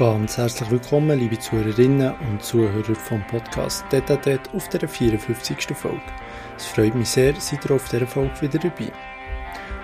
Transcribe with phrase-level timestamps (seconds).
[0.00, 5.76] Ganz herzlich willkommen, liebe Zuhörerinnen und Zuhörer vom Podcast Detatet auf der 54.
[5.76, 6.00] Folge.
[6.56, 8.90] Es freut mich sehr, seid ihr auf dieser Folge wieder dabei.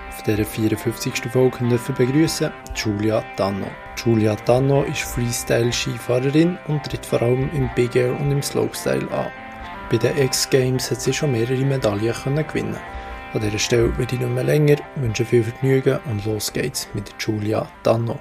[0.08, 1.30] Auf dieser 54.
[1.30, 3.66] Folge dürfen wir begrüßen Julia Danno.
[4.02, 9.30] Julia Danno ist Freestyle-Skifahrerin und tritt vor allem im Big Air und im Slopestyle an.
[9.90, 12.78] Bei den X-Games hat sie schon mehrere Medaillen können gewinnen
[13.34, 17.14] An dieser Stelle würde ich nicht mehr länger, wünsche viel Vergnügen und los geht's mit
[17.18, 18.18] Julia Danno.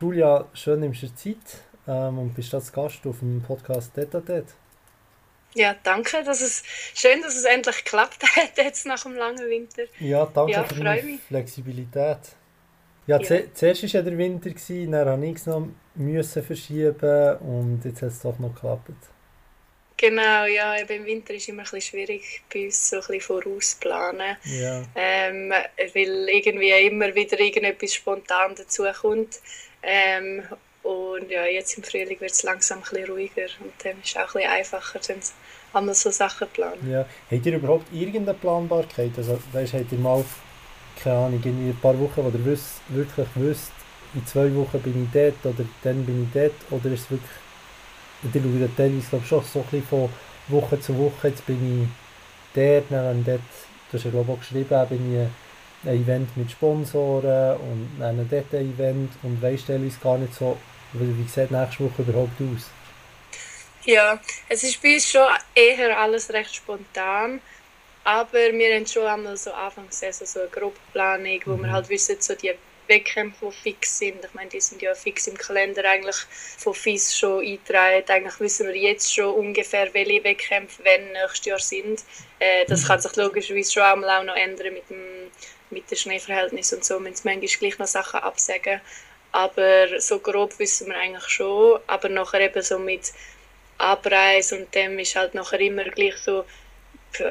[0.00, 1.36] Julia, schön nimmst du Zeit
[1.88, 4.46] ähm, und bist als Gast auf dem Podcast Detatet.
[5.54, 6.22] Ja, danke.
[6.22, 6.62] Dass es,
[6.94, 9.84] schön, dass es endlich geklappt hat jetzt nach dem langen Winter.
[9.98, 12.18] Ja, danke ja, für die Flexibilität.
[13.06, 13.40] Ja, ja.
[13.54, 18.02] zuerst war ja der Winter, gewesen, dann habe ich es noch müssen verschieben und jetzt
[18.02, 18.90] hat es doch noch geklappt.
[19.96, 23.20] Genau, ja, im Winter ist es immer ein bisschen schwierig, bei uns so ein bisschen
[23.22, 24.36] vorausplanen.
[24.44, 24.82] Ja.
[24.94, 29.40] Ähm, weil irgendwie immer wieder irgendetwas spontan dazukommt.
[29.86, 30.42] Ähm,
[30.82, 34.34] und ja, jetzt im Frühling wird es langsam ein ruhiger und dann ist es auch
[34.34, 35.18] ein einfacher, dann
[35.72, 36.90] einmal so Sachen planen.
[36.90, 37.06] Ja.
[37.30, 39.12] Habt ihr überhaupt irgendeine Planbarkeit?
[39.16, 40.24] Also, weißt, habt ihr mal,
[41.02, 43.72] keine Ahnung, in ein paar Wochen, wo ihr wisst, wirklich wisst,
[44.14, 46.54] in zwei Wochen bin ich dort oder dann bin ich dort?
[46.70, 47.30] Oder ist es wirklich,
[48.34, 50.08] ihr schaut teilweise glaube schon so ein bisschen von
[50.48, 51.88] Woche zu Woche, jetzt bin ich
[52.54, 53.40] dort, dann dort,
[53.90, 55.28] du hast ja glaube auch geschrieben, bin ich
[55.84, 60.56] ein Event mit Sponsoren und dann dort ein Event und weisst teilweise gar nicht so,
[60.92, 62.70] wie sieht nächste Woche überhaupt aus?
[63.84, 67.40] Ja, es ist bei uns schon eher alles recht spontan,
[68.02, 71.62] aber wir haben schon einmal so Anfangssaison so eine Gruppenplanung, wo mhm.
[71.62, 72.52] wir halt wissen, so die
[72.88, 74.24] Wettkämpfe, die fix sind.
[74.24, 76.16] Ich meine, die sind ja fix im Kalender eigentlich
[76.58, 78.04] von FIS schon eingetragen.
[78.08, 82.04] Eigentlich wissen wir jetzt schon ungefähr, welche Wettkämpfe wenn nächstes Jahr sind.
[82.38, 82.86] Äh, das mhm.
[82.86, 85.30] kann sich logischerweise schon einmal auch noch ändern mit dem
[85.70, 88.80] mit den Schneeverhältnissen und so müssen wir manchmal gleich noch Sachen absagen.
[89.32, 91.80] Aber so grob wissen wir eigentlich schon.
[91.86, 93.12] Aber nachher eben so mit
[93.78, 96.44] Abreise und dem ist halt nachher immer gleich so,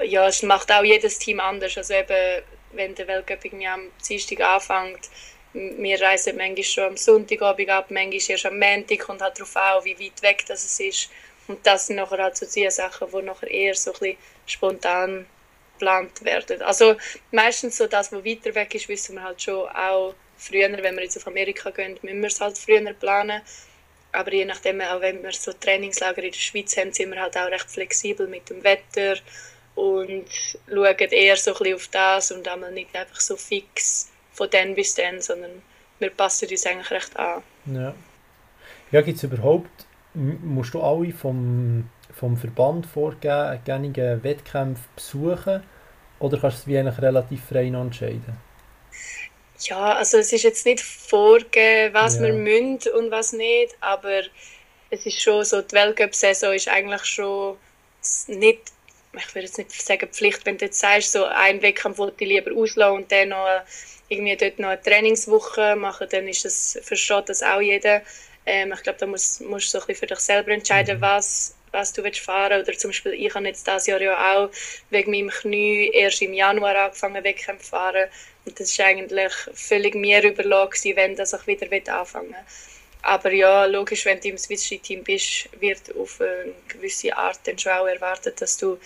[0.04, 1.78] ja, es macht auch jedes Team anders.
[1.78, 2.44] Also eben,
[2.74, 5.10] wenn der Weltcup irgendwie am Dienstag anfängt,
[5.54, 9.86] wir reisen manchmal schon am Sonntagabend ab, manchmal erst am Montag und halt darauf auch,
[9.86, 11.10] wie weit weg das ist.
[11.48, 15.26] Und das sind nachher halt so die Sachen, die nachher eher so ein bisschen spontan
[15.78, 16.62] geplant werden.
[16.62, 16.96] Also
[17.32, 21.04] meistens so das, was weiter weg ist, wissen wir halt schon auch früher, wenn wir
[21.04, 23.42] jetzt auf Amerika gehen, müssen wir es halt früher planen.
[24.12, 27.38] Aber je nachdem, auch wenn wir so Trainingslager in der Schweiz haben, sind wir halt
[27.38, 29.18] auch recht flexibel mit dem Wetter
[29.76, 30.26] und
[30.68, 34.96] schauen eher so ein auf das und einmal nicht einfach so fix von dann bis
[34.96, 35.62] dann, sondern
[36.00, 37.44] wir passen uns eigentlich recht an.
[37.66, 37.94] Ja,
[38.92, 45.64] ja gibt es überhaupt, musst du alle vom vom Verband vorgegebenen Wettkämpfe besuchen
[46.20, 48.38] oder kannst du es wie eigentlich relativ frei entscheiden?
[49.60, 52.24] Ja, also es ist jetzt nicht vorgegeben, was ja.
[52.24, 54.22] wir müssen und was nicht, aber
[54.90, 57.58] es ist schon so, die Weltcup-Saison ist eigentlich schon
[58.28, 58.60] nicht,
[59.14, 62.30] ich würde jetzt nicht sagen Pflicht, wenn du jetzt sagst, so ein Wettkampf wollte ich
[62.30, 63.62] lieber auslassen und dann noch
[64.08, 68.02] irgendwie dort noch eine Trainingswoche machen, dann ist das, versteht das auch jeder.
[68.46, 71.02] Ähm, ich glaube, da musst, musst du so ein bisschen für dich selber entscheiden, mhm.
[71.02, 74.50] was was du willst fahren Oder zum Beispiel, ich habe jetzt dieses Jahr ja auch
[74.90, 78.10] wegen meinem Knie erst im Januar angefangen, Wettkämpfe zu fahren.
[78.46, 82.36] Und das war eigentlich völlig mir überlassen, wenn das ich wieder anfangen will.
[83.02, 87.60] Aber ja, logisch, wenn du im Swiss Team bist, wird auf eine gewisse Art dann
[87.60, 88.80] schon auch erwartet, dass du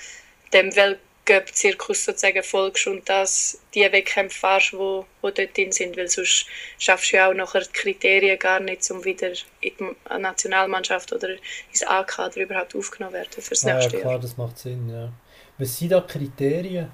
[0.52, 5.72] dem Welt Cup-Zirkus sozusagen folgst und dass die Wettkämpfe fahrst, die wo, wo dort drin
[5.72, 6.48] sind, weil sonst
[6.80, 9.30] schaffst du ja auch nachher die Kriterien gar nicht, um wieder
[9.62, 11.30] in die Nationalmannschaft oder
[11.72, 14.22] ins A-Kader überhaupt aufgenommen werden fürs ah, nächste ja, klar, Jahr.
[14.22, 15.12] das macht Sinn, ja.
[15.58, 16.92] Was sind da Kriterien?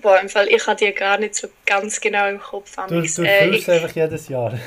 [0.00, 2.76] Boah, im Fall, ich habe die gar nicht so ganz genau im Kopf.
[2.88, 4.58] Du, du äh, ich, einfach jedes Jahr.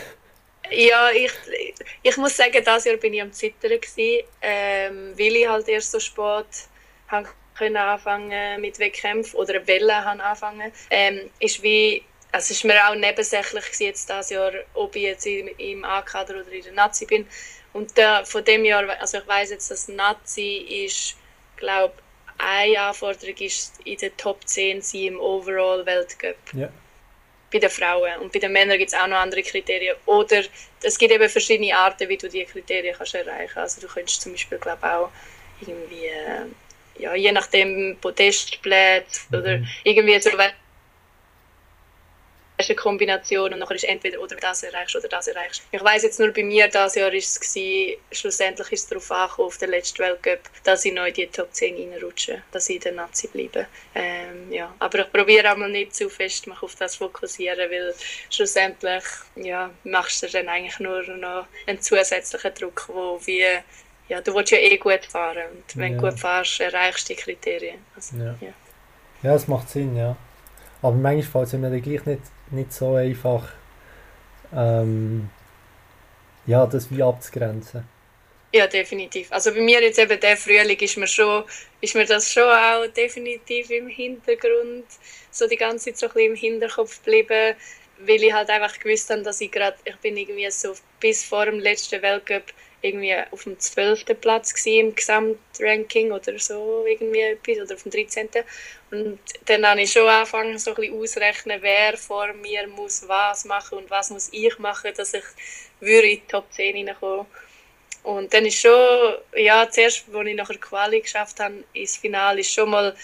[0.71, 1.31] Ja, ich,
[2.01, 5.91] ich muss sagen, dieses Jahr bin ich am Zittern gewesen, ähm, weil ich halt erst
[5.91, 6.45] so spät
[7.59, 12.87] können anfangen mit Wettkämpfen oder Welle haben anfangen, ähm, ist wie also es war mir
[12.87, 17.27] auch nebensächlich jetzt dieses Jahr, ob ich jetzt im A-Kader oder in der Nazi bin.
[17.73, 21.15] Und äh, von dem Jahr, also ich weiß jetzt, dass Nazi ist,
[21.57, 21.93] glaube
[22.37, 26.37] eine Anforderung ist in der Top 10 sein im Overall Weltcup.
[26.53, 26.69] Ja.
[27.51, 28.19] Bei den Frauen.
[28.21, 29.95] Und bei den Männern gibt es auch noch andere Kriterien.
[30.05, 30.43] Oder
[30.81, 33.77] es gibt eben verschiedene Arten, wie du diese Kriterien kannst erreichen kannst.
[33.77, 35.09] Also du könntest zum Beispiel, glaube auch
[35.59, 36.45] irgendwie äh,
[36.99, 39.39] ja, je nachdem Podestplätze mhm.
[39.39, 40.29] oder irgendwie so.
[42.67, 45.63] eine Kombination und nachher ist entweder oder das erreichst oder das erreichst.
[45.71, 49.11] Ich weiß jetzt nur bei mir, dieses Jahr ist es gewesen, schlussendlich ist es darauf
[49.11, 52.75] angekommen, auf den letzten Weltcup, dass ich noch in die Top 10 reinrutsche, dass ich
[52.75, 53.67] in der Nazi bleibe.
[53.95, 54.73] Ähm, ja.
[54.79, 57.95] Aber ich probiere auch mal nicht zu fest mich auf das fokussieren, weil
[58.29, 59.03] schlussendlich
[59.35, 63.45] ja, machst du dann eigentlich nur noch einen zusätzlichen Druck, wo wie
[64.09, 65.99] ja, du willst ja eh gut fahren und wenn ja.
[65.99, 67.79] du gut fährst, erreichst du die Kriterien.
[67.95, 68.35] Also, ja.
[68.41, 68.53] ja.
[69.23, 70.17] ja, das macht Sinn, ja.
[70.81, 72.21] Aber manchmal fällt es mir dann gleich nicht,
[72.51, 73.49] nicht so einfach,
[74.55, 75.29] ähm,
[76.47, 77.87] ja, das wie abzugrenzen.
[78.51, 79.31] Ja, definitiv.
[79.31, 81.43] Also bei mir jetzt eben der Frühling ist mir schon,
[81.81, 84.85] ist mir das schon auch definitiv im Hintergrund,
[85.29, 87.55] so die ganze Zeit so ein bisschen im Hinterkopf geblieben,
[87.99, 91.45] weil ich halt einfach gewusst habe, dass ich gerade, ich bin irgendwie so bis vor
[91.45, 92.45] dem letzten Weltcup
[92.81, 94.05] irgendwie auf dem 12.
[94.19, 98.29] Platz im Gesamtranking oder so irgendwie etwas, oder auf dem 13.
[98.91, 103.45] Und dann habe ich schon angefangen, so ein bisschen auszurechnen, wer vor mir muss was
[103.45, 105.23] machen und was muss ich machen, dass ich
[105.79, 107.25] würde in die Top 10 reinkommen
[108.03, 112.53] Und dann ist schon, ja, zuerst, als ich nachher Quali geschafft habe, ins Finale, ist
[112.53, 112.95] schon mal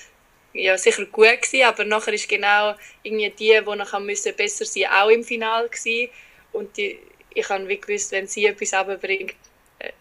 [0.53, 4.85] ja, sicher gut gewesen, aber nachher ist genau irgendwie die, die nachher müssen besser sein,
[4.85, 6.09] auch im Finale gewesen.
[6.53, 6.99] Und die,
[7.33, 9.35] ich habe wie gewusst, wenn sie etwas abbringt,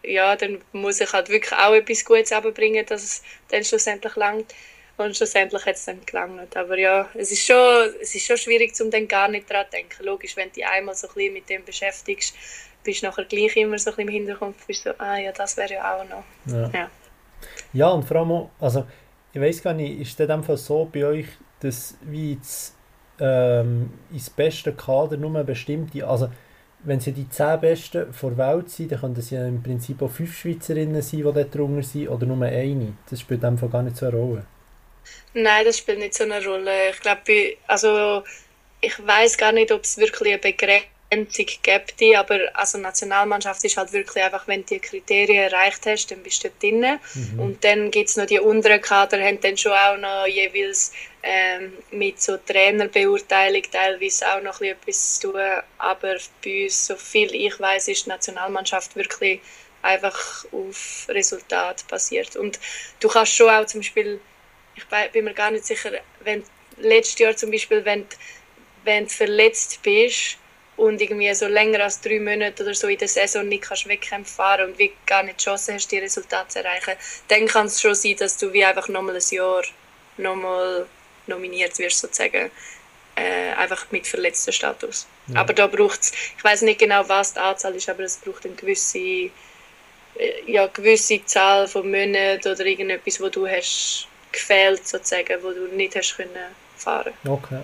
[0.03, 4.55] ja, dann muss ich halt wirklich auch etwas Gutes abbringen, dass es dann schlussendlich langt.
[4.97, 6.57] Und schlussendlich hat es dann gelangt.
[6.57, 9.73] Aber ja, es ist schon, es ist schon schwierig, um dann gar nicht daran zu
[9.73, 10.05] denken.
[10.05, 12.37] Logisch, wenn du dich einmal so ein bisschen mit dem beschäftigst,
[12.85, 15.57] bist du nachher gleich immer so ein bisschen im Hintergrund, bist so, ah ja, das
[15.57, 16.25] wäre ja auch noch.
[16.47, 16.71] Ja.
[16.73, 16.91] ja.
[17.73, 18.87] ja, und vor allem, also
[19.33, 21.27] ich weiß gar nicht, ist das einfach so bei euch,
[21.61, 22.77] dass wie jetzt
[23.19, 26.31] ähm, ins beste Kader nur bestimmte, also
[26.85, 30.03] wenn sie die 10 Besten vor der Welt sind, dann können es ja im Prinzip
[30.03, 32.95] auch 5 Schweizerinnen sein, die dort drunter sind, oder nur eine.
[33.11, 34.47] Das spielt einfach gar nicht so eine Rolle.
[35.35, 36.91] Nein, das spielt nicht so eine Rolle.
[36.91, 38.23] Ich glaube, also
[38.81, 43.93] ich weiß gar nicht, ob es wirklich eine Begrenzung gibt, aber also Nationalmannschaft ist halt
[43.93, 46.99] wirklich einfach, wenn du die Kriterien erreicht hast, dann bist du drin.
[47.15, 47.41] Mhm.
[47.41, 50.93] Und dann gibt es noch die unteren Kader, haben dann schon auch noch jeweils
[51.27, 55.41] ähm, mit so Trainerbeurteilung teilweise auch noch etwas zu tun.
[55.79, 59.41] Aber bei uns, so viel ich weiß, ist die Nationalmannschaft wirklich
[59.81, 62.37] einfach auf Resultat basiert.
[62.37, 62.61] Und
[63.01, 64.21] du kannst schon auch zum Beispiel,
[64.75, 66.45] ich bin mir gar nicht sicher, wenn
[66.77, 68.07] letztes Jahr zum Beispiel, wenn,
[68.85, 70.39] wenn du verletzt bist,
[70.77, 74.35] und irgendwie so länger als drei Monate oder so in der Saison nicht kannst Wettkämpfe
[74.35, 76.95] fahren und wie gar nicht die Chance hast, die Resultate zu erreichen,
[77.29, 79.63] dann kann es schon sein, dass du wie einfach nochmal ein Jahr
[80.17, 80.87] nochmal
[81.27, 82.51] nominiert wirst, sozusagen.
[83.17, 85.07] Äh, einfach mit verletzten Status.
[85.29, 85.41] Ja.
[85.41, 88.45] Aber da braucht es, ich weiß nicht genau, was die Anzahl ist, aber es braucht
[88.45, 89.31] eine gewisse, äh,
[90.49, 95.95] ja, gewisse Zahl von Monaten oder irgendetwas, wo du hast gefehlt, sozusagen, wo du nicht
[95.95, 96.31] hast können
[96.77, 97.13] fahren.
[97.25, 97.61] Okay.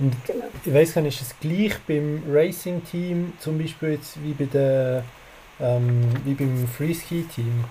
[0.00, 0.46] Und genau.
[0.64, 5.04] ich weiß gar nicht, ist es gleich beim Racing-Team, zum Beispiel jetzt wie, bei der,
[5.60, 7.64] ähm, wie beim Freeski-Team?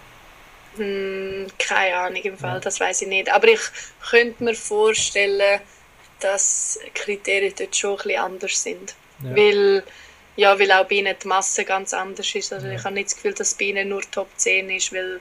[0.78, 3.32] Hm, keine Ahnung im Fall, das weiß ich nicht.
[3.32, 3.62] Aber ich
[4.10, 5.62] könnte mir vorstellen,
[6.20, 8.96] dass Kriterien dort schon ein bisschen anders sind.
[9.24, 9.36] Ja.
[9.36, 9.84] Weil,
[10.36, 12.54] ja, weil auch bei ihnen die Masse ganz anders ist.
[12.54, 12.74] Also ja.
[12.74, 15.20] ich habe nicht das Gefühl, dass bei ihnen nur Top 10 ist, weil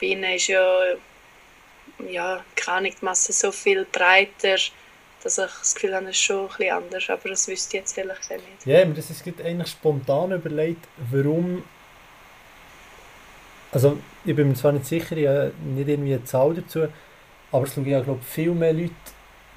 [0.00, 0.94] bei ihnen ist ja,
[2.08, 4.56] ja keine Ahnung, die Masse so viel breiter
[5.22, 7.82] dass ich das Gefühl habe, es ist schon ein bisschen anders, aber das wüsste ich
[7.82, 8.66] jetzt ehrlich gesagt nicht.
[8.66, 11.62] Ja, aber das ist eigentlich spontan überlegt, warum
[13.72, 16.88] also ich bin mir zwar nicht sicher, ich habe nicht irgendwie eine Zahl dazu,
[17.52, 18.92] aber es schauen ja glaube viel mehr Leute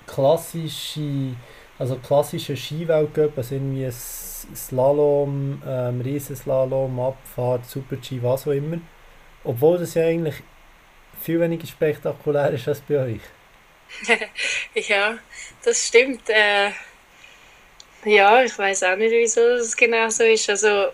[0.08, 1.36] klassische,
[1.80, 8.78] also klassische Skiweltcup, also irgendwie Slalom, ähm, Riesenslalom, Abfahrt, Super-G, was auch immer,
[9.44, 10.36] obwohl das ja eigentlich
[11.22, 13.22] viel weniger spektakulär ist als bei euch.
[14.88, 15.18] ja,
[15.64, 16.30] das stimmt.
[16.30, 16.72] Äh,
[18.06, 20.50] ja, ich weiß auch nicht, wieso das genau so ist.
[20.50, 20.90] Also,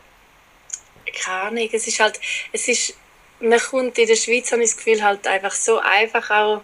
[1.23, 2.19] keine Ahnung, es ist halt,
[2.51, 2.98] es ist,
[3.39, 6.61] man kommt in der Schweiz, habe ich das Gefühl, halt einfach so einfach auch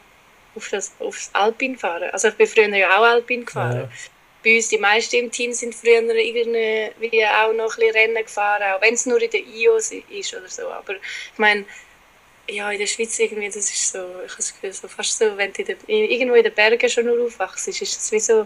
[0.55, 2.10] auf das, aufs Alpin fahren.
[2.12, 3.82] Also ich bin früher ja auch Alpin gefahren.
[3.82, 3.89] Ja.
[4.44, 8.63] Bei uns, die meisten im Team sind früher irgendwie auch noch ein bisschen Rennen gefahren,
[8.63, 9.94] auch wenn es nur in der IO ist
[10.34, 10.67] oder so.
[10.67, 11.65] Aber ich meine,
[12.48, 15.36] ja, in der Schweiz irgendwie, das ist so, ich habe das Gefühl, so fast so,
[15.36, 18.46] wenn du in der, irgendwo in den Bergen schon nur aufwachst, ist es wie so,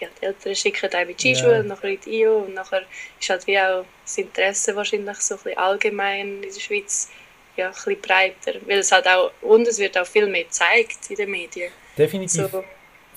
[0.00, 1.62] ja, die Eltern schicken dich in die Skischule, ja.
[1.62, 2.84] nachher in die IO und nachher
[3.20, 7.10] ist halt wie auch das Interesse wahrscheinlich so ein bisschen allgemein in der Schweiz
[7.56, 11.10] ja, ein bisschen breiter, weil es halt auch, und es wird auch viel mehr gezeigt
[11.10, 11.70] in den Medien.
[11.96, 12.50] Definitiv.
[12.50, 12.64] So.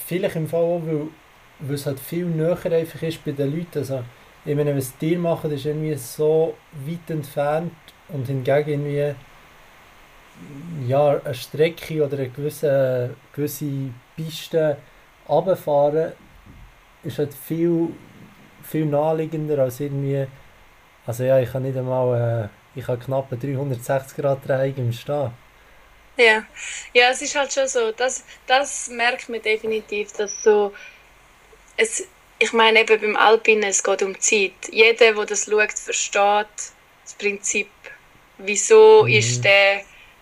[0.06, 1.08] Vielleicht im Fall auch, weil,
[1.60, 4.03] weil es halt viel näher einfach ist bei den Leuten, also
[4.46, 7.74] ich meine, was die machen, ist irgendwie so weit entfernt
[8.10, 9.15] und hingegen irgendwie
[10.88, 14.77] ja, eine Strecke oder eine gewisse, gewisse Piste
[15.27, 16.13] runterfahren
[17.03, 17.89] ist halt viel
[18.67, 20.27] viel naheliegender als irgendwie,
[21.06, 24.93] also ja, ich habe nicht einmal, äh, ich habe knapp eine 360 Grad Drehung im
[24.93, 25.31] Stehen.
[26.15, 26.43] Ja.
[26.93, 30.74] ja, es ist halt schon so, das, das merkt man definitiv, dass so,
[31.75, 32.07] es,
[32.39, 34.53] ich meine eben beim Alpinen, es geht um Zeit.
[34.72, 36.48] Jeder, der das schaut, versteht
[37.03, 37.69] das Prinzip,
[38.39, 39.10] wieso mhm.
[39.10, 39.81] ist der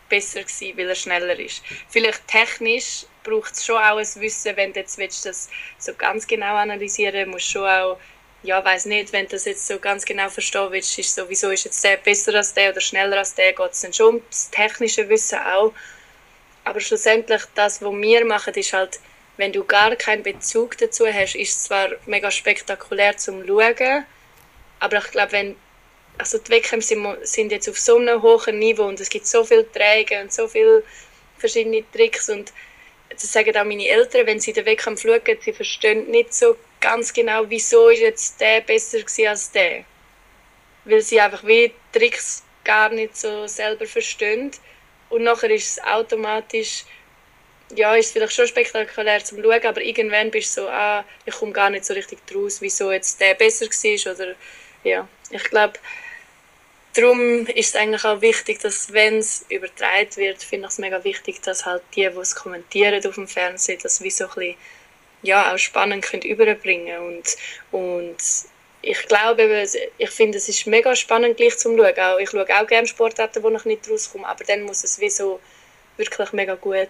[0.09, 1.63] besser gewesen, weil er schneller ist.
[1.89, 6.27] Vielleicht technisch braucht es schon auch ein Wissen, wenn du jetzt willst, das so ganz
[6.27, 7.97] genau analysieren musst schon auch,
[8.46, 11.50] ja, weiß nicht, wenn du das jetzt so ganz genau verstehen willst, ist so, wieso
[11.50, 14.22] ist jetzt der besser als der oder schneller als der, geht es dann schon um
[14.30, 15.74] das technische Wissen auch.
[16.64, 19.00] Aber schlussendlich, das, was wir machen, ist halt,
[19.38, 24.06] wenn du gar keinen Bezug dazu hast, ist es zwar mega spektakulär zum Schauen,
[24.80, 25.56] aber ich glaube, wenn
[26.18, 29.44] also die Wettkämpfe sind, sind jetzt auf so einem hohen Niveau und es gibt so
[29.44, 30.84] viele Träge und so viele
[31.38, 32.54] verschiedene Tricks und
[33.10, 37.13] das sagen auch meine Eltern, wenn sie den Wettkampf schauen, sie verstehen nicht so ganz
[37.13, 39.86] genau, wieso ist jetzt der besser als der.
[40.86, 44.51] Weil sie einfach wie Tricks gar nicht so selber verstehen
[45.10, 46.86] und nachher ist es automatisch
[47.74, 51.51] ja, ist vielleicht schon spektakulär zum Schauen, aber irgendwann bist du so, ah, ich komme
[51.51, 54.36] gar nicht so richtig draus, wieso jetzt der besser war oder
[54.84, 55.74] ja, ich glaube,
[56.94, 61.03] darum ist es eigentlich auch wichtig, dass wenn es übertragen wird, finde ich es mega
[61.03, 64.55] wichtig, dass halt die, die es kommentieren auf dem Fernsehen, das wie so ein bisschen,
[65.25, 67.36] ja, auch spannend können überbringen und,
[67.72, 68.17] und
[68.82, 69.65] ich glaube,
[69.98, 72.00] ich finde, es ist mega spannend gleich zum Schauen.
[72.00, 75.10] Auch, ich schaue auch gerne Sportarten, wo ich nicht rauskomme, aber dann muss es wie
[75.10, 75.39] so
[75.98, 76.89] wirklich mega gut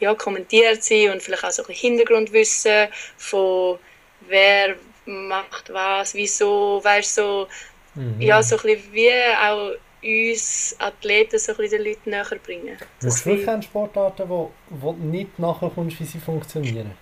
[0.00, 3.78] ja, kommentiert sein und vielleicht auch so ein Hintergrundwissen von
[4.22, 7.48] wer macht was, wieso, weißt so,
[7.94, 8.20] mhm.
[8.20, 9.72] ja, so ein bisschen wie auch
[10.02, 12.78] uns Athleten so ein bisschen den Leuten näher bringen.
[13.00, 16.92] Das du wirklich Sportarten, wo, wo nicht nachkommst, wie sie funktionieren?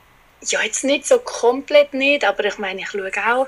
[0.47, 3.47] Ja, jetzt nicht so komplett nicht, aber ich meine, ich schaue auch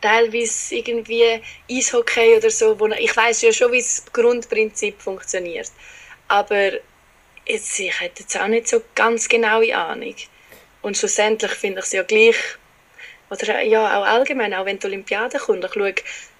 [0.00, 5.70] teilweise irgendwie Eishockey oder so, wo ich weiß ja schon, wie das Grundprinzip funktioniert,
[6.28, 6.72] aber
[7.46, 10.14] jetzt, ich hätte jetzt auch nicht so ganz genaue Ahnung.
[10.82, 12.36] Und schlussendlich finde ich es ja gleich,
[13.30, 15.94] oder ja, auch allgemein, auch wenn die Olympiade kommt, ich schaue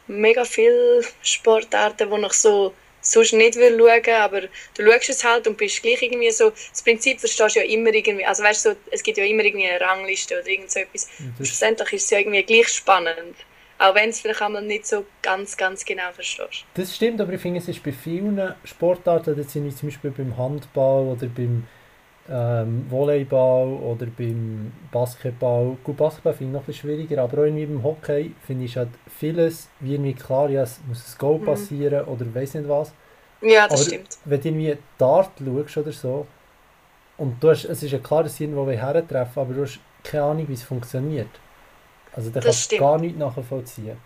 [0.06, 2.74] mega viele Sportarten, die ich so
[3.12, 4.42] sonst nicht will schauen, aber
[4.74, 7.92] du schaust es halt und bist gleich irgendwie so, das Prinzip verstehst du ja immer
[7.92, 10.80] irgendwie, also weißt du, so, es gibt ja immer irgendwie eine Rangliste oder irgend so
[10.80, 11.08] etwas.
[11.36, 13.36] Schlussendlich ist es ja irgendwie gleich spannend.
[13.80, 16.64] Auch wenn es vielleicht einmal nicht so ganz, ganz genau verstehst.
[16.74, 20.10] Das stimmt, aber ich finde, es ist bei vielen Sportarten, das sind wie zum Beispiel
[20.10, 21.64] beim Handball oder beim
[22.30, 25.76] ähm, Volleyball oder beim Basketball.
[25.82, 28.76] Gut, Basketball finde ich noch ein bisschen schwieriger, aber auch irgendwie beim Hockey finde ich
[28.76, 31.44] halt vieles wie irgendwie klar, ja, es muss ein Goal mhm.
[31.44, 32.92] passieren oder weiß nicht was.
[33.40, 34.08] Ja, das aber stimmt.
[34.24, 36.26] Wenn du irgendwie Dart schaust oder so,
[37.18, 40.48] und du hast, es ist ja klar, dass irgendwo hertreffen aber du hast keine Ahnung,
[40.48, 41.28] wie es funktioniert.
[42.14, 43.98] Also da kannst du gar nicht nachvollziehen.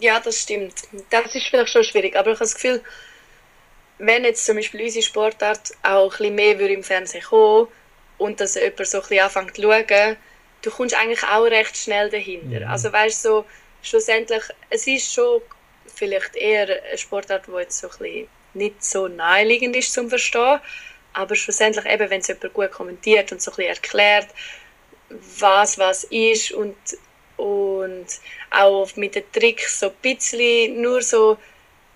[0.00, 0.74] Ja, das stimmt.
[1.10, 2.82] Das ist vielleicht schon schwierig, aber ich habe das Gefühl,
[4.04, 7.68] wenn jetzt zum Beispiel unsere Sportart auch ein bisschen mehr im Fernsehen kommen
[8.18, 10.16] und dass jemand so ein bisschen anfängt zu schauen,
[10.62, 12.60] du kommst eigentlich auch recht schnell dahinter.
[12.60, 12.66] Mhm.
[12.66, 13.44] Also weißt du, so,
[13.80, 15.40] schlussendlich, es ist schon
[15.86, 20.58] vielleicht eher eine Sportart, die jetzt so ein bisschen nicht so naheliegend ist zum Verstehen,
[21.12, 24.28] aber schlussendlich eben, wenn es jemand gut kommentiert und so ein bisschen erklärt,
[25.38, 26.76] was was ist und,
[27.36, 28.06] und
[28.50, 31.38] auch mit den Tricks so ein bisschen nur so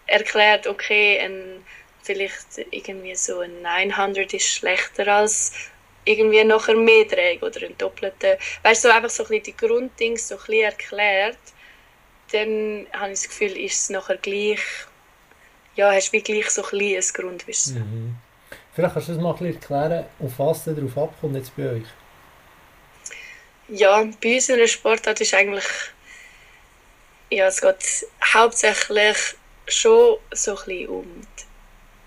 [0.06, 1.65] erklärt, okay, ein,
[2.06, 5.52] vielleicht irgendwie so ein 900 ist schlechter als
[6.04, 8.38] irgendwie nachher mehr Träge oder ein doppelter.
[8.62, 11.38] Weißt du, so einfach so ein bisschen die Grunddings so ein bisschen erklärt,
[12.32, 14.60] dann habe ich das Gefühl, ist es nachher gleich,
[15.74, 17.78] ja, hast du gleich so ein bisschen ein Grundwissen.
[17.78, 18.16] Mhm.
[18.72, 21.86] Vielleicht kannst du das mal ein bisschen erklären, auf was darauf abkommt jetzt bei euch?
[23.68, 25.64] Ja, bei uns in der Sportart ist eigentlich,
[27.30, 29.16] ja, es geht hauptsächlich
[29.66, 31.26] schon so ein bisschen um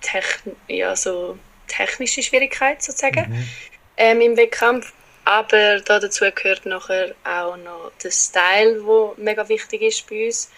[0.01, 1.37] Techn ja, so
[1.67, 3.49] technische Schwierigkeiten sozusagen mhm.
[3.97, 4.93] ähm, im Wettkampf.
[5.25, 10.49] Aber da dazu gehört nachher auch noch der Style, der mega wichtig ist bei uns.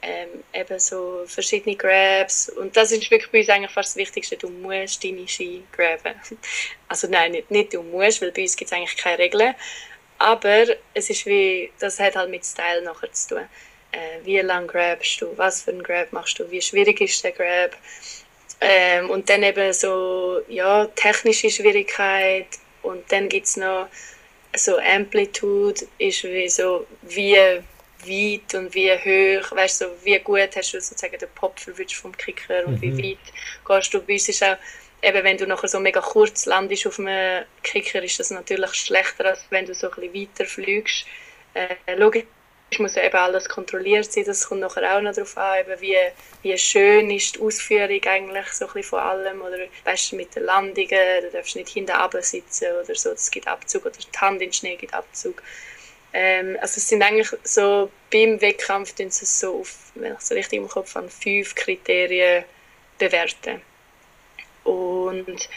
[0.00, 2.48] Ähm, eben so verschiedene Grabs.
[2.50, 4.36] Und das ist wirklich bei uns eigentlich fast das Wichtigste.
[4.36, 6.14] Du musst deine Ski graben.
[6.88, 9.54] Also nein, nicht, nicht du musst, weil bei uns gibt es eigentlich keine Regeln.
[10.18, 10.64] Aber
[10.94, 13.48] es ist wie, das hat halt mit Style nachher zu tun.
[13.92, 17.32] Äh, wie lang grabst du, was für einen Grab machst du, wie schwierig ist der
[17.32, 17.76] Grab.
[18.60, 22.46] Ähm, und dann eben so, ja, technische Schwierigkeit.
[22.82, 23.88] Und dann gibt es noch
[24.56, 27.36] so Amplitude, ist wie so, wie
[28.06, 31.96] weit und wie hoch, weißt du, so, wie gut hast du sozusagen den Pop verwünscht
[31.96, 32.98] vom Kicker und mhm.
[32.98, 33.34] wie weit
[33.66, 34.00] gehst du.
[34.00, 34.56] Bei uns ist auch
[35.02, 39.26] eben wenn du nachher so mega kurz landest auf einem Kicker, ist das natürlich schlechter,
[39.26, 41.06] als wenn du so ein bisschen weiter fliegst.
[41.54, 41.94] Äh,
[42.78, 45.96] muss ja eben alles kontrolliert sein, das kommt nachher auch noch darauf an, eben wie,
[46.42, 50.44] wie schön ist die Ausführung eigentlich so ein von allem, oder weißt du, mit den
[50.44, 50.88] Landungen,
[51.22, 54.52] du darfst nicht hinten sitzen oder so, es gibt Abzug, oder die Hand in den
[54.52, 55.42] Schnee gibt Abzug.
[56.12, 60.18] Ähm, also es sind eigentlich so, beim Wettkampf tun sie es so auf, wenn ich
[60.18, 62.44] es richtig im Kopf habe, fünf Kriterien
[62.98, 63.62] bewerten.
[64.64, 65.48] Und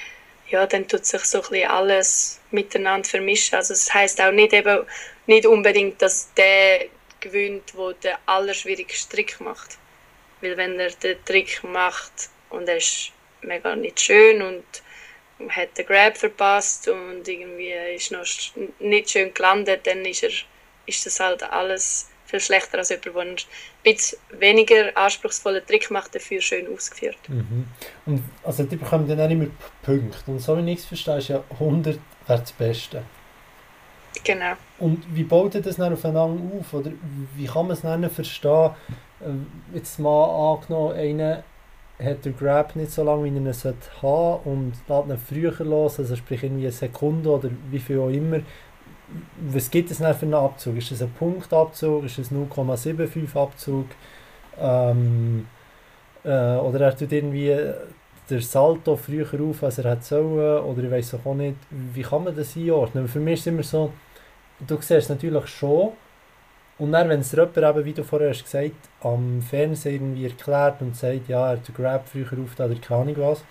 [0.50, 3.56] ja, dann tut sich so ein alles miteinander vermischen.
[3.56, 4.86] Also das heißt auch nicht eben
[5.28, 6.88] nicht unbedingt, dass der
[7.22, 9.78] gewinnt, der den allerschwierigsten Trick macht.
[10.42, 13.12] Weil wenn er den Trick macht und er ist
[13.42, 14.64] mega nicht schön und
[15.50, 18.26] hat den Grab verpasst und irgendwie ist noch
[18.80, 20.32] nicht schön gelandet, dann ist, er,
[20.86, 23.38] ist das halt alles viel schlechter als jemand, der einen
[23.84, 27.18] bisschen weniger anspruchsvollen Trick macht, dafür schön ausgeführt.
[27.28, 27.68] Mhm.
[28.06, 29.48] Und also die bekommen dann auch immer
[29.84, 30.20] Punkte.
[30.28, 33.04] Und so wie ich es verstehe, ist ja 100 wäre das Beste.
[34.24, 34.54] Genau.
[34.80, 36.74] Und wie baut ihr das dann aufeinander auf?
[36.74, 36.92] Oder
[37.36, 38.72] wie kann man es dann verstehen?
[39.22, 41.44] Äh, jetzt mal angenommen, einer
[42.04, 46.00] hat der Grab nicht so lange, wie er ihn sollte und lässt ihn früher los,
[46.00, 48.40] also sprich irgendwie eine Sekunde oder wie viel auch immer.
[49.40, 50.78] Was gibt es dann für einen Abzug?
[50.78, 52.06] Ist es ein Punktabzug?
[52.06, 53.88] Ist es 0,75 Abzug?
[54.60, 55.48] Ähm,
[56.24, 57.50] äh, oder er tut irgendwie
[58.32, 62.24] der Salto früher auf, als er hätte sollen, oder ich weiß auch nicht, wie kann
[62.24, 63.08] man das einordnen?
[63.08, 63.94] Für mich ist es immer so,
[64.60, 65.92] du siehst es natürlich schon,
[66.78, 68.72] und dann, wenn es jemand eben, wie du vorher hast gesagt
[69.02, 73.02] am Fernsehen irgendwie erklärt und sagt, ja, er hat den Grab früher auf oder keine
[73.02, 73.44] Ahnung was,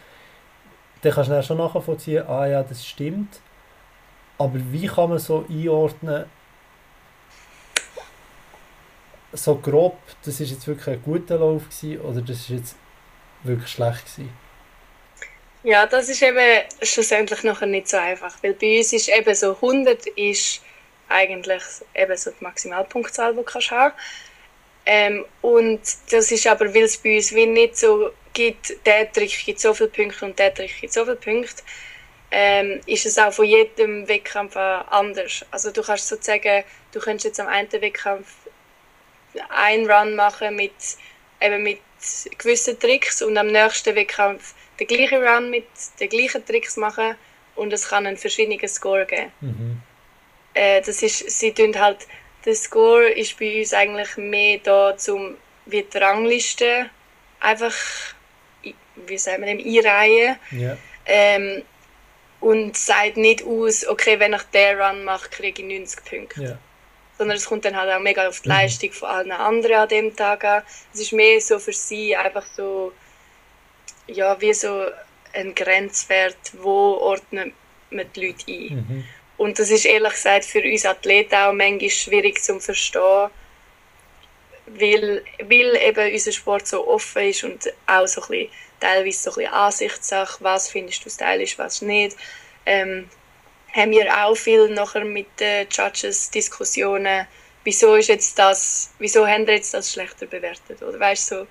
[1.02, 3.40] dann kannst du dann schon nachvollziehen, ah ja, das stimmt.
[4.36, 6.24] Aber wie kann man so einordnen,
[9.32, 12.76] so grob, das ist jetzt wirklich ein guter Lauf gewesen, oder das ist jetzt
[13.44, 14.30] wirklich schlecht gewesen?
[15.62, 19.54] Ja, das ist eben schlussendlich nachher nicht so einfach, weil bei uns ist eben so
[19.56, 20.62] 100 ist
[21.08, 21.62] eigentlich
[21.94, 23.94] eben so die Maximalpunktzahl, die du kannst haben
[24.86, 29.44] ähm, und das ist aber, weil es bei uns wie nicht so gibt, der Trick
[29.44, 31.62] gibt so viele Punkte und der Trick gibt so viele Punkte,
[32.30, 35.44] ähm, ist es auch von jedem Wettkampf anders.
[35.50, 38.32] Also du kannst sozusagen, du könntest jetzt am einen Wettkampf
[39.50, 40.72] einen Run machen mit,
[41.40, 41.80] eben mit
[42.38, 45.66] gewissen Tricks und am nächsten Wettkampf den gleichen Run mit
[46.00, 47.14] den gleichen Tricks machen
[47.54, 49.32] und es kann einen verschiedenen Score geben.
[49.40, 49.82] Mhm.
[50.54, 52.06] Äh, das ist, sie tun halt,
[52.44, 56.90] der Score ist bei uns eigentlich mehr da zum wie die Rangliste
[57.38, 57.74] einfach,
[58.62, 60.36] wie sagen wir dem, einreihen.
[60.50, 60.76] Ja.
[61.06, 61.62] Ähm,
[62.40, 66.42] und sagt nicht aus, okay, wenn ich den Run mache, kriege ich 90 Punkte.
[66.42, 66.58] Ja.
[67.18, 68.54] Sondern es kommt dann halt auch mega auf die mhm.
[68.54, 70.62] Leistung von allen anderen an dem Tag an.
[70.92, 72.92] Es ist mehr so für sie einfach so,
[74.12, 74.86] ja, wie so
[75.32, 77.52] ein Grenzwert, wo ordnet
[77.90, 78.76] man die Leute ein.
[78.76, 79.04] Mhm.
[79.36, 83.30] Und das ist ehrlich gesagt für uns Athleten auch manchmal schwierig zu verstehen,
[84.66, 88.48] weil, weil eben unser Sport so offen ist und auch so ein bisschen,
[88.80, 92.16] teilweise so ein bisschen Ansichtssache, was findest du stylisch, was nicht.
[92.66, 93.08] Ähm,
[93.72, 97.26] haben wir auch viel nachher mit den Judges Diskussionen,
[97.64, 101.46] wieso ist jetzt das, wieso haben wir jetzt das schlechter bewertet oder weißt so,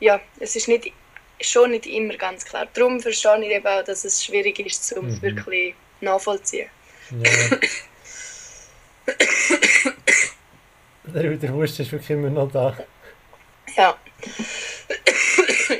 [0.00, 0.92] ja, es ist nicht
[1.40, 2.66] schon nicht immer ganz klar.
[2.72, 5.22] Darum verstehe ich eben auch, dass es schwierig ist, um es mhm.
[5.22, 6.68] wirklich nachvollziehen.
[7.10, 7.58] Ja.
[11.04, 12.76] der, Husten ist wirklich immer noch da.
[13.76, 13.96] Ja.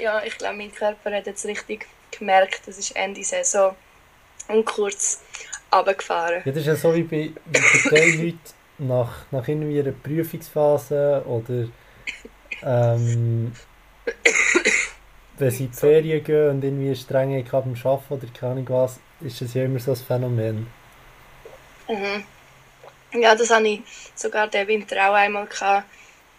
[0.00, 3.74] ja, ich glaube, mein Körper hat jetzt richtig gemerkt, es ist Ende Saison
[4.48, 5.20] und kurz
[5.72, 6.42] runtergefahren.
[6.44, 8.38] Ja, das ist ja so wie bei, wie bei den Leuten
[8.78, 11.68] nach, nach irgendwie einer Prüfungsphase oder
[12.62, 13.52] ähm,
[15.38, 18.98] wenn sie in die Ferien gehen und irgendwie streng beim Arbeiten oder keine Ahnung was,
[19.20, 20.66] ist das ja immer so ein Phänomen.
[21.88, 22.24] Mhm.
[23.20, 23.80] Ja, das hatte ich
[24.14, 25.46] sogar den Winter auch einmal.
[25.46, 25.86] Gehabt.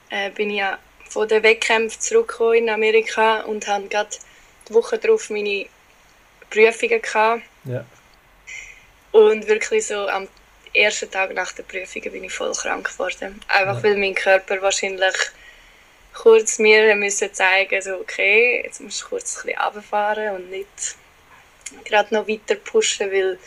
[0.09, 0.77] Äh, bin ich ja
[1.09, 4.09] von den Wettkämpfen zurückgekommen in Amerika und hatte gerade
[4.67, 5.65] die Woche darauf meine
[6.49, 7.01] Prüfungen.
[7.01, 7.43] Gehabt.
[7.65, 7.85] Ja.
[9.11, 10.27] Und wirklich so am
[10.73, 13.41] ersten Tag nach der Prüfung bin ich voll krank geworden.
[13.47, 13.83] Einfach ja.
[13.83, 15.15] weil mein Körper wahrscheinlich
[16.17, 20.95] kurz mir müssen zeigen so okay, jetzt musst du kurz ein bisschen runterfahren und nicht
[21.85, 23.37] gerade noch weiter pushen, weil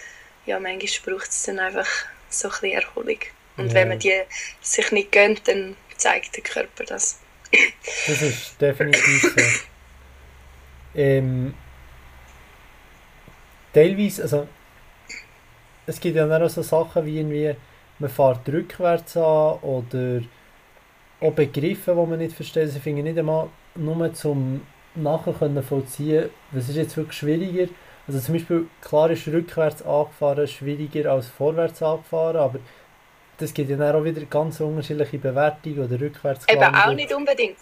[0.46, 1.88] ja, manchmal braucht es dann einfach
[2.28, 3.18] so ein bisschen Erholung.
[3.56, 3.74] Und ja.
[3.74, 4.22] wenn man die
[4.60, 7.20] sich nicht gönnt, dann zeigt der Körper das.
[8.06, 9.42] das ist definitiv so.
[10.94, 11.54] Ähm,
[13.72, 14.48] teilweise, also
[15.86, 17.54] es gibt ja auch so Sachen wie irgendwie,
[17.98, 20.22] man fährt rückwärts an oder
[21.20, 22.64] auch Begriffe, die man nicht versteht.
[22.64, 24.62] Also ich finde nicht einmal nur zum
[24.94, 27.68] nachher können vollziehen, was ist jetzt wirklich schwieriger.
[28.06, 32.58] Also zum Beispiel, klar ist rückwärts angefahren schwieriger als vorwärts angefahren, aber
[33.38, 37.56] das gibt ja dann auch wieder ganz unterschiedliche Bewertungen oder rückwärts Eben auch nicht unbedingt.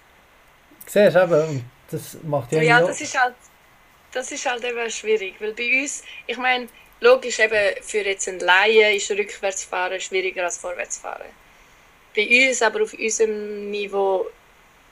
[0.86, 3.34] Siehst du eben, und das macht ja Ja, das ist halt,
[4.12, 6.68] das ist halt eben schwierig, weil bei uns, ich meine,
[7.00, 11.26] logisch eben für jetzt einen Laien ist Rückwärtsfahren schwieriger als Vorwärtsfahren.
[12.18, 14.26] Bei uns, aber auf unserem Niveau,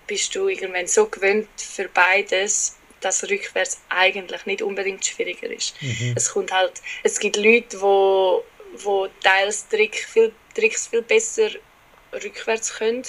[0.06, 5.74] bist du irgendwann so gewöhnt für beides, dass rückwärts eigentlich nicht unbedingt schwieriger ist.
[5.82, 6.14] Mhm.
[6.14, 11.50] Es kommt halt, es gibt Leute, wo, wo teils Trick viel, Tricks viel besser
[12.12, 13.02] rückwärts können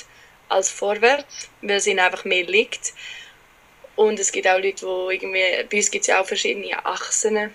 [0.49, 2.95] als vorwärts, weil es ihnen einfach mehr liegt.
[3.95, 7.53] Und es gibt auch Leute, wo irgendwie, bei uns gibt es ja auch verschiedene Achsen,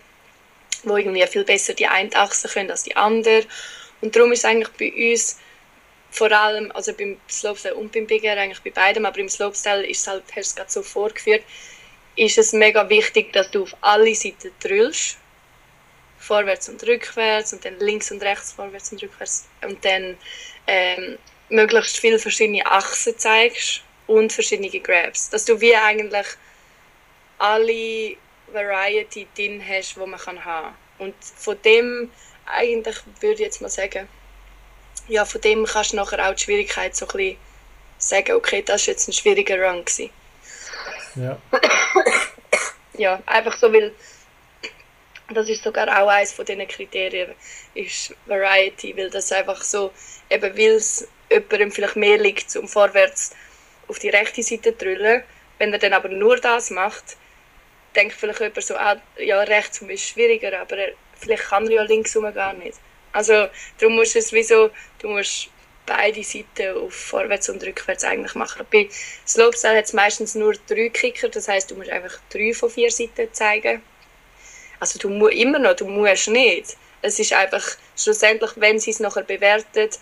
[0.85, 3.43] wo irgendwie viel besser die eine Achse können als die andere.
[4.01, 5.39] Und darum ist es eigentlich bei uns
[6.13, 9.87] vor allem, also beim Slopestyle und beim Big Air, eigentlich bei beidem, aber im Slopestyle
[9.87, 11.43] ist es halt, hast du es gerade so vorgeführt,
[12.17, 15.17] ist es mega wichtig, dass du auf alle Seiten drüllst.
[16.19, 19.49] Vorwärts und rückwärts und dann links und rechts, vorwärts und rückwärts.
[19.65, 20.17] Und dann
[20.67, 25.31] ähm, möglichst viele verschiedene Achsen zeigst und verschiedene Grabs.
[25.31, 26.27] Dass du wie eigentlich
[27.39, 28.17] alle
[28.53, 32.11] Variety drin hast, die man kann haben Und von dem
[32.45, 34.07] eigentlich würde ich jetzt mal sagen,
[35.09, 37.37] ja, von dem kannst du nachher auch die Schwierigkeit so ein bisschen
[37.99, 39.85] sagen, okay, das war jetzt ein schwieriger Run.
[39.85, 40.11] Gewesen.
[41.17, 41.39] Ja.
[42.99, 43.93] ja, einfach so, weil
[45.33, 47.35] das ist sogar auch eines von diesen Kriterien,
[47.75, 49.93] ist Variety, weil das einfach so,
[50.31, 53.35] eben weil es jemandem vielleicht mehr liegt, um vorwärts
[53.89, 55.23] auf die rechte Seite zu drüllen.
[55.59, 57.17] Wenn er dann aber nur das macht,
[57.95, 60.77] denkt vielleicht jemand so, ah, ja, rechts ist schwieriger, aber
[61.19, 62.79] vielleicht kann er ja links gar nicht.
[63.13, 63.49] Also
[63.79, 64.71] darum musst du es wie so,
[65.01, 65.49] du musst
[65.87, 68.67] beide Seiten auf vorwärts und rückwärts eigentlich machen.
[68.71, 68.89] Bei
[69.27, 72.91] Slopestyle hat es meistens nur drei Kicker, das heißt, du musst einfach drei von vier
[72.91, 73.83] Seiten zeigen.
[74.81, 76.77] Also du musst immer noch, du musst nicht.
[77.03, 77.65] Es ist einfach,
[77.97, 79.99] schlussendlich, wenn sie es nachher bewertet,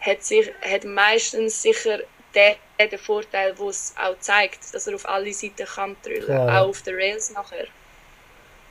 [0.00, 2.00] hat, sich, hat meistens sicher
[2.34, 6.62] der den Vorteil, wo es auch zeigt, dass er auf alle Seiten kann drüllen, Klar.
[6.62, 7.66] auch auf den Rails nachher.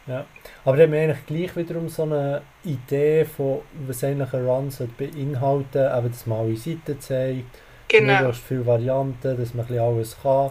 [0.10, 0.26] Ja,
[0.66, 4.74] aber dann haben wir eigentlich gleich wiederum so eine Idee von, was eigentlich ein Run
[4.98, 7.46] beinhalten eben, dass man alle Seiten zeigt,
[7.88, 8.20] genau.
[8.22, 10.50] möglichst viele Varianten, dass man ein alles kann.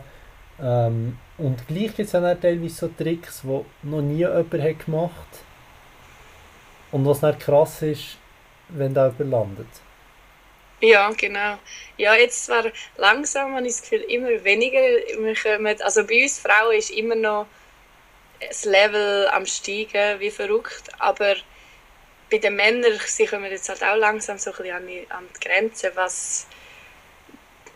[0.63, 5.13] Ähm, und gleich gibt es dann teilweise so Tricks, die noch nie jemand hat gemacht
[5.13, 5.41] hat.
[6.93, 8.17] Und was dann krass ist,
[8.69, 9.67] wenn da jemand landet.
[10.81, 11.59] Ja, genau.
[11.97, 12.63] Ja, jetzt zwar
[12.97, 14.79] langsam habe ich das Gefühl, immer weniger.
[14.79, 17.47] Wir kommen, also bei uns Frauen ist immer noch
[18.47, 21.37] das Level am steigen wie verrückt, aber
[22.31, 25.29] bei den Männern, sie kommen jetzt halt auch langsam so ein bisschen an die, an
[25.35, 26.47] die Grenze, was,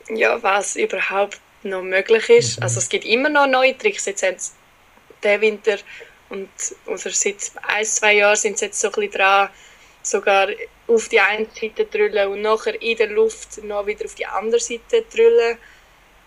[0.08, 2.58] ja, was überhaupt noch möglich ist.
[2.58, 2.64] Mhm.
[2.64, 4.06] Also es gibt immer noch neue Tricks.
[4.06, 4.52] Jetzt haben sie
[5.22, 5.78] den Winter
[6.28, 6.50] und
[6.86, 9.48] oder seit ein, zwei Jahren sind sie jetzt so ein bisschen dran,
[10.02, 10.48] sogar
[10.88, 14.60] auf die eine Seite drüllen und nachher in der Luft noch wieder auf die andere
[14.60, 15.58] Seite drüllen.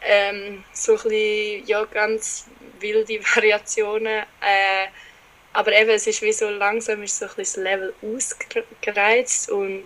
[0.05, 2.45] Ähm, so ein bisschen, ja, ganz
[2.79, 4.23] wilde Variationen.
[4.41, 4.87] Äh,
[5.53, 9.85] aber eben, es ist wie so langsam ist so ein bisschen das Level ausgereizt und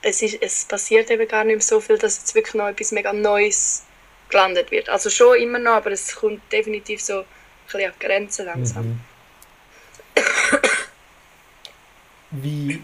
[0.00, 2.92] es, ist, es passiert eben gar nicht mehr so viel, dass jetzt wirklich noch etwas
[2.92, 3.84] mega Neues
[4.28, 4.88] gelandet wird.
[4.88, 7.24] Also schon immer noch, aber es kommt definitiv so ein
[7.66, 8.86] bisschen an Grenzen langsam.
[8.86, 9.00] Mhm.
[12.30, 12.82] Wie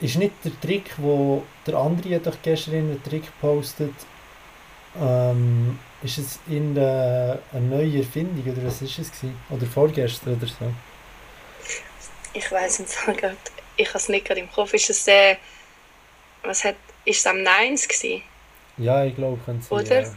[0.00, 3.94] ist nicht der Trick, wo der andere doch gestern in den Trick postet,
[5.00, 9.36] ähm, ist es in äh, eine neue Erfindung oder was ist es gewesen?
[9.50, 10.72] Oder vorgestern oder so?
[12.34, 13.36] Ich weiß nicht gerade.
[13.76, 14.74] Ich habe es nicht gerade im Kopf.
[14.74, 15.36] Ist es äh,
[16.42, 18.22] was hat, ist es am Nines gewesen?
[18.78, 19.78] Ja, ich glaube, kann sein.
[19.78, 20.02] Oder?
[20.02, 20.14] Ja.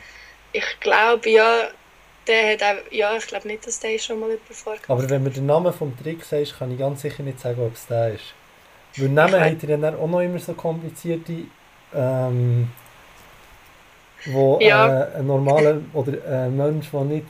[0.53, 1.67] Ich glaube, ja,
[2.27, 5.23] der hat auch, ja, ich glaube nicht, dass der schon mal jemand vorgekommen Aber wenn
[5.23, 8.13] man den Namen vom Trick sagt, kann ich ganz sicher nicht sagen, ob es der
[8.13, 8.33] ist.
[8.97, 11.43] Weil Namen hat er dann auch noch immer so komplizierte,
[11.93, 12.69] ähm,
[14.25, 15.03] wo ja.
[15.03, 17.27] äh, ein normaler oder ein Mensch, der nicht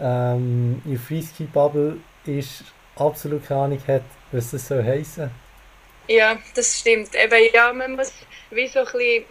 [0.00, 2.64] ähm, in Freeski-Bubble ist,
[2.96, 5.30] absolut keine Ahnung hat, was das soll heissen.
[6.08, 7.14] Ja, das stimmt.
[7.14, 8.12] Eben, ja, man muss
[8.50, 9.24] wie so ein bisschen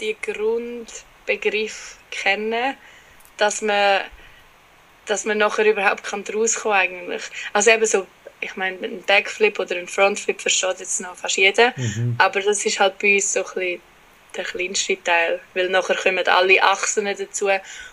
[0.00, 2.74] die Grundbegriffe kennen,
[3.36, 4.00] dass man,
[5.06, 7.22] dass man nachher überhaupt kann daraus kommen eigentlich.
[7.52, 8.06] Also eben so,
[8.40, 12.16] ich meine, ein Backflip oder ein Frontflip versteht jetzt noch fast jeder, mhm.
[12.18, 13.80] aber das ist halt bei uns so ein bisschen
[14.34, 17.48] der kleinste Teil, weil nachher kommen alle Achsen dazu.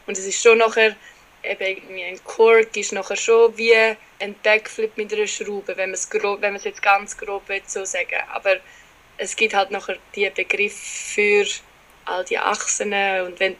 [0.05, 0.95] Und es ist schon nachher
[1.43, 6.09] eben ein Cork ist nachher schon wie ein Backflip mit einer Schraube, wenn man es
[6.09, 8.57] grob, wenn man es jetzt ganz grob so sagen, aber
[9.17, 11.45] es gibt halt nachher die Begriff für
[12.05, 12.93] all die Achsen
[13.25, 13.57] und wenn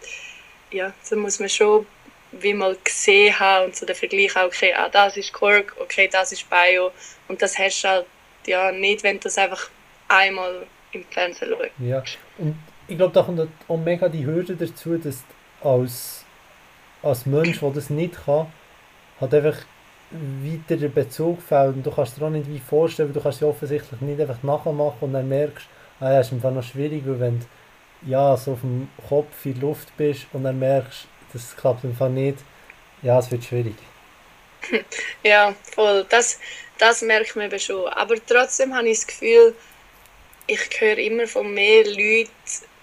[0.72, 1.86] ja, so muss man schon
[2.32, 6.10] wie mal gesehen haben und so den Vergleich auch, okay, ah, das ist Cork, okay,
[6.12, 6.92] das ist Bio.
[7.28, 8.06] Und das hast du halt
[8.48, 9.70] ja nicht, wenn du das einfach
[10.08, 11.72] einmal im Fernsehen schaust.
[11.80, 12.04] Ja,
[12.38, 12.56] und
[12.88, 15.24] ich glaube, da kommt auch mega die Hürde dazu, dass
[15.62, 16.26] als,
[17.02, 18.48] als Mensch, der das nicht kann,
[19.20, 19.58] hat einfach
[20.12, 23.46] weiter Bezug fehlt und du kannst dir auch nicht wie vorstellen, weil du kannst sie
[23.46, 25.66] offensichtlich nicht einfach nachmachen und dann merkst,
[26.00, 27.46] ah ja, ist einfach noch schwierig, weil wenn du
[28.06, 32.10] ja, so auf dem Kopf in der Luft bist und dann merkst, das klappt einfach
[32.10, 32.40] nicht,
[33.02, 33.76] ja, es wird schwierig.
[35.24, 36.06] Ja, voll.
[36.10, 36.40] Das,
[36.78, 37.88] das merkt man eben schon.
[37.88, 39.56] Aber trotzdem habe ich das Gefühl,
[40.48, 42.30] ich höre immer von mehr Leuten,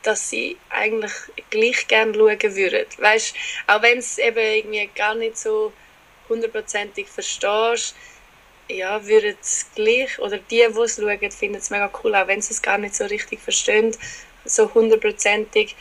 [0.02, 1.12] dass sie eigentlich
[1.50, 2.86] gleich gerne schauen würden.
[2.98, 3.34] Weißt,
[3.66, 5.72] auch wenn es eben irgendwie gar nicht so
[6.28, 7.94] hundertprozentig verstehst,
[8.68, 12.40] ja, würden es gleich, oder die, die es schauen, finden es mega cool, auch wenn
[12.40, 13.96] sie es gar nicht so richtig verstehen,
[14.44, 15.74] so hundertprozentig.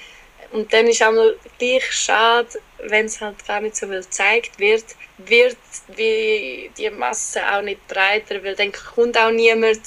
[0.52, 1.13] Und dann ist auch
[1.60, 4.86] gleich schade, wenn es halt gar nicht so viel gezeigt wird,
[5.18, 5.58] wird
[5.96, 9.82] wie die Masse auch nicht breiter, weil dann kommt auch niemand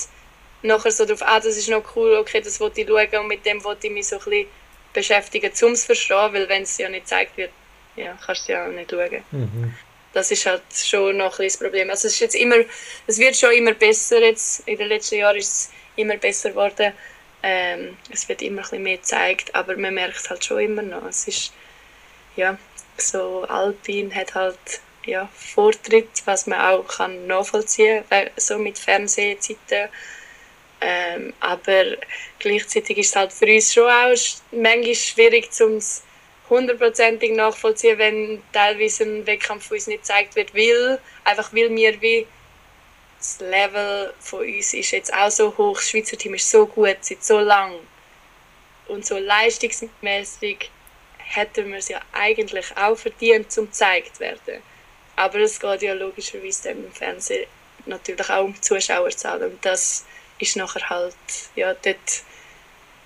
[0.62, 3.44] nachher so darauf, ah, das ist noch cool, okay, das wollte ich schauen und mit
[3.44, 4.46] dem wollte ich mich so ein bisschen
[4.92, 7.51] beschäftigen, um es zu verstehen, weil wenn es ja nicht gezeigt wird,
[7.96, 9.22] ja, kannst du ja auch nicht schauen.
[9.31, 9.75] Mhm.
[10.12, 11.88] Das ist halt schon noch ein das Problem.
[11.88, 12.57] Also es ist jetzt immer,
[13.07, 16.92] es wird schon immer besser jetzt, in den letzten Jahren ist es immer besser geworden.
[17.42, 21.07] Ähm, es wird immer ein bisschen mehr gezeigt, aber man merkt halt schon immer noch,
[21.07, 21.53] es ist,
[22.37, 22.57] ja,
[22.98, 24.59] so Alpin hat halt
[25.05, 29.88] ja, Vortritt, was man auch kann nachvollziehen kann, so mit Fernsehzeiten.
[30.85, 31.97] Ähm, aber
[32.38, 34.14] gleichzeitig ist es halt für uns schon auch
[34.51, 36.03] manchmal schwierig, um es
[36.51, 42.01] hundertprozentig nachvollziehen, wenn teilweise ein Wettkampf von uns nicht gezeigt wird, weil, einfach weil wir
[42.01, 42.27] wie
[43.18, 46.97] das Level von uns ist jetzt auch so hoch, das Schweizer Team ist so gut
[47.01, 47.75] seit so lang
[48.88, 50.71] und so leistungsmäßig
[51.18, 54.62] hätten wir es ja eigentlich auch verdient, zum gezeigt werden.
[55.14, 57.47] Aber es geht ja logischerweise im Fernsehen
[57.87, 59.53] natürlich auch um Zuschauerzahlen.
[59.53, 60.05] Und das
[60.42, 61.14] ist nachher halt,
[61.55, 62.22] ja, dort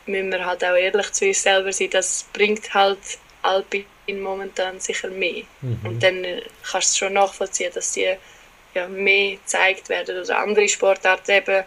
[0.07, 1.91] müssen wir halt auch ehrlich zu uns selber sein.
[1.91, 2.99] Das bringt halt
[3.43, 3.85] Alpin
[4.21, 5.43] momentan sicher mehr.
[5.61, 5.81] Mhm.
[5.85, 8.15] Und dann äh, kannst du schon nachvollziehen, dass die
[8.75, 11.65] ja, mehr gezeigt werden oder andere Sportarten eben,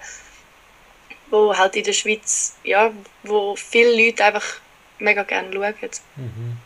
[1.30, 2.92] wo halt in der Schweiz, ja,
[3.24, 4.46] wo viele Leute einfach
[4.98, 5.90] mega gerne schauen.
[6.16, 6.58] Mhm.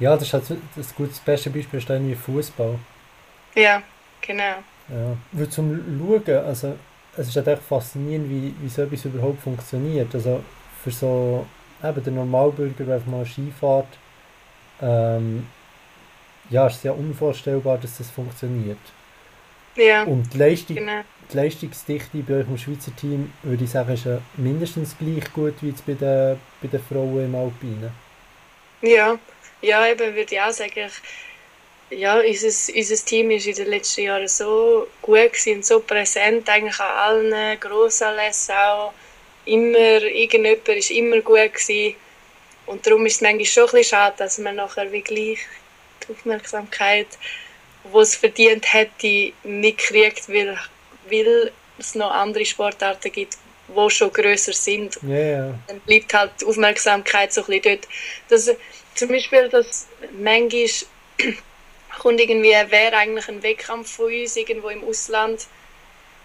[0.00, 0.44] Ja, das ist halt
[0.76, 2.78] das gutes beste Beispiel ist irgendwie Fußball.
[3.54, 3.82] Ja,
[4.20, 4.62] genau.
[4.88, 6.76] Ja, weil zum Schauen, also
[7.18, 10.14] es ist halt echt faszinierend, wie, wie so etwas überhaupt funktioniert.
[10.14, 10.44] Also
[10.82, 11.46] für so
[11.82, 14.00] eben der Normalbürger, der einfach mal Skifahrt,
[14.80, 15.52] ähm,
[16.50, 18.78] ja, ist es ja unvorstellbar, dass das funktioniert.
[19.76, 21.04] Ja, Und die, Leistung, genau.
[21.30, 25.62] die Leistungsdichte bei euch im Schweizer Team, würde ich sagen, ist ja mindestens gleich gut
[25.62, 27.92] wie jetzt bei den, bei den Frauen im Alpinen.
[28.82, 29.18] Ja,
[29.60, 30.90] ja, eben würde ich auch sagen,
[31.90, 36.78] ja, unser, unser Team ist in den letzten Jahren so gut und so präsent eigentlich
[36.80, 38.92] an allen Grossanlässen auch.
[39.44, 41.96] Immer, irgendjemand ist immer gut gewesen.
[42.66, 45.40] Und darum ist es manchmal schon ein bisschen schade, dass man nachher wirklich
[46.06, 47.06] die Aufmerksamkeit,
[47.84, 50.58] die es verdient hätte, nicht kriegt, weil,
[51.08, 54.98] weil es noch andere Sportarten gibt, die schon grösser sind.
[55.02, 55.58] Yeah.
[55.66, 57.88] Dann bleibt halt die Aufmerksamkeit so ein bisschen dort.
[58.28, 58.56] Das,
[58.94, 60.66] zum Beispiel, dass manchmal
[61.98, 65.46] kommt irgendwie, wäre eigentlich ein Wettkampf von uns irgendwo im Ausland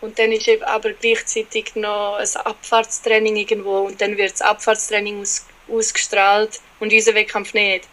[0.01, 5.21] und dann ist eben aber gleichzeitig noch ein Abfahrtstraining irgendwo und dann wird das Abfahrtstraining
[5.21, 7.87] aus, ausgestrahlt und unser Wettkampf nicht.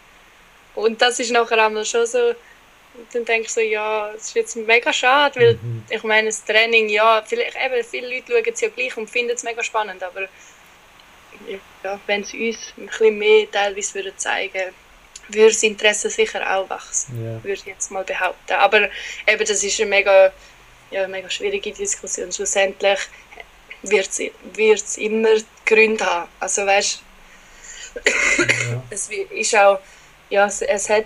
[0.75, 2.33] Und das ist nachher einmal schon so,
[3.13, 5.83] dann denke ich so, ja, das ist jetzt mega schade, weil mhm.
[5.89, 9.35] ich meine, das Training, ja, vielleicht, eben, viele Leute schauen es ja gleich und finden
[9.35, 10.27] es mega spannend, aber
[11.83, 14.73] ja, wenn sie uns ein bisschen mehr teilweise würden zeigen
[15.33, 17.43] würde das Interesse sicher auch wachsen, yeah.
[17.43, 18.53] würde ich jetzt mal behaupten.
[18.53, 18.89] Aber
[19.27, 20.31] eben, das ist eine mega,
[20.91, 22.31] ja, mega schwierige Diskussion.
[22.31, 22.99] Schlussendlich
[23.83, 25.29] wird es immer
[25.65, 26.29] Gründe haben.
[26.39, 27.01] Also weißt
[28.05, 28.83] ja.
[28.89, 29.79] es ist auch,
[30.29, 31.05] ja, es, es hat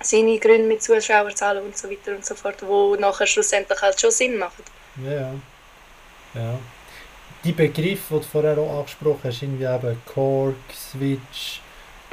[0.00, 4.10] seine Gründe mit Zuschauerzahlen und so weiter und so fort, wo nachher schlussendlich halt schon
[4.10, 4.64] Sinn machen.
[5.04, 5.34] Ja,
[6.34, 6.58] ja
[7.44, 11.60] die Begriffe, die du vorher auch angesprochen hast, irgendwie eben Cork, Switch,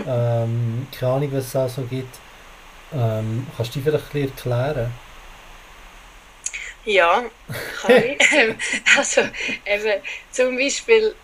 [0.07, 2.17] ähm, keine Ahnung, was es auch so gibt.
[2.93, 4.91] Ähm, kannst du die vielleicht ein bisschen erklären?
[6.83, 7.23] Ja,
[7.81, 8.19] kann ich.
[8.97, 9.21] also,
[9.65, 11.15] eben, zum Beispiel,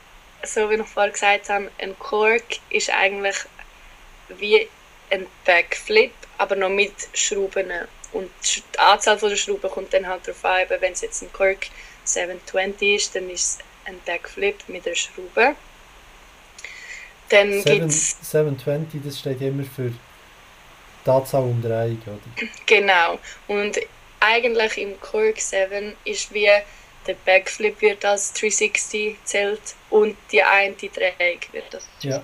[0.43, 3.37] so wie ich vorher gesagt habe, ein Cork ist eigentlich
[4.29, 4.67] wie
[5.09, 7.71] ein Backflip, aber noch mit Schrauben.
[8.13, 11.67] Und die Anzahl der Schrauben kommt dann halt darauf an, wenn es jetzt ein Cork
[12.03, 15.55] 720 ist, dann ist es ein Backflip mit der Schraube.
[17.29, 19.91] Dann 7, 720, das steht immer für
[21.05, 22.47] die Anzahl Umdrehungen, oder?
[22.65, 23.19] Genau.
[23.47, 23.77] Und
[24.19, 26.49] eigentlich im Cork 7 ist wie
[27.05, 31.87] der Backflip wird als 360 zählt und die eine Dreieck wird das.
[32.01, 32.21] Ja.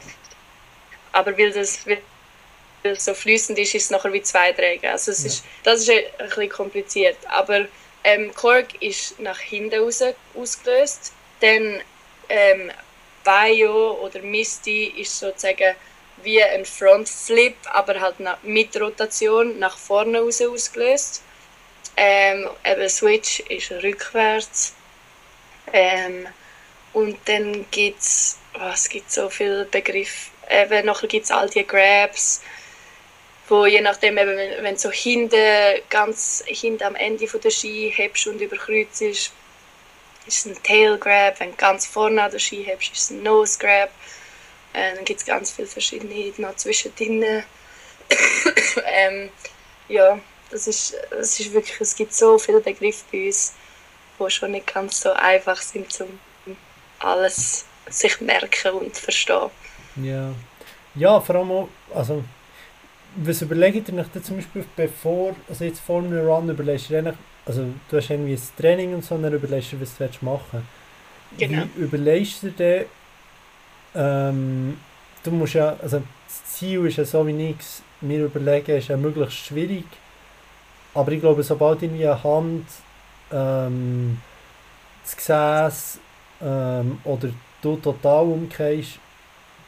[1.13, 4.89] Aber weil das weil so fließend ist, ist es nachher wie zwei Dräge.
[4.91, 5.27] Also es Ja.
[5.27, 7.17] ist, das ist ein bisschen kompliziert.
[7.29, 7.65] Aber
[8.03, 10.03] ähm, Korg ist nach hinten raus
[10.35, 11.13] ausgelöst.
[11.39, 11.81] Dann
[12.27, 12.71] ähm,
[13.23, 15.75] Bio oder Misty ist sozusagen
[16.23, 21.21] wie ein Frontflip, aber halt mit Rotation nach vorne raus ausgelöst.
[21.95, 24.73] Ähm, eben Switch ist rückwärts.
[25.71, 26.27] Ähm,
[26.93, 30.31] und dann gibt es, oh, es gibt so viele Begriffe.
[30.49, 32.41] Eben, nachher gibt es all die Grabs,
[33.47, 37.91] wo je nachdem, eben, wenn, wenn so hinten, ganz hinten am Ende von der Ski
[37.95, 39.31] hebst und überkreuzt ist,
[40.27, 41.39] ist es ein Tail Grab.
[41.39, 43.89] Wenn du ganz vorne an der Ski hebst, ist es ein Nose Grab.
[44.73, 47.23] Äh, dann gibt es ganz viele verschiedene noch zwischendrin.
[48.85, 49.29] ähm,
[49.87, 53.53] ja, das ist, das ist wirklich, es gibt so viele Begriffe bei uns,
[54.19, 56.57] die schon nicht ganz so einfach sind, um
[56.99, 59.49] alles sich merken und verstehen.
[59.95, 60.33] Ja.
[60.95, 62.23] Ja, vor allem auch, also,
[63.15, 67.97] was überlegt ihr euch zum Beispiel, bevor, also jetzt einem Run überlegst eigentlich, also du
[67.97, 70.65] hast irgendwie das Training und so, dann überlegst du, was du willst machen
[71.37, 71.63] Genau.
[71.75, 72.85] Wie überlegst du dir
[73.95, 74.77] ähm,
[75.23, 78.89] du musst ja, also das Ziel ist ja so, wie ich es mir überlege, ist
[78.89, 79.85] ja möglichst schwierig,
[80.93, 82.65] aber ich glaube, sobald irgendwie eine Hand,
[83.31, 84.19] ähm,
[85.03, 85.99] das Gesäß
[86.41, 87.29] ähm, oder
[87.61, 88.99] du total umkehrst,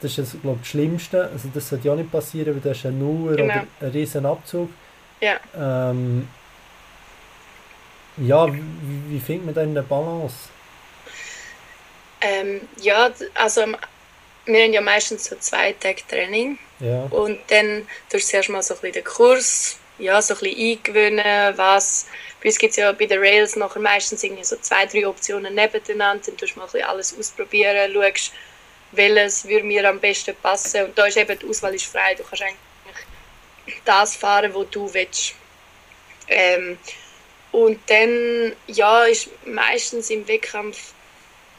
[0.00, 1.30] das ist, glaube ich, das Schlimmste.
[1.32, 3.54] Also das sollte ja nicht passieren, weil das ist ein Nuller Genau.
[3.54, 4.68] oder ein riesen Abzug.
[5.20, 5.36] Ja.
[5.56, 6.28] Ähm,
[8.18, 8.62] ja, wie,
[9.08, 10.34] wie findet man da eine Balance?
[12.20, 13.66] Ähm, ja, also
[14.46, 16.58] wir haben ja meistens so zwei Tage Training.
[16.80, 20.40] Ja, und dann tust du zuerst mal so ein bisschen den Kurs, ja, so ein
[20.40, 22.06] bisschen eingewöhnen, was,
[22.42, 25.54] bei uns gibt es ja bei den Rails nachher meistens irgendwie so zwei, drei Optionen
[25.54, 28.32] nebeneinander, dann tust du mal ein bisschen alles ausprobieren, schaust,
[28.92, 30.84] welches würde mir am besten passen.
[30.84, 34.92] Und da ist eben, die Auswahl ist frei, du kannst eigentlich das fahren, wo du
[34.92, 35.34] willst.
[36.28, 36.78] Ähm,
[37.52, 40.92] und dann, ja, ist meistens im Wettkampf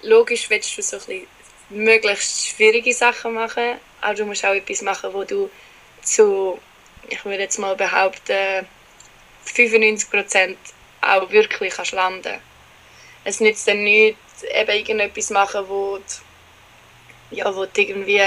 [0.03, 1.27] logisch willst du so ein bisschen
[1.69, 5.49] möglichst schwierige Sachen machen, aber du musst auch etwas machen, wo du
[6.01, 6.59] zu,
[7.09, 8.67] ich würde jetzt mal behaupten,
[9.45, 10.55] 95%
[11.01, 12.39] auch wirklich kannst landen.
[13.23, 18.23] Es nützt dann nichts, eben irgendetwas machen, wo du, ja, wo du irgendwie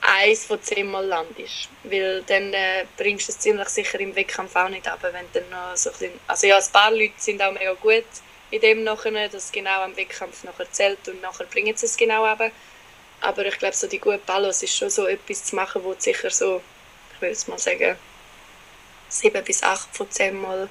[0.00, 1.68] eins von zehnmal landest.
[1.84, 5.50] Weil dann äh, bringst du es ziemlich sicher im Wettkampf auch nicht ab, wenn dann
[5.50, 8.04] noch so ein bisschen, also ja, ein paar Leute sind auch mega gut
[8.50, 11.96] in dem nachher, dass es genau am Wettkampf nachher zählt und nachher bringen sie es
[11.96, 12.40] genau ab.
[13.20, 16.00] Aber ich glaube, so die gute Balance ist schon so etwas zu machen, wo du
[16.00, 16.62] sicher so,
[17.14, 17.96] ich würde jetzt mal sagen,
[19.08, 20.68] sieben bis acht von zehn Mal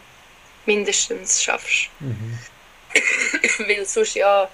[0.65, 1.89] mindestens schaffst.
[1.99, 2.39] mhm.
[3.67, 4.49] Weil sonst ja,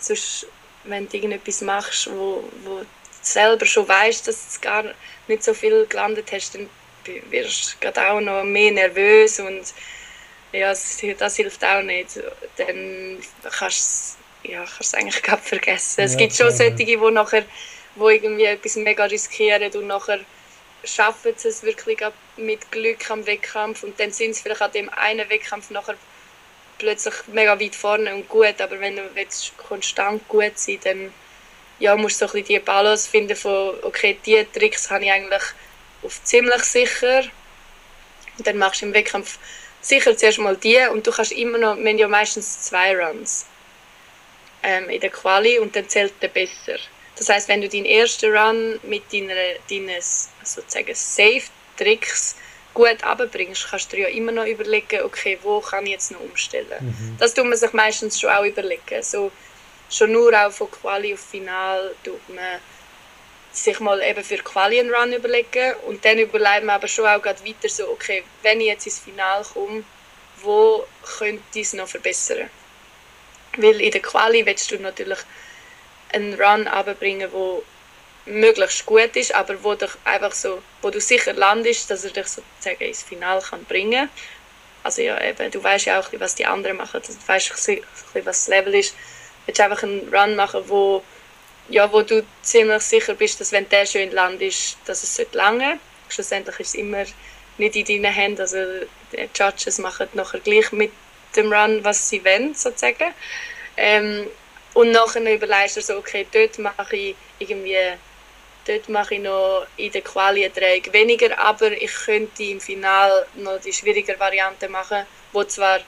[0.00, 0.46] sonst,
[0.84, 2.84] wenn du irgendetwas machst, wo, wo
[3.26, 4.84] selber schon weißt, dass du gar
[5.26, 6.68] nicht so viel gelandet hast, dann
[7.30, 9.74] wirst du auch noch mehr nervös und
[10.52, 12.20] ja, das, das hilft auch nicht.
[12.56, 13.18] Dann
[13.58, 16.02] kannst du ja, kannst eigentlich gerade vergessen.
[16.02, 16.52] Es Ja, gibt schon ja.
[16.52, 17.44] solche, die nachher
[17.96, 20.20] wo irgendwie etwas mega riskieren und nachher
[20.84, 21.98] schaffen sie es wirklich
[22.36, 25.96] mit Glück am Wettkampf und dann sind sie vielleicht an dem einen Wettkampf nachher
[26.78, 31.14] plötzlich mega weit vorne und gut, aber wenn du willst konstant gut sein dann
[31.78, 35.42] ja, musst so ein bisschen die Balance finden von, okay, die Tricks habe ich eigentlich
[36.02, 37.24] auf ziemlich sicher
[38.38, 39.38] und dann machst du im Wettkampf
[39.80, 43.46] sicher zuerst mal die und du kannst immer noch, wir haben ja meistens zwei Runs
[44.62, 46.78] ähm, in der Quali und dann zählt der besser.
[47.16, 49.34] Das heißt, wenn du deinen ersten Run mit deiner,
[49.70, 50.02] deinen
[50.42, 52.36] sozusagen Safe-Tricks
[52.74, 56.20] gut abbringst, kannst du dir ja immer noch überlegen, okay, wo kann ich jetzt noch
[56.20, 56.66] umstellen.
[56.80, 57.16] Mhm.
[57.18, 59.02] Das tut man sich meistens schon auch überlegen.
[59.02, 59.32] So,
[59.90, 62.60] schon nur auch von Quali auf Final tut man
[63.52, 67.22] sich mal eben für Quali einen Run überlegen und dann überlegt man aber schon auch
[67.22, 69.84] gerade weiter so, okay, wenn ich jetzt ins Final komme,
[70.42, 70.86] wo
[71.18, 72.50] könnte ich es noch verbessern?
[73.56, 75.18] Weil in der Quali willst du natürlich
[76.12, 77.62] einen Run abbringen, wo
[78.26, 82.26] möglichst gut ist, aber wo, dich einfach so, wo du sicher landest, dass er dich
[82.26, 84.10] sozusagen ins Finale kann bringen
[84.82, 88.48] Also ja, eben, du weißt ja auch, was die anderen machen, du weißt was das
[88.48, 88.94] Level ist.
[89.46, 91.02] Willst einfach einen Run machen, wo,
[91.68, 95.78] ja, wo du ziemlich sicher bist, dass wenn der schön landest, dass es lange.
[96.08, 97.04] Schlussendlich ist es immer
[97.58, 98.56] nicht in deinen Händen, also
[99.12, 100.92] die Judges machen nachher gleich mit
[101.36, 103.12] dem Run, was sie wollen, sozusagen.
[103.76, 104.26] Ähm,
[104.74, 107.78] und nachher überlegst du so, okay, dort mache ich irgendwie,
[108.66, 113.60] dort mache ich noch in der Quali Dreieck weniger, aber ich könnte im Final noch
[113.60, 115.80] die schwierigere Variante machen, wo zwar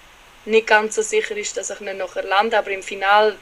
[0.44, 3.36] nicht ganz so sicher ist, dass ich nicht nachher lande, aber im Final,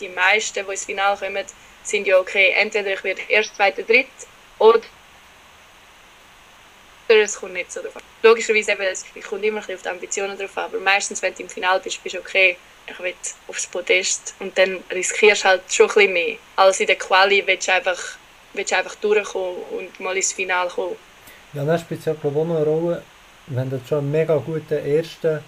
[0.00, 1.44] die meisten, die ins Final kommen,
[1.82, 4.06] sind ja okay, entweder ich werde erst, zweiter, dritt
[4.58, 4.80] oder
[7.08, 8.02] es kommt nicht so davon.
[8.22, 11.42] Logischerweise eben, es kommt immer ein auf die Ambitionen drauf an, aber meistens, wenn du
[11.42, 13.14] im Final bist, bist du okay, ich will
[13.48, 16.36] aufs Podest und dann riskierst du halt schon ein bisschen mehr.
[16.56, 17.98] Als in der Quali willst du einfach,
[18.52, 20.96] willst du einfach durchkommen und mal ins Finale kommen.
[21.52, 23.02] Ja, dann spielt es ja glaube ich eine Rolle,
[23.46, 25.40] wenn du schon einen mega guten ersten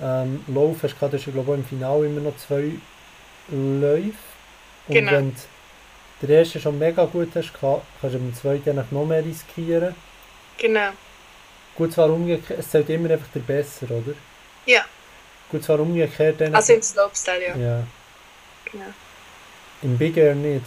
[0.00, 2.72] ähm, Lauf hast, hast du glaube ich im Finale immer noch zwei
[3.50, 4.12] Läufe.
[4.88, 5.12] Und genau.
[5.12, 5.34] wenn
[6.20, 9.94] du den ersten schon mega gut hast, kannst du im zweiten noch mehr riskieren.
[10.56, 10.90] Genau.
[11.76, 14.14] Gut, zwar umgekehrt, es zählt immer einfach der Besser, oder?
[14.66, 14.84] Ja.
[15.50, 16.40] Gut, zwar umgekehrt.
[16.40, 17.56] Dann also im Slopestyle, ja.
[17.56, 17.86] Ja.
[18.70, 18.92] Genau.
[19.82, 20.64] Im Big Air nicht?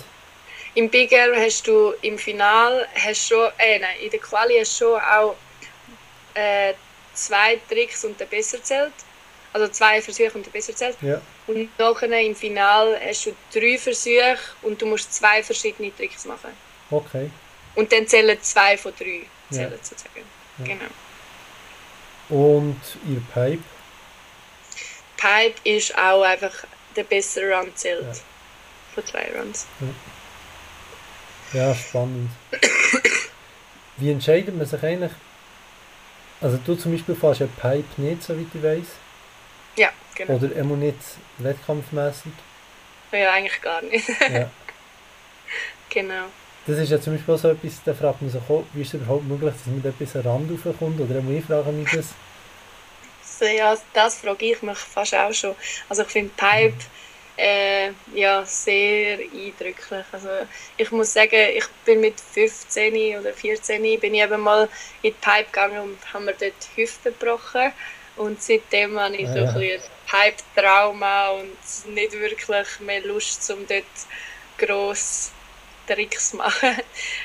[0.74, 4.80] Im Big Air hast du im Final, hast schon, äh, nein, in der Quali hast
[4.80, 5.36] du schon auch
[6.34, 6.74] äh,
[7.14, 8.94] zwei Tricks und der besser zählt.
[9.54, 10.98] Also zwei Versuche und der besser zählt.
[11.02, 11.22] Ja.
[11.48, 16.52] Und nachher im Final hast du drei Versuche und du musst zwei verschiedene Tricks machen.
[16.90, 17.30] Okay.
[17.76, 19.78] Und dann zählen zwei von drei zählen ja.
[19.78, 20.26] sozusagen.
[20.60, 20.66] Ja.
[20.66, 20.86] Genau.
[22.30, 23.64] Und ihr Pipe?
[25.18, 26.54] Pipe ist auch einfach
[26.96, 28.04] der bessere Run zählt.
[28.04, 28.14] Ja.
[28.96, 29.68] Von zwei Runs.
[31.54, 32.32] Ja, ja spannend.
[33.98, 35.12] Wie entscheidet man sich eigentlich?
[36.42, 38.88] Also du zum Beispiel fährst ja Pipe nicht, soweit ich weiß.
[39.76, 40.34] Ja, genau.
[40.34, 40.98] Oder immer nicht
[41.38, 42.32] wettkampfmäßig?
[43.12, 44.08] Ja, eigentlich gar nicht.
[44.08, 44.50] ja.
[45.94, 46.28] Genau.
[46.66, 49.02] Das ist ja zum Beispiel so etwas, da fragt man sich auch, wie ist es
[49.02, 51.02] überhaupt möglich, dass man da etwas an Rand raufkommt?
[51.02, 52.06] Oder ich frage mich das.
[53.24, 55.56] So, ja, das frage ich mich fast auch schon.
[55.90, 56.78] Also ich finde Pipe
[57.38, 60.06] äh, ja, sehr eindrücklich.
[60.12, 60.30] Also
[60.78, 64.70] ich muss sagen, ich bin mit 15 oder 14 bin ich eben mal
[65.02, 67.72] in die Pipe gegangen und haben mir dort Hüfte gebrochen.
[68.22, 69.50] Und seitdem habe ich so ja.
[69.50, 73.84] ein, ein Pipe-Trauma und nicht wirklich mehr Lust, um dort
[74.60, 75.32] gross
[75.88, 76.70] Tricks machen.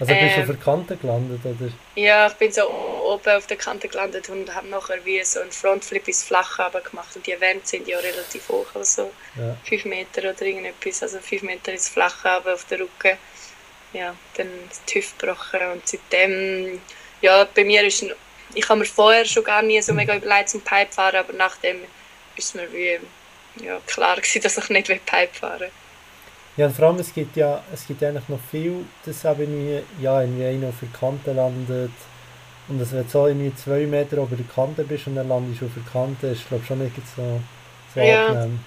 [0.01, 1.71] Also bist du ähm, auf der Kante gelandet, oder?
[1.97, 5.53] Ja, ich bin so oben auf der Kante gelandet und habe nachher wie so einen
[5.53, 7.15] Frontflip ins Flache gemacht.
[7.15, 9.55] Und die Wände sind ja relativ hoch, also ja.
[9.65, 13.19] 5 Meter oder irgendetwas, also 5 Meter ins Flache aber auf der Rücken.
[13.93, 14.49] Ja, dann
[14.89, 16.81] die Hüfte gebrochen und seitdem,
[17.21, 18.13] ja, bei mir ist ein,
[18.57, 21.77] ich habe mir vorher schon gar nie so mega überlegt zum Pipe fahren, aber nachdem
[22.37, 22.99] ist mir wie
[23.65, 25.71] ja, klar gewesen, dass ich nicht Pipe fahren will.
[26.57, 30.47] Ja, vor allem, es gibt ja es gibt eigentlich noch viel, das irgendwie, ja, irgendwie
[30.47, 31.93] einer auf der Kante landet.
[32.69, 35.61] Und das, wenn du so irgendwie zwei Meter über der Kante bist und dann landest
[35.61, 37.41] du auf der Kante, ist glaube schon nicht so,
[37.95, 38.27] so ja.
[38.27, 38.61] angenehm.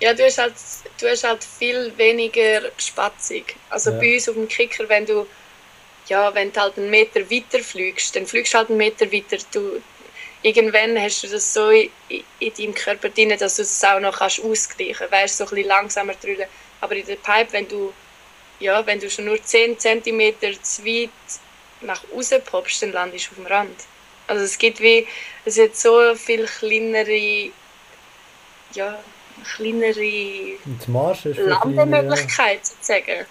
[0.00, 0.54] Ja, du hast, halt,
[1.00, 3.54] du hast halt viel weniger Spatzig.
[3.70, 3.98] Also ja.
[3.98, 5.26] bei uns auf dem Kicker, wenn du,
[6.08, 9.36] ja, wenn du halt einen Meter weiter fliegst, dann fliegst du halt einen Meter weiter.
[9.52, 9.80] Du,
[10.42, 11.90] irgendwann hast du das so in,
[12.38, 15.12] in deinem Körper drin, dass du es auch noch kannst ausgleichen kannst.
[15.12, 16.48] Weißt so ein bisschen langsamer drüllen.
[16.80, 17.92] Aber in der Pipe, wenn du,
[18.60, 21.10] ja, wenn du schon nur 10 cm zu weit
[21.80, 23.76] nach außen poppst, dann landest du auf dem Rand.
[24.26, 25.06] Also es gibt wie,
[25.44, 27.50] es hat so viel kleinere,
[28.72, 29.02] ja,
[29.56, 30.58] kleinere
[31.36, 33.26] Landemöglichkeiten sozusagen.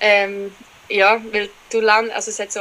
[0.00, 0.52] Ähm,
[0.88, 2.60] ja, weil du land, also es hat so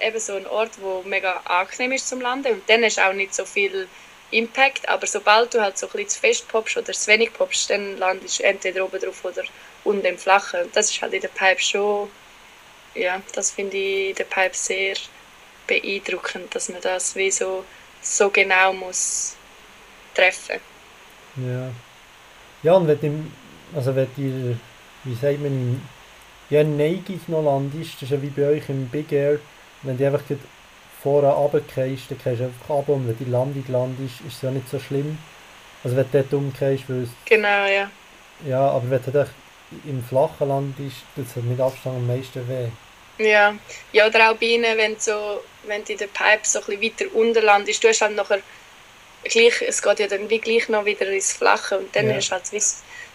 [0.00, 3.34] eben so einen Ort, wo mega angenehm ist zum Landen und dann du auch nicht
[3.34, 3.88] so viel
[4.30, 7.70] Impact, aber sobald du halt so ein bisschen zu fest poppst oder zu wenig poppst,
[7.70, 9.42] dann landest du entweder oben drauf oder
[9.84, 10.62] unten im Flachen.
[10.62, 12.08] Und das ist halt in der Pipe schon,
[12.94, 14.94] ja, das finde ich in der Pipe sehr
[15.66, 17.64] beeindruckend, dass man das wie so,
[18.00, 19.34] so genau muss
[20.14, 20.60] treffen.
[21.36, 21.70] Ja.
[22.62, 24.56] Ja, und wenn du, also wenn ihr,
[25.04, 25.80] wie sagt man,
[26.50, 29.38] ja, neigig noch landest, das ist ja wie bei euch im Big Air,
[29.82, 30.22] wenn du einfach
[31.02, 34.50] vorne runtergehst, dann gehst du einfach runter und wenn die Landung landest, ist es ja
[34.50, 35.18] nicht so schlimm.
[35.82, 37.10] Also wenn du dort umgehst, weil es...
[37.24, 37.90] Genau, ja.
[38.46, 39.26] Ja, aber wenn du
[39.86, 42.68] im flachen Land ist, tut es mit Abstand am meisten weh.
[43.24, 43.54] Ja,
[43.92, 46.82] ja oder auch bei ihnen, wenn, so, wenn du in der Pipe so ein bisschen
[46.82, 48.40] weiter unten landest, du hast halt nachher
[49.24, 52.14] gleich, es geht ja dann wie gleich noch wieder ins Flache und dann ja.
[52.14, 52.62] hast du halt wie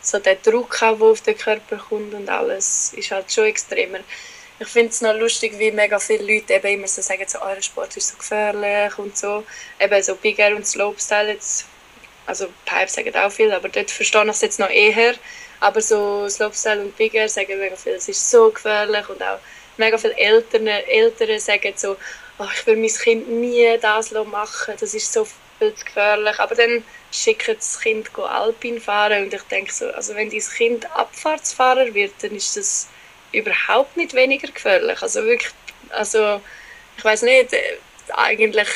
[0.08, 3.99] so der Druck, der auf den Körper kommt und alles, ist halt schon extremer
[4.58, 7.62] ich finde es noch lustig, wie mega viele Leute eben immer so sagen, so, euer
[7.62, 9.43] Sport ist so gefährlich und so.
[9.80, 11.66] Eben so Big Air und Slopestyle, jetzt,
[12.26, 15.16] also Pipe sagen auch viel, aber dort verstehe ich es jetzt noch eher.
[15.60, 19.39] Aber so Slopestyle und Big Air sagen mega viel, es ist so gefährlich und auch
[19.78, 21.97] mega viele Eltern, Eltern sagen so,
[22.39, 25.28] oh, ich will mein Kind nie das machen, das ist so
[25.58, 26.39] viel zu gefährlich.
[26.39, 30.91] Aber dann schicken das Kind Alpin fahren und ich denke so, also wenn dein Kind
[30.95, 32.88] Abfahrtsfahrer wird, dann ist das
[33.32, 35.01] überhaupt nicht weniger gefährlich.
[35.01, 35.51] Also wirklich,
[35.89, 36.41] also
[36.97, 37.78] ich weiß nicht, äh,
[38.14, 38.70] eigentlich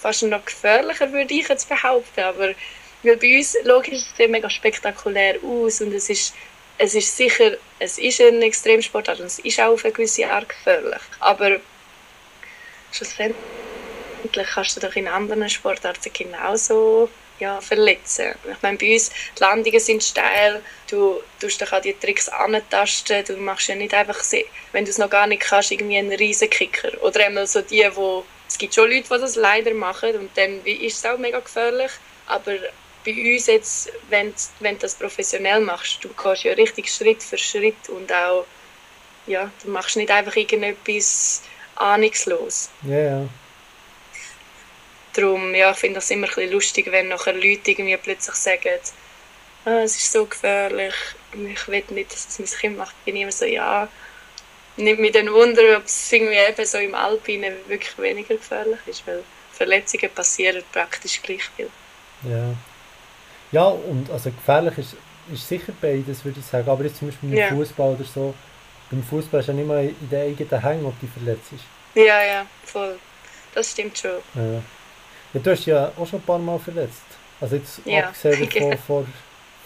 [0.00, 2.54] fast noch gefährlicher würde ich jetzt behaupten, aber
[3.02, 6.34] weil bei uns, logisch, es sieht mega spektakulär aus und es ist,
[6.78, 10.48] es ist sicher, es ist ein Extremsportart und es ist auch auf eine gewisse Art
[10.48, 11.02] gefährlich.
[11.20, 11.58] Aber
[12.92, 13.36] schlussendlich
[14.32, 17.08] kannst du doch in anderen Sportarten genauso
[17.40, 18.34] ja, verletzen.
[18.50, 23.24] Ich meine, bei uns, die Landungen sind steil, du tust dich an die Tricks antasten,
[23.24, 24.22] du machst ja nicht einfach,
[24.72, 26.90] wenn du es noch gar nicht kannst, irgendwie einen riesen Kicker.
[27.02, 30.64] Oder einmal so die, wo, es gibt schon Leute, die das leider machen und dann
[30.64, 31.90] ist es auch mega gefährlich,
[32.26, 32.52] aber
[33.04, 37.36] bei uns jetzt, wenn, wenn du das professionell machst, du gehst ja richtig Schritt für
[37.36, 38.46] Schritt und auch,
[39.26, 41.42] ja, du machst nicht einfach irgendetwas
[41.76, 42.70] ahnungslos.
[42.82, 43.28] Ja, ja.
[45.14, 48.80] Darum, ja, ich finde das immer ein bisschen lustig, wenn nachher Leute irgendwie plötzlich sagen,
[49.64, 50.94] ah, es ist so gefährlich,
[51.32, 53.04] ich will nicht, dass es mein Kind macht.
[53.04, 53.88] Bin ich immer so, ja,
[54.76, 59.06] nimmt mich dann Wunder, ob es irgendwie eben so im Alpinen wirklich weniger gefährlich ist,
[59.06, 61.70] weil Verletzungen passieren praktisch gleich viel.
[62.28, 62.54] Ja.
[63.52, 64.96] Ja, und also gefährlich ist,
[65.32, 66.68] ist sicher beides, würde ich sagen.
[66.68, 67.48] Aber jetzt zum Beispiel beim ja.
[67.50, 68.34] Fußball oder so,
[68.90, 71.64] beim Fußball ist ja nicht mal in der eigenen Hängen, ob die verletzt ist.
[71.94, 72.98] Ja, ja, voll.
[73.54, 74.18] Das stimmt schon.
[74.34, 74.60] Ja.
[75.34, 77.02] Ja du hast ja auch schon ein paar Mal verletzt.
[77.40, 78.08] Also jetzt ja.
[78.08, 79.06] abgesehen von, von,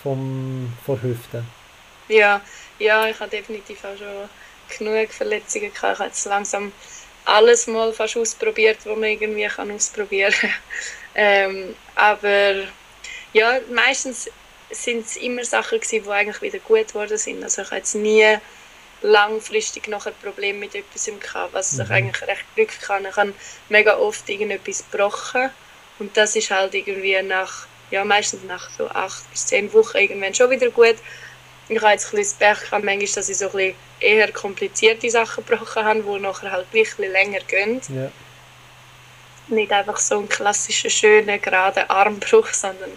[0.02, 1.46] vom, von Hüften.
[2.08, 2.40] Ja,
[2.78, 4.28] ja, ich habe definitiv auch schon
[4.78, 5.94] genug Verletzungen gehabt.
[5.94, 6.72] Ich habe jetzt langsam
[7.24, 10.50] alles mal fast ausprobiert, was man irgendwie kann ausprobieren kann.
[11.14, 12.54] ähm, aber
[13.32, 14.30] ja, meistens
[14.70, 17.42] sind es immer Sachen gewesen, die eigentlich wieder gut geworden sind.
[17.42, 18.38] Also ich habe jetzt nie
[19.02, 21.82] langfristig noch ein Problem mit etwas gehabt, was mhm.
[21.82, 23.06] ich eigentlich recht Glück kann.
[23.06, 23.34] Ich habe
[23.68, 25.50] mega oft irgendetwas gebrochen
[25.98, 30.34] und das ist halt irgendwie nach, ja meistens nach so acht bis zehn Wochen irgendwann
[30.34, 30.96] schon wieder gut.
[31.68, 34.32] Ich habe jetzt ein bisschen das Pech gehabt, manchmal, dass ich so ein bisschen eher
[34.32, 37.80] komplizierte Sachen gebrochen habe, die nachher halt ein bisschen länger gehen.
[37.88, 38.10] Ja.
[39.48, 42.90] Nicht einfach so ein klassischer, schöner, gerader Armbruch, sondern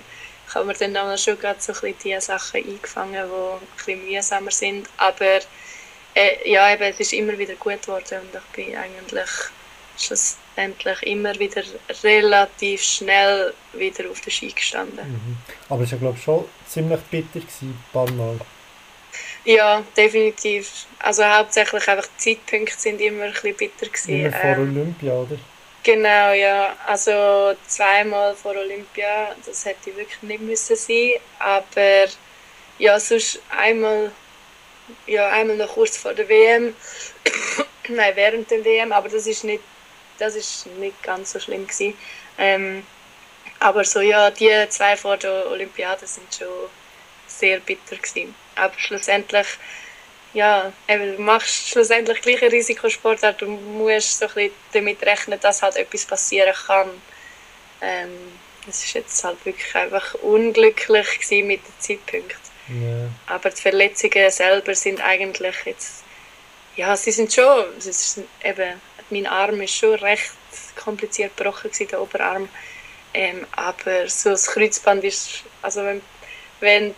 [0.47, 3.76] ich habe mir dann auch schon gerade so ein bisschen die Sachen eingefangen, die ein
[3.78, 4.89] bisschen mühsamer sind.
[4.97, 5.39] Aber
[6.16, 9.30] äh, ja, eben, es ist immer wieder gut geworden und ich bin eigentlich
[9.97, 11.64] schlussendlich immer wieder
[12.03, 15.07] relativ schnell wieder auf der Ski gestanden.
[15.07, 15.38] Mhm.
[15.70, 18.39] Aber es war glaube ich schon ziemlich bitter, gewesen, ein paar Mal.
[19.43, 20.86] Ja, definitiv.
[20.99, 24.20] Also hauptsächlich einfach die Zeitpunkte sind immer ein bisschen bitter gewesen.
[24.20, 25.38] Immer vor ähm, Olympia, oder?
[25.84, 26.76] Genau, ja.
[26.86, 31.14] Also zweimal vor Olympia, das hätte wirklich nicht müssen sein.
[31.39, 32.05] Aber
[32.78, 34.12] ja, sonst einmal,
[35.08, 36.76] ja, einmal noch kurz vor der WM.
[37.88, 39.64] Nein, während der WM, aber das ist nicht,
[40.18, 41.98] das ist nicht ganz so schlimm gewesen.
[42.38, 42.84] Ähm,
[43.60, 46.48] aber so ja, die zwei vor der Olympiade sind schon
[47.28, 48.34] sehr bitter gewesen.
[48.56, 49.48] Aber schlussendlich,
[50.34, 53.42] ja, du machst schlussendlich gleich einen Risikosportart.
[53.42, 56.89] Du musst so ein damit rechnen, dass halt etwas passieren kann.
[57.82, 61.08] Ähm, es ist jetzt halt wirklich einfach unglücklich
[61.44, 62.41] mit dem Zeitpunkt.
[62.72, 63.09] Ja.
[63.28, 66.03] Aber die Verletzungen selber sind eigentlich jetzt,
[66.76, 70.32] ja, sie sind schon, es ist eben, mein Arm ist schon recht
[70.76, 72.47] kompliziert gebrochen der Oberarm.
[73.13, 76.01] Ähm, aber so das Kreuzband ist, also wenn
[76.61, 76.95] wenn,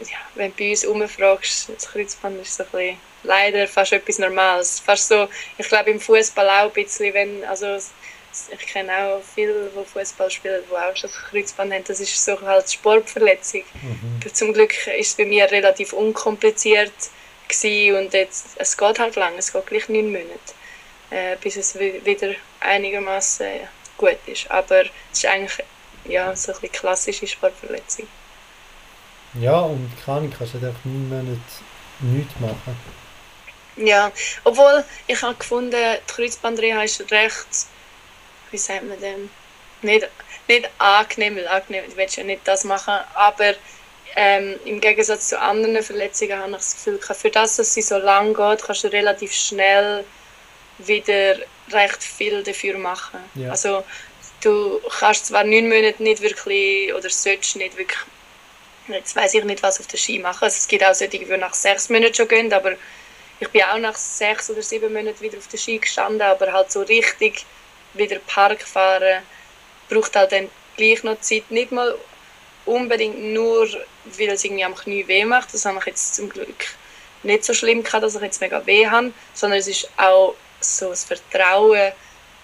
[0.00, 4.18] ja, wenn du bei uns umfragst, das Kreuzband ist so ein bisschen, leider fast etwas
[4.18, 4.80] Normales.
[4.80, 5.28] Fast so,
[5.58, 7.78] ich glaube im Fußball auch ein bisschen, wenn, also
[8.50, 11.84] ich kenne auch viele, die Fußball spielen, die auch schon Kreuzband haben.
[11.84, 13.62] Das ist so halt Sportverletzung.
[13.82, 14.34] Mhm.
[14.34, 16.92] Zum Glück ist es bei mir relativ unkompliziert
[17.48, 20.54] gewesen und jetzt, es geht halt lang, es geht gleich neun Monate,
[21.10, 23.46] äh, bis es wieder einigermaßen
[23.96, 24.50] gut ist.
[24.50, 25.64] Aber es ist eigentlich
[26.04, 28.06] ja, so eine klassische Sportverletzung.
[29.40, 31.40] Ja, und Ahnung, kannst du einfach neun Monate
[32.00, 32.76] nichts machen.
[33.76, 34.10] Ja,
[34.44, 37.66] obwohl ich habe gefunden, die Kreuzbandreha ist recht,
[38.50, 39.30] wie sagt man denn,
[39.82, 40.08] nicht,
[40.48, 43.54] nicht angenehm, weil angenehm, du willst ja nicht das machen, aber
[44.14, 47.98] ähm, im Gegensatz zu anderen Verletzungen habe ich das Gefühl, für das, dass sie so
[47.98, 50.04] lang geht, kannst du relativ schnell
[50.78, 51.36] wieder
[51.70, 53.20] recht viel dafür machen.
[53.34, 53.50] Ja.
[53.50, 53.84] Also
[54.42, 57.98] du kannst zwar neun Monate nicht wirklich, oder sollst nicht wirklich
[58.88, 60.44] Jetzt weiß ich nicht, was auf der Ski machen.
[60.44, 62.72] Also es gibt auch solche, die nach sechs Monaten schon gehen, aber
[63.40, 66.70] ich bin auch nach sechs oder sieben Monaten wieder auf der Ski gestanden, aber halt
[66.70, 67.44] so richtig
[67.98, 69.22] wieder Park fahren
[69.88, 71.50] braucht halt dann gleich noch Zeit.
[71.50, 71.94] Nicht mal
[72.64, 73.68] unbedingt nur,
[74.04, 75.54] weil es irgendwie am Knie weh macht.
[75.54, 76.66] Das habe ich jetzt zum Glück
[77.22, 80.90] nicht so schlimm gehabt, dass ich jetzt mega weh habe, sondern es ist auch so
[80.90, 81.92] das Vertrauen,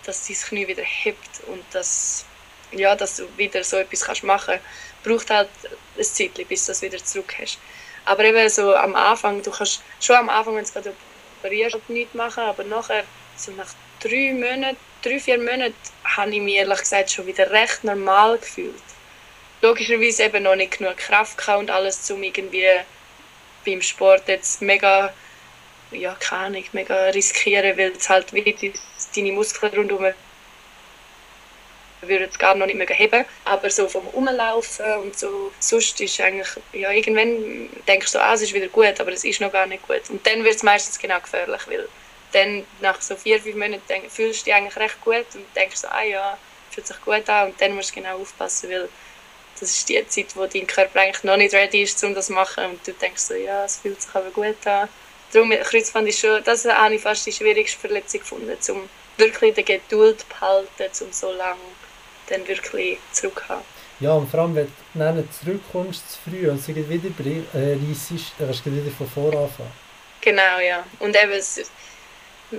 [0.05, 2.25] dass dein Knie wieder hebt und dass,
[2.73, 4.65] ja, dass du wieder so etwas kannst machen kannst
[5.03, 5.49] braucht halt
[5.97, 7.59] ein Zeit, bis du das wieder zurück hast.
[8.05, 10.95] Aber eben so am Anfang, du kannst schon am Anfang, wenn du gerade
[11.39, 13.05] operierst, nichts machen, aber nachher,
[13.43, 15.75] so nach drei Monaten, drei, vier Monaten,
[16.05, 18.75] habe ich mich ehrlich gesagt schon wieder recht normal gefühlt.
[19.63, 22.67] logischerweise eben noch nicht genug Kraft gehabt und alles, um irgendwie
[23.65, 25.13] beim Sport jetzt mega,
[25.93, 28.73] ja, keine Ahnung, mega riskieren, weil es halt wie
[29.15, 30.13] deine Muskeln rundherum
[32.05, 33.25] würde es gar noch nicht mehr heben.
[33.45, 38.43] Aber so vom Umlaufen und so, sonst ist eigentlich, ja, irgendwann denkst du ah, es
[38.43, 40.11] ist wieder gut, aber es ist noch gar nicht gut.
[40.11, 41.89] Und dann wird es meistens genau gefährlich, weil
[42.33, 45.77] dann nach so vier, fünf Monaten denk, fühlst du dich eigentlich recht gut und denkst
[45.77, 46.39] so, ah ja,
[46.71, 48.89] fühlt sich gut an und dann musst du genau aufpassen, weil
[49.59, 52.33] das ist die Zeit, wo dein Körper eigentlich noch nicht ready ist, um das zu
[52.33, 54.89] machen und du denkst so, ja, es fühlt sich aber gut an.
[55.33, 59.65] Darum, Kreuzband ist schon, das habe ich fast die schwierigste Verletzung gefunden, um wirklich die
[59.65, 61.61] Geduld behalten, um so lange
[62.29, 63.65] dann wirklich zurückzuhaben.
[64.01, 67.09] Ja, und vor allem, wenn du dann zurückkommst zu früh und sie wieder
[67.55, 69.71] äh, reissest, dann kannst du wieder von vorne anfangen.
[70.21, 70.85] Genau, ja.
[70.99, 71.33] Und eben,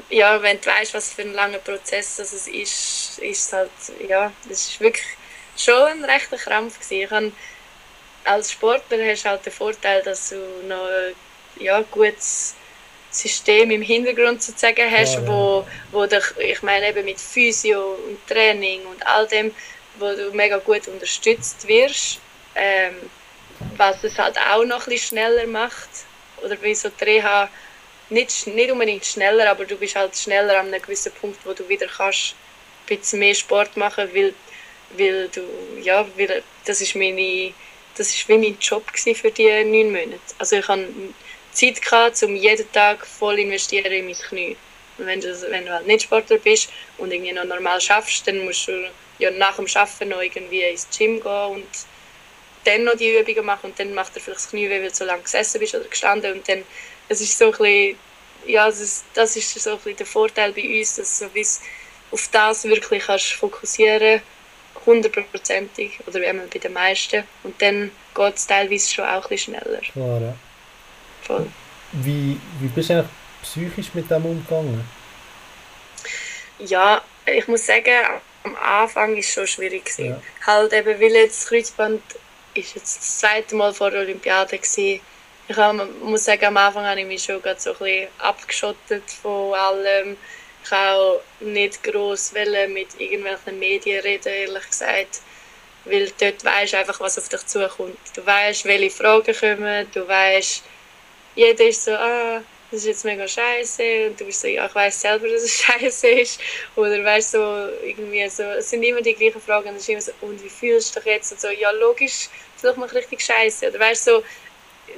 [0.10, 3.72] ja, wenn du weißt, was für ein langer Prozess das ist, ist es halt,
[4.08, 5.06] ja, das ist wirklich
[5.58, 7.04] schon ein rechter Krampf gewesen.
[7.04, 7.32] Ich habe,
[8.26, 10.38] als Sportler hast du halt den Vorteil, dass du
[10.68, 10.88] noch
[11.60, 12.56] ja, gutes
[13.12, 15.28] System im Hintergrund sozusagen hast, ja, ja.
[15.28, 19.54] wo, wo dich, ich meine eben mit Physio und Training und all dem,
[20.00, 22.20] wo du mega gut unterstützt wirst,
[22.56, 22.96] ähm,
[23.78, 25.90] was es halt auch noch ein bisschen schneller macht.
[26.44, 27.50] Oder wie so die Reha
[28.10, 31.68] nicht, nicht unbedingt schneller, aber du bist halt schneller an einem gewissen Punkt, wo du
[31.68, 32.36] wieder kannst
[32.88, 34.34] ein bisschen mehr Sport machen, weil,
[34.98, 35.42] weil du,
[35.82, 37.54] ja, weil das ist meine,
[37.98, 40.20] das ist wie mein Job für die neun Monate.
[40.38, 40.88] Also ich hatte
[41.52, 44.58] Zeit gehabt, um jeden Tag voll investieren in mein Knie.
[44.98, 48.44] Und wenn du, wenn du halt nicht Sportler bist und irgendwie noch normal schaffst, dann
[48.46, 48.90] musst du
[49.20, 51.68] ja nach dem Arbeiten noch irgendwie ins Gym gehen und
[52.64, 54.96] dann noch die Übungen machen und dann macht er vielleicht das Knie weh, weil du
[54.96, 56.64] so lange gesessen bist oder gestanden und dann
[57.10, 57.98] es ist so ein bisschen,
[58.46, 61.62] ja, das ist, das ist so ein bisschen der Vorteil bei uns, dass du so
[62.12, 64.22] auf das wirklich kannst fokussieren
[64.86, 69.56] hundertprozentig oder wie bei den meisten und dann geht es teilweise schon auch ein bisschen
[69.56, 69.80] schneller.
[69.80, 70.36] Klar, ja.
[71.22, 71.48] Voll.
[71.94, 73.12] Wie, wie bist du eigentlich
[73.44, 74.84] psychisch mit dem umgegangen?
[76.60, 79.92] Ja, ich muss sagen, am Anfang war es schon schwierig.
[79.98, 80.20] Ja.
[80.46, 82.02] Halt eben, weil jetzt das Kreuzband
[82.54, 85.00] ist jetzt das zweite Mal vor der Olympiade war
[85.48, 85.58] ich
[86.02, 90.18] muss sagen, am Anfang habe ich mich schon so ein bisschen abgeschottet von allem.
[90.64, 95.22] Ich auch nicht gross mit irgendwelchen Medien reden, ehrlich gesagt.
[95.86, 97.98] Weil dort weisst du einfach, was auf dich zukommt.
[98.16, 100.64] Du weißt, welche Fragen kommen, du weißt,
[101.36, 102.42] jeder ist so, ah,
[102.72, 105.62] das ist jetzt mega scheiße und du bist so, ja, ich weiß selber, dass es
[105.62, 106.40] scheiße ist.
[106.76, 110.02] Oder weißt so, irgendwie so, es sind immer die gleichen Fragen und es ist immer
[110.02, 111.32] so, und wie fühlst du dich jetzt?
[111.34, 113.70] Und so, ja, logisch, vielleicht mal richtig scheiße.
[113.70, 114.24] Oder weißt so,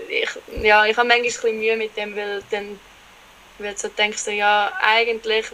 [0.10, 0.30] ich,
[0.64, 2.80] ja, ich habe manchmal ein bisschen Mühe mit dem, weil dann
[3.58, 5.46] weil du so denkst, so, ja, eigentlich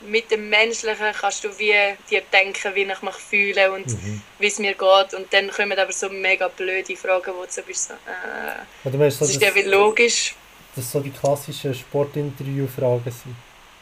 [0.00, 1.74] mit dem Menschlichen kannst du wie
[2.10, 4.22] dir denken, wie ich mich fühle und mhm.
[4.38, 5.14] wie es mir geht.
[5.14, 8.98] Und dann kommen aber so mega blöde Fragen, wo du so bist, so, äh, Oder
[8.98, 10.34] das, das ist ja wie logisch.
[10.74, 13.34] Dass so die klassischen Sportinterview-Fragen sind.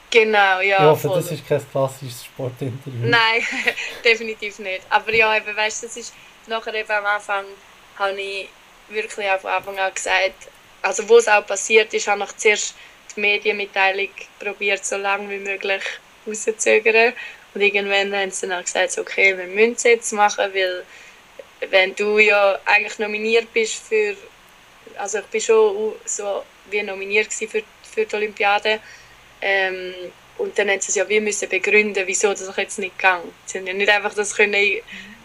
[0.08, 0.76] Genau, ja.
[0.76, 1.16] Ich hoffe, voll.
[1.20, 3.08] das ist kein klassisches Sportinterview.
[3.08, 3.42] Nein,
[4.04, 4.82] definitiv nicht.
[4.88, 6.14] Aber ja, eben, weißt, das ist
[6.46, 7.44] nachher eben am Anfang
[7.98, 8.48] habe ich
[8.88, 10.48] wirklich auch von Anfang an gesagt,
[10.82, 12.74] also wo es auch passiert ist, habe ich zuerst
[13.16, 15.82] die Medienmitteilung probiert, so lange wie möglich
[16.26, 17.12] rauszuzögern.
[17.54, 20.84] Und irgendwann haben sie dann gesagt, okay, wir müssen es jetzt machen, weil
[21.70, 24.16] wenn du ja eigentlich nominiert bist für,
[24.96, 28.80] also ich bin schon so wie nominiert für, für die Olympiade,
[29.40, 29.94] ähm,
[30.38, 33.32] und dann haben sie es ja wie müssen begründen, wieso das jetzt nicht ging.
[33.46, 34.54] Sie haben ja nicht einfach das können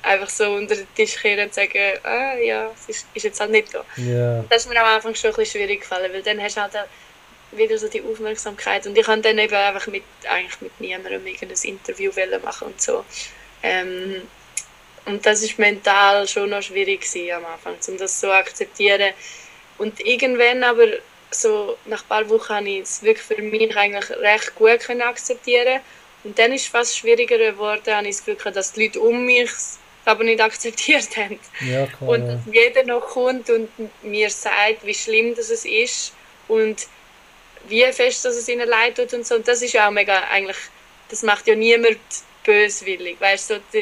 [0.01, 3.51] einfach so unter den Tisch kehren und sagen, ah ja, es ist, ist jetzt halt
[3.51, 3.79] nicht so.
[3.97, 4.43] Yeah.
[4.49, 6.73] Das ist mir am Anfang schon ein bisschen schwierig gefallen, weil dann hast du halt
[7.51, 11.49] wieder so die Aufmerksamkeit und ich kann dann eben einfach mit, eigentlich mit niemandem ein
[11.63, 12.11] Interview
[12.43, 13.03] machen und so.
[13.63, 14.21] Ähm,
[15.05, 19.13] und das ist mental schon noch schwierig am Anfang, um das so zu akzeptieren.
[19.77, 20.87] Und irgendwann aber
[21.31, 25.01] so nach ein paar Wochen habe ich es wirklich für mich eigentlich recht gut können
[25.01, 25.79] akzeptieren
[26.23, 29.25] und dann ist es fast schwieriger geworden, habe ich das Gefühl, dass die Leute um
[29.25, 29.49] mich
[30.09, 31.39] aber nicht akzeptiert haben.
[31.61, 33.69] Ja, klar, und dass jeder noch kommt und
[34.03, 36.13] mir sagt, wie schlimm das ist
[36.47, 36.87] und
[37.67, 39.35] wie fest dass es ihnen leid tut und so.
[39.35, 40.57] Und das ist ja auch mega, eigentlich,
[41.09, 41.99] das macht ja niemand
[42.43, 43.79] böswillig, weißt du, so,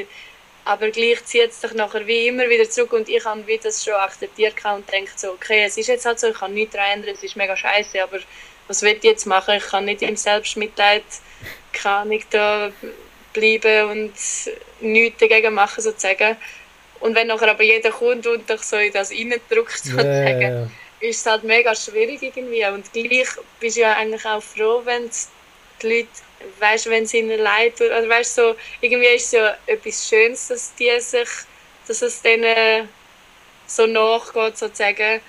[0.65, 3.93] aber gleich zieht es sich nachher wie immer wieder zurück und ich habe das schon
[3.93, 7.23] akzeptiert und denke so, okay, es ist jetzt halt so, ich kann nichts ändern, es
[7.23, 8.19] ist mega scheiße, aber
[8.67, 9.55] was will ich jetzt machen?
[9.55, 11.03] Ich kann nicht im Selbstmitleid
[11.71, 12.71] kann ich da
[13.40, 14.14] bleiben und
[14.82, 16.38] nichts dagegen machen sozusagen.
[17.00, 20.72] Und wenn nachher aber jeder kommt und dich so in das reindrückt sozusagen, yeah.
[21.00, 23.28] ist es halt mega schwierig irgendwie und gleich
[23.60, 25.10] bist du ja eigentlich auch froh, wenn
[25.82, 26.08] die Leute
[26.60, 30.48] weißt, wenn es ihnen leid tut, also weißt so, irgendwie ist es ja etwas Schönes,
[30.48, 31.30] dass die sich
[31.88, 32.90] dass es denen
[33.66, 35.22] so nachgeht, sozusagen.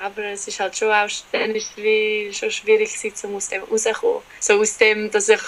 [0.00, 2.90] Aber es ist halt schon auch dann ist es schon schwierig,
[3.24, 4.22] um aus dem rauszukommen.
[4.38, 5.40] So aus dem, dass ich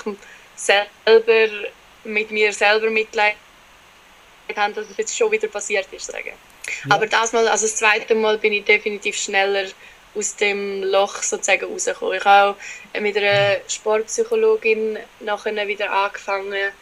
[0.56, 1.48] selber
[2.04, 3.36] mit mir selber Mitleid
[4.56, 6.06] habe, dass es jetzt schon wieder passiert ist.
[6.06, 6.32] Sagen.
[6.84, 6.94] Ja.
[6.94, 9.66] Aber das, Mal, also das zweite Mal bin ich definitiv schneller
[10.14, 12.18] aus dem Loch sozusagen rausgekommen.
[12.18, 12.56] Ich habe
[12.94, 16.72] auch mit einer Sportpsychologin nachher wieder angefangen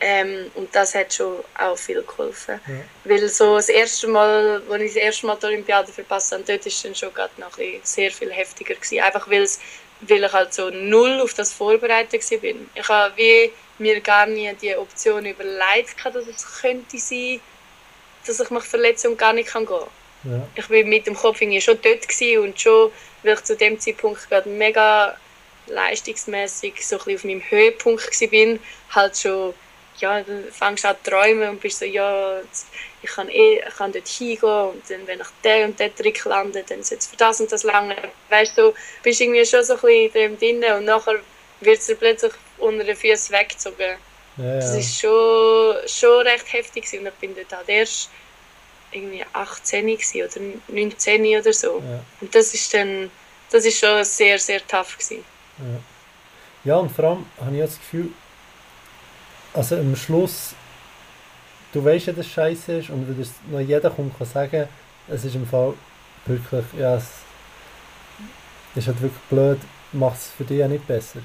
[0.00, 2.60] ähm, und das hat schon auch viel geholfen.
[2.66, 2.74] Ja.
[3.04, 6.60] Weil so das erste Mal, als ich das erste Mal die Olympiade verpasst habe, dort
[6.60, 8.74] war es dann schon gerade noch sehr viel heftiger.
[8.74, 9.00] Gewesen.
[9.00, 9.58] Einfach weil, es,
[10.00, 12.50] weil ich halt so null auf das vorbereitet war.
[12.74, 17.40] Ich habe wie mir gar nie die Option überlegt, dass es könnte sein,
[18.26, 19.78] dass ich mich verletze und gar nicht kann gehen
[20.24, 20.32] kann.
[20.32, 20.48] Ja.
[20.56, 22.92] Ich war mit dem Kopf schon dort und schon,
[23.22, 25.16] weil ich zu dem Zeitpunkt gerade mega
[25.66, 28.58] leistungsmäßig so ein auf meinem Höhepunkt war,
[28.90, 29.54] halt schon
[30.00, 32.40] ja, dann fängst du an zu träumen und bist so, ja,
[33.02, 36.24] ich kann, eh, ich kann dort hingehen und dann, wenn ich der und der Trick
[36.24, 37.96] lande, dann soll es für das und das lange.
[38.28, 38.72] Weißt du,
[39.02, 41.20] bist irgendwie schon so ein bisschen drin und nachher
[41.60, 43.96] wird es plötzlich unter den Füßen weggezogen.
[44.36, 44.54] Ja, ja.
[44.54, 47.00] Das war schon, schon recht heftig gewesen.
[47.00, 48.10] und ich bin dort halt erst
[48.90, 51.82] irgendwie 18 oder 19 oder so.
[51.84, 52.00] Ja.
[52.20, 53.10] Und das ist dann,
[53.50, 55.24] das ist schon sehr, sehr tough gewesen.
[55.58, 56.72] Ja.
[56.72, 58.12] ja, und vor allem habe ich das Gefühl,
[59.52, 60.56] also am Schluss,
[61.72, 64.68] du weißt ja, dass es scheiße ist und wenn noch jeder kommt kann sagen,
[65.06, 65.74] es ist im Fall
[66.26, 67.26] wirklich, ja, es
[68.74, 69.60] ist halt wirklich blöd,
[69.92, 71.20] macht es für dich ja nicht besser.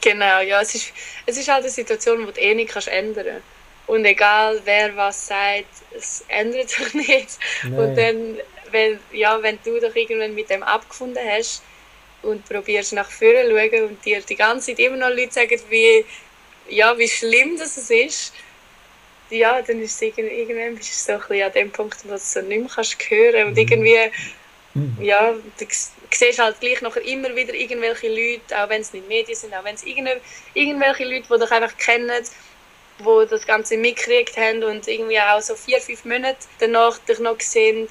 [0.00, 0.92] Genau, ja, es ist,
[1.26, 3.42] es ist halt eine Situation, die du eh nicht kannst ändern
[3.86, 7.38] Und egal wer was sagt, es ändert sich nicht.
[7.62, 7.72] Nein.
[7.74, 8.38] Und dann,
[8.70, 11.64] wenn, ja, wenn du dich irgendwann mit dem abgefunden hast
[12.22, 15.60] und probierst nach vorne zu schauen und dir die ganze Zeit immer noch Leute sagen,
[15.70, 16.06] wie
[16.68, 18.32] ja, wie schlimm das ist,
[19.30, 22.14] ja, dann ist es irgendwann bist du so ein bisschen an dem Punkt, wo du
[22.14, 23.58] es so nicht mehr kannst hören und mhm.
[23.58, 24.10] irgendwie,
[24.74, 24.96] mhm.
[25.00, 25.66] ja, du
[26.10, 29.64] siehst halt gleich noch immer wieder irgendwelche Leute, auch wenn es nicht Medien sind, auch
[29.64, 32.24] wenn es irgendwelche Leute, die dich einfach kennen,
[33.00, 37.38] die das Ganze mitgekriegt haben und irgendwie auch so vier, fünf Monate danach dich noch
[37.38, 37.88] gesehen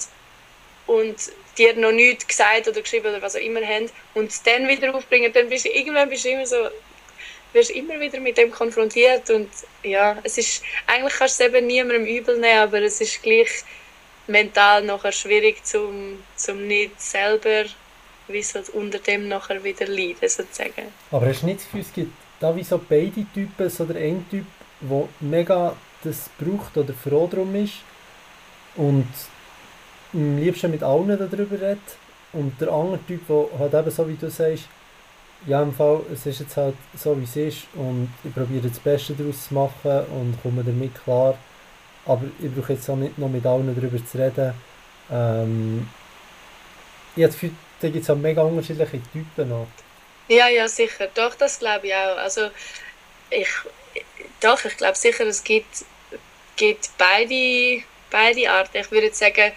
[0.88, 1.16] und
[1.58, 4.94] dir noch nichts gesagt oder geschrieben oder was auch immer haben und es dann wieder
[4.94, 6.70] aufbringen, dann bist du irgendwann bist du immer so,
[7.58, 9.50] wirst immer wieder mit dem konfrontiert und
[9.84, 13.50] ja, es ist, eigentlich kannst du es eben niemandem übel nehmen, aber es ist gleich
[14.28, 17.66] mental nachher schwierig zum, zum nicht selber
[18.28, 20.94] wie so unter dem nachher wieder leiden sozusagen.
[21.12, 23.98] Aber hast du nicht das Gefühl, es gibt da wie so beide Typen, so der
[23.98, 24.46] eine Typ,
[24.82, 27.76] der mega das braucht oder froh darum ist
[28.76, 29.08] und
[30.14, 31.80] am liebsten mit allen darüber redet
[32.34, 34.66] und der andere Typ, der halt eben so wie du sagst,
[35.46, 38.80] ja, im Fall, es ist jetzt halt so, wie es ist und ich probiere das
[38.80, 41.38] Beste daraus zu machen und komme damit klar.
[42.06, 44.54] Aber ich brauche jetzt auch nicht noch mit allen darüber zu reden.
[45.12, 45.88] Ähm,
[47.16, 49.68] ich habe das Gefühl, da gibt es auch mega unterschiedliche Typen noch.
[50.28, 51.08] Ja, ja, sicher.
[51.14, 52.18] Doch, das glaube ich auch.
[52.18, 52.50] Also,
[53.30, 53.48] ich,
[54.40, 55.86] doch, ich glaube sicher, es gibt,
[56.56, 58.78] gibt beide, beide Arten.
[58.78, 59.52] Ich würde sagen,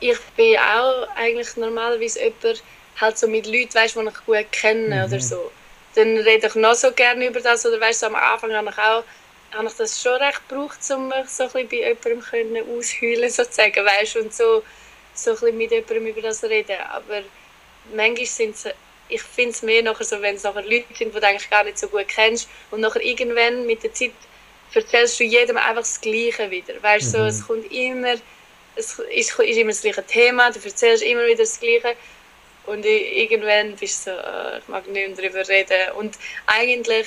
[0.00, 2.62] ich bin auch eigentlich normalerweise jemand,
[3.00, 5.04] halt so mit Leuten, weißt, die ich gut kenne mhm.
[5.04, 5.50] oder so.
[5.94, 8.78] Dann rede ich noch so gerne über das oder weißt, so am Anfang habe ich
[8.78, 9.04] auch
[9.54, 13.30] habe ich das schon recht gebraucht, um mich so ein bisschen bei jemandem können ausheulen
[13.30, 14.62] sozusagen, weißt, und so,
[15.14, 16.76] so ein bisschen mit jemandem über das reden.
[16.92, 17.22] Aber
[17.94, 18.66] manchmal sind es,
[19.08, 21.64] ich finde es mehr nachher so, wenn es nachher Leute sind, die du eigentlich gar
[21.64, 24.12] nicht so gut kennst und nachher irgendwann mit der Zeit
[24.72, 27.10] erzählst du jedem einfach das Gleiche wieder, weißt, mhm.
[27.10, 28.14] so, es kommt immer,
[28.74, 31.94] es ist, ist immer das gleiche Thema, du erzählst immer wieder das Gleiche
[32.66, 35.92] und irgendwann bist du so, äh, ich mag nicht mehr darüber reden.
[35.96, 37.06] Und eigentlich,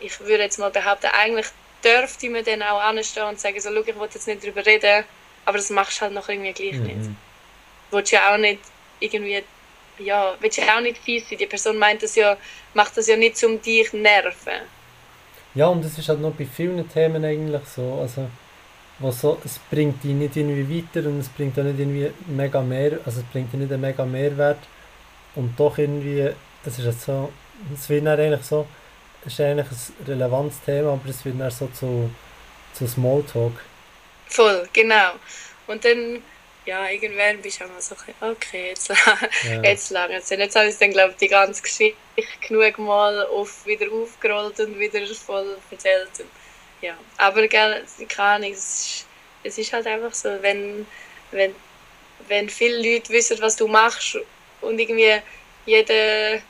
[0.00, 1.46] ich würde jetzt mal behaupten, eigentlich
[1.82, 5.04] dürfte man dann auch anstehen und sagen, so, schau, ich will jetzt nicht darüber reden,
[5.44, 6.84] aber das machst du halt noch irgendwie gleich mhm.
[6.84, 7.10] nicht.
[7.90, 8.60] Du willst ja auch nicht
[9.00, 9.42] irgendwie,
[9.98, 11.38] ja, willst ja auch nicht fies sein.
[11.38, 12.36] Die Person meint das ja,
[12.74, 14.60] macht das ja nicht, um dich zu nerven.
[15.54, 18.28] Ja, und das ist halt noch bei vielen Themen eigentlich so, also
[18.98, 22.62] was so, es bringt dich nicht irgendwie weiter und es bringt auch nicht irgendwie mega
[22.62, 24.58] mehr, also es bringt dir nicht einen mega Mehrwert,
[25.34, 26.30] und doch irgendwie,
[26.64, 27.32] das ist jetzt so,
[27.74, 28.66] es wird dann eigentlich so,
[29.24, 32.10] es ist eigentlich ein relevantes Thema, aber es wird dann so zu,
[32.74, 33.52] zu Smalltalk.
[34.26, 35.12] Voll, genau.
[35.66, 36.22] Und dann,
[36.66, 39.62] ja, irgendwann bist du auch mal so, okay, jetzt, ja.
[39.62, 40.14] jetzt lange.
[40.14, 41.96] Jetzt, jetzt habe ich dann, glaube ich, die ganze Geschichte
[42.46, 46.10] genug mal auf, wieder aufgerollt und wieder voll erzählt.
[46.18, 46.30] Und,
[46.80, 49.06] ja, aber gell, keine Ahnung, es ist,
[49.44, 50.86] es ist halt einfach so, wenn,
[51.30, 51.54] wenn,
[52.28, 54.18] wenn viele Leute wissen, was du machst
[54.62, 55.20] und irgendwie
[55.66, 56.40] jeder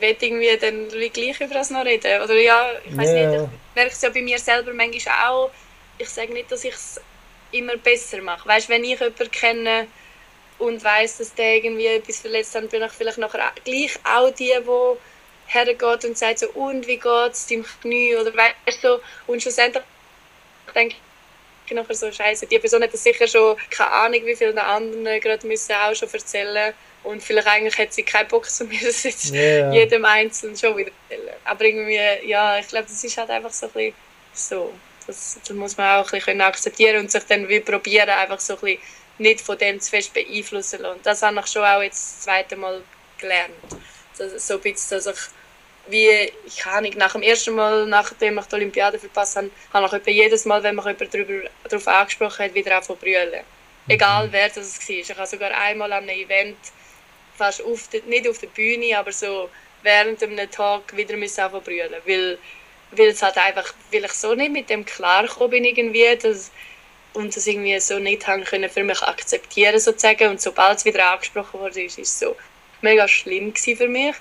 [0.00, 2.22] will irgendwie dann gleich über das noch reden.
[2.22, 3.30] Oder ja, ich weiß yeah.
[3.30, 5.50] nicht, ich merke es ja bei mir selber manchmal auch.
[5.98, 7.00] Ich sage nicht, dass ich es
[7.52, 8.46] immer besser mache.
[8.48, 9.86] Weißt, wenn ich jemanden kenne
[10.58, 14.52] und weiß, dass der irgendwie etwas verletzt hat, bin ich vielleicht nachher gleich auch die,
[14.58, 14.96] die
[15.46, 19.82] hergeht und sagt so, und wie geht es deinem Knie oder weißt so und schlussendlich
[20.74, 20.96] denke
[21.66, 25.20] ich nachher so, scheiße, die Person hat das sicher schon, keine Ahnung, wie viele anderen
[25.20, 26.74] gerade müssen auch schon erzählen
[27.08, 29.72] und vielleicht eigentlich hat sie keinen Bock zu mir, das jetzt yeah.
[29.72, 31.34] jedem Einzelnen schon wieder erzählen.
[31.42, 33.94] Aber irgendwie, ja, ich glaube, das ist halt einfach so ein bisschen
[34.34, 34.74] so.
[35.06, 38.56] Das, das muss man auch ein bisschen akzeptieren und sich dann wie probieren, einfach so
[38.56, 38.82] ein bisschen
[39.16, 41.00] nicht von dem zu fest beeinflussen lassen.
[41.02, 42.82] Das habe ich schon auch jetzt das zweite Mal
[43.16, 43.54] gelernt.
[44.18, 45.30] Das, so ein bisschen, dass ich
[45.90, 49.86] wie, ich kann nicht, nach dem ersten Mal, nachdem ich die Olympiade verpasst habe, habe
[49.86, 53.40] ich etwa jedes Mal, wenn mich jemand darüber, darauf angesprochen hat, wieder anfangen zu brüllen.
[53.86, 53.92] Mhm.
[53.92, 54.94] Egal wer das war.
[54.94, 56.58] Ich habe sogar einmal an einem Event,
[57.38, 59.48] fast auf der, nicht auf der Bühne, aber so
[59.82, 61.94] während einem Tag wieder anfangen zu brüllen.
[62.04, 62.38] Weil,
[62.90, 66.50] weil halt weil ich so nicht mit dem klargekommen bin irgendwie, dass,
[67.14, 70.28] und das irgendwie so nicht haben können für mich akzeptieren sozusagen.
[70.28, 72.36] Und sobald es wieder angesprochen wurde, ist es so
[72.82, 74.16] mega schlimm für mich.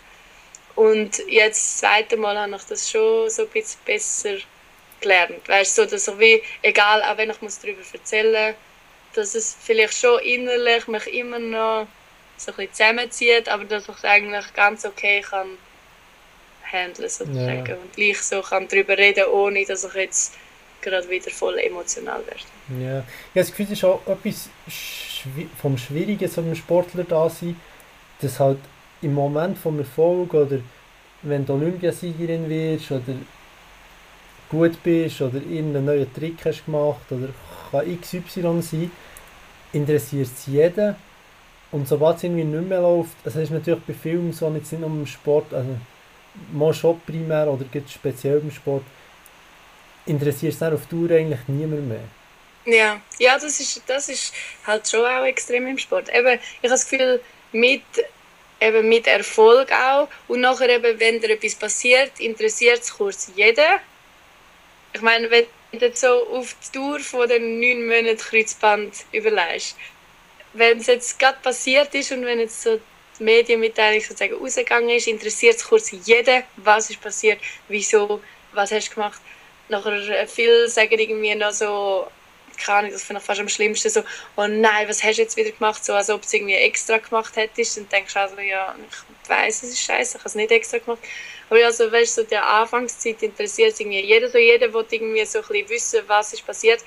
[0.76, 4.38] Und jetzt das zweite Mal habe ich das schon so ein bisschen besser
[5.02, 5.48] gelernt.
[5.48, 9.96] Weißt so, dass ich wie, egal, auch wenn ich darüber erzählen muss, dass es vielleicht
[9.96, 11.88] schon innerlich mich immer noch
[12.38, 15.48] so ein bisschen zusammenzieht, aber dass ich es eigentlich ganz okay kann
[16.72, 17.76] handeln sozusagen ja.
[17.76, 20.34] und gleich so kann darüber reden, ohne dass ich jetzt
[20.82, 22.84] gerade wieder voll emotional werde.
[22.84, 24.50] Ja, ja das Gefühl ist auch etwas
[25.62, 27.60] vom Schwierigen so einem Sportler da sein,
[28.22, 28.60] dass halt
[29.02, 30.60] im Moment vom Erfolg oder
[31.22, 33.16] wenn du Olympiasiegerin wirst oder
[34.50, 37.30] gut bist oder irgendeinen neuen Trick hast gemacht oder
[37.72, 38.92] kann XY sein,
[39.74, 40.96] interessiert es jeden.
[41.72, 44.90] Und sobald es irgendwie nicht mehr läuft, also ist natürlich bei Filmen so, nicht nur
[44.90, 45.78] im Sport, also
[46.52, 48.84] mal schon primär oder speziell im Sport,
[50.06, 52.04] interessiert es auf Tour eigentlich niemand mehr.
[52.66, 54.34] Ja, ja das, ist, das ist
[54.66, 56.10] halt schon auch extrem im Sport.
[56.10, 57.84] Eben, ich habe das Gefühl, mit
[58.60, 60.08] eben mit Erfolg auch.
[60.28, 63.80] Und nachher eben, wenn dir etwas passiert, interessiert es kurz jeden.
[64.94, 69.76] Ich meine, wenn du so auf die Tour von den neun Monaten Kreuzband überlegst,
[70.58, 72.80] wenn es jetzt gerade passiert ist und wenn jetzt so
[73.20, 78.22] die Medienmitteilung sozusagen rausgegangen ist, interessiert es kurz jeden, was ist passiert, wieso,
[78.54, 79.22] was hast du gemacht.
[79.70, 82.08] Nachher äh, viele sagen irgendwie noch so,
[82.58, 84.02] keine Ahnung, das finde ich fast am schlimmsten, so,
[84.36, 86.98] oh nein, was hast du jetzt wieder gemacht, so als ob du es irgendwie extra
[86.98, 88.76] gemacht hättest, dann denkst du also, ja,
[89.24, 91.00] ich weiß, es ist scheiße, ich habe es nicht extra gemacht.
[91.50, 95.26] Aber also, weißt du, so der Anfangszeit interessiert es irgendwie jeder, so jeder will irgendwie
[95.26, 96.82] so ein bisschen wissen, was ist passiert.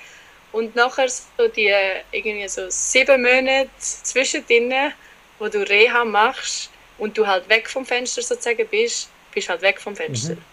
[0.51, 1.73] Und nachher so die
[2.11, 4.93] irgendwie so sieben Monate zwischendrin,
[5.39, 9.79] wo du Reha machst und du halt weg vom Fenster sozusagen bist, bist halt weg
[9.79, 10.35] vom Fenster.
[10.35, 10.43] Mhm.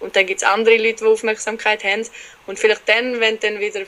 [0.00, 2.04] Und dann gibt es andere Leute, die Aufmerksamkeit haben.
[2.46, 3.82] Und vielleicht dann, wenn du dann wieder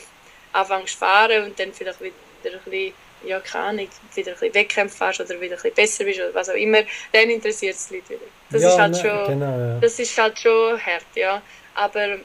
[0.52, 2.94] anfängst zu fahren und dann vielleicht wieder ein bisschen,
[3.24, 6.34] ja, keine Ahnung, wieder ein bisschen Wettkämpfe fährst oder wieder ein bisschen besser bist oder
[6.34, 8.20] was auch immer, dann interessiert es die Leute wieder.
[8.50, 9.78] Das, ja, ist, halt ne, schon, genau, ja.
[9.80, 11.42] das ist halt schon hart, ja.
[11.74, 12.18] Aber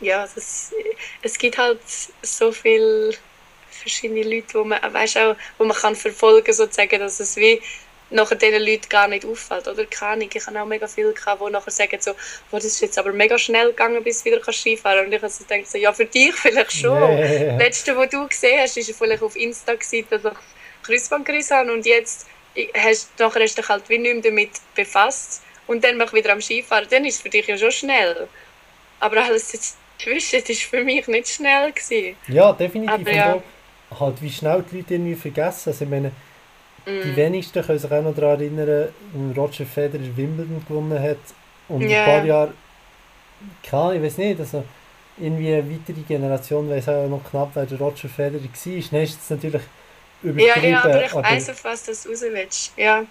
[0.00, 0.72] ja, das,
[1.22, 1.80] es gibt halt
[2.22, 3.14] so viele
[3.70, 7.60] verschiedene Leute, wo man, weißt auch, wo man kann verfolgen sozusagen, dass es wie
[8.10, 9.68] nachher diesen Leuten gar nicht auffällt.
[9.68, 12.80] Oder keine Ich habe auch mega viele gehabt, die nachher sagen so, oh, das ist
[12.80, 15.92] jetzt aber mega schnell gegangen, bis du wieder Skifahren Und ich also denke so, ja,
[15.92, 17.00] für dich vielleicht schon.
[17.00, 17.52] Yeah.
[17.52, 20.38] Das letzte, was du gesehen hast, war vielleicht auf Insta, gewesen, dass ich
[20.84, 22.26] Kreuzbandriss habe und jetzt
[22.74, 26.32] hast, nachher hast du dich halt wie nicht mehr damit befasst und dann mach wieder
[26.32, 28.28] am Skifahren, dann ist es für dich ja schon schnell.
[29.00, 29.52] Aber alles
[30.04, 31.72] dazwischen war für mich nicht schnell.
[31.72, 32.16] Gewesen.
[32.28, 32.94] Ja, definitiv.
[32.94, 33.42] Aber, ja.
[33.98, 35.70] halt, wie schnell die Leute irgendwie vergessen.
[35.70, 36.12] Also, ich meine,
[36.86, 37.16] die mm.
[37.16, 41.18] wenigsten können sich auch noch daran erinnern, als Roger Federer Wimbledon gewonnen hat.
[41.68, 42.00] Und yeah.
[42.00, 42.54] ein paar Jahre,
[43.62, 44.64] kann, ich weiß nicht, also
[45.20, 48.82] irgendwie eine weitere Generation weiß auch noch knapp, wer der Roger Federer war.
[48.90, 49.62] Dann ist es natürlich
[50.22, 50.66] übertrieben.
[50.66, 52.72] Ja, ja aber ich weiß auf was du raus willst.
[52.76, 53.04] Ja.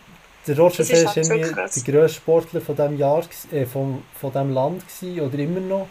[0.47, 4.03] Der Roger Federer ist, halt irgendwie so der grösste Sportler von diesem Jahr, äh, von,
[4.19, 5.87] von diesem Land gewesen, oder immer noch.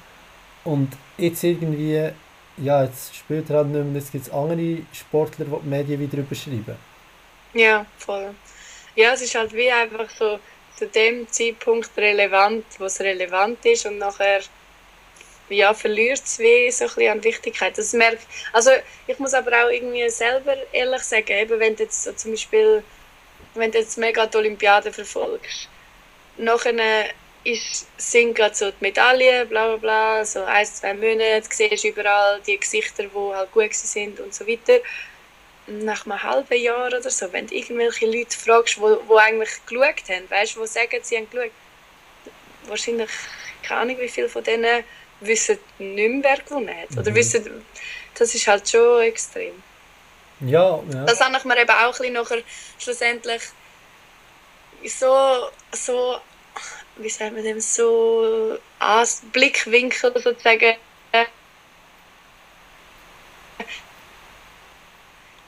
[0.67, 2.11] Und jetzt irgendwie,
[2.59, 6.01] ja, jetzt spielt er halt nicht mehr, jetzt gibt es andere Sportler, die die Medien
[6.01, 6.77] wieder überschreiben.
[7.55, 8.35] Ja, voll.
[8.97, 10.41] Ja, es ist halt wie einfach so
[10.77, 14.41] zu dem Zeitpunkt relevant, was relevant ist und nachher
[15.49, 17.79] ja, verliert es wie so ein bisschen an Wichtigkeit.
[17.79, 18.71] Das merkt, also
[19.07, 22.83] ich muss aber auch irgendwie selber ehrlich sagen, eben wenn du jetzt so zum Beispiel,
[23.55, 25.69] wenn du jetzt mega die Olympiade verfolgst,
[26.37, 27.07] nachher
[27.47, 32.40] ist, sind gerade so die Medaillen, bla bla bla, so ein, zwei Monate, siehst überall
[32.47, 34.80] die Gesichter, die halt gut sind und so weiter
[35.68, 39.51] nach einem halben Jahr oder so, wenn du irgendwelche Leute fragst, die wo, wo eigentlich
[39.66, 41.51] geschaut haben, weißt du, die sagen, sie haben geschaut,
[42.66, 43.11] wahrscheinlich,
[43.62, 44.84] keine Ahnung, wie viele von denen
[45.20, 46.97] wissen nicht mehr, wer gewonnen hat.
[46.97, 47.14] Oder mhm.
[47.14, 47.64] wissen,
[48.14, 49.62] das ist halt schon extrem.
[50.40, 51.05] Ja, ja.
[51.05, 52.42] Das habe ich mir eben auch ein bisschen nachher
[52.78, 53.42] schlussendlich
[54.84, 56.18] so, so,
[56.97, 60.77] wie sagt man dem, so als Blickwinkel sozusagen.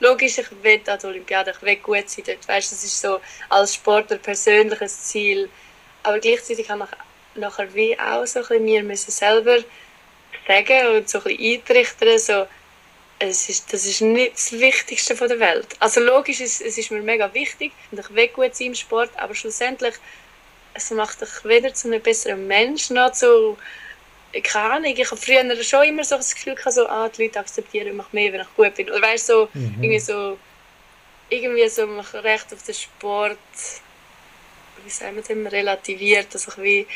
[0.00, 3.20] Logisch, ich will an der Olympiade, ich will gut sein dort, weißt, das ist so
[3.48, 5.50] als Sportler persönliches Ziel.
[6.04, 6.86] Aber gleichzeitig habe
[7.34, 9.58] ich nachher wie auch so ein bisschen mir müssen selber
[10.46, 12.46] sagen und so ein bisschen eintrichtern, so,
[13.18, 15.66] es ist, das ist nicht das Wichtigste von der Welt.
[15.80, 19.10] Also logisch, es, es ist mir mega wichtig und ich will gut sein im Sport,
[19.16, 19.94] aber schlussendlich
[20.78, 23.56] es macht dich weder zu einem besseren Menschen noch zu
[24.42, 27.40] keine Ahnung, ich habe früher schon immer so das Gefühl gehabt, so, ah, die Leute
[27.40, 28.90] akzeptieren mich mehr, wenn ich gut bin.
[28.90, 29.76] Oder weißt so, mhm.
[29.80, 30.38] irgendwie so,
[31.30, 33.38] irgendwie so mich recht auf den Sport,
[34.84, 36.86] wie sagen wir dem, relativiert, dass ich wie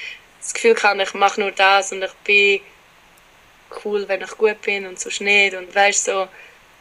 [0.40, 2.60] das Gefühl habe, ich mache nur das und ich bin
[3.84, 6.28] cool, wenn ich gut bin und so nicht und weißt so.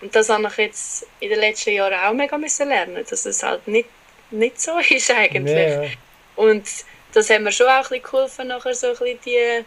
[0.01, 3.43] Und das habe ich jetzt in den letzten Jahren auch mega müssen lernen, dass es
[3.43, 3.87] halt nicht,
[4.31, 5.55] nicht so ist eigentlich.
[5.55, 5.89] Yeah.
[6.35, 6.67] Und
[7.13, 9.65] das hat mir schon auch ein bisschen geholfen, nachher so ein bisschen die,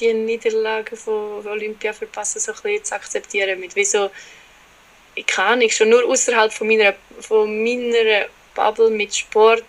[0.00, 3.60] die Niederlagen von Olympia verpassen so ein bisschen zu akzeptieren.
[3.60, 4.10] Mit wieso,
[5.14, 9.64] ich kann nicht, schon nur außerhalb von meiner, von meiner Bubble mit Sport,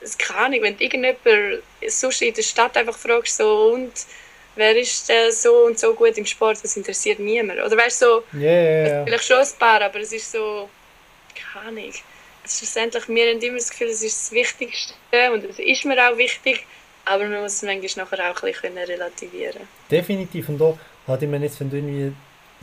[0.00, 3.92] das kann ich, wenn irgendjemand sonst in der Stadt einfach fragst, so und
[4.54, 7.60] wer ist äh, so und so gut im Sport, das interessiert niemand.
[7.60, 9.04] Oder weißt du, so, yeah, yeah, yeah.
[9.04, 10.68] vielleicht schon ein paar, aber es ist so,
[11.34, 11.92] keine Ahnung.
[12.46, 14.94] Schlussendlich, wir haben immer das Gefühl, es ist das Wichtigste
[15.32, 16.66] und es ist mir auch wichtig,
[17.04, 20.76] aber man muss es manchmal nachher auch ein bisschen relativieren Definitiv, und da
[21.06, 22.12] hatte ich mir jetzt, wenn du irgendwie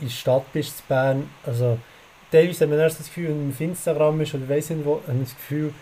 [0.00, 1.78] in der Stadt bist, in Bern, also
[2.30, 4.96] teilweise hat man erst das Gefühl, wenn man auf Instagram ist oder weiss nicht wo,
[4.96, 5.74] hat man das Gefühl,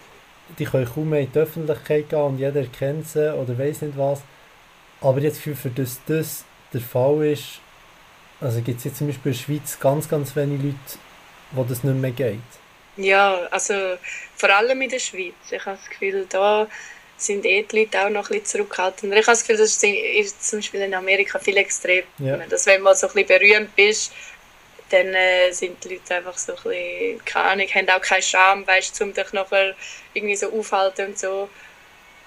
[0.59, 3.97] die können kaum mehr in die Öffentlichkeit gehen und jeder kennt sie oder weiss nicht
[3.97, 4.23] was.
[5.01, 7.61] Aber jetzt für, für das das der Fall ist,
[8.41, 10.77] also gibt es jetzt zum Beispiel in der Schweiz ganz, ganz wenige Leute,
[11.53, 12.39] wo das nicht mehr geht.
[13.01, 13.97] Ja, also
[14.37, 15.35] vor allem in der Schweiz.
[15.51, 16.69] Ich habe das Gefühl, da
[17.17, 19.13] sind eh die Leute auch noch ein bisschen zurückhaltend.
[19.13, 22.07] Ich habe das Gefühl, das ist zum Beispiel in Amerika viel extremer.
[22.19, 22.37] Ja.
[22.37, 24.13] Dass wenn man so ein bisschen berühmt bist,
[24.91, 28.67] dann äh, sind die Leute einfach so ein bisschen, keine Ahnung, haben auch keinen Scham,
[28.67, 29.75] weißt du, um dich nachher
[30.15, 31.49] irgendwie so aufhalten und so.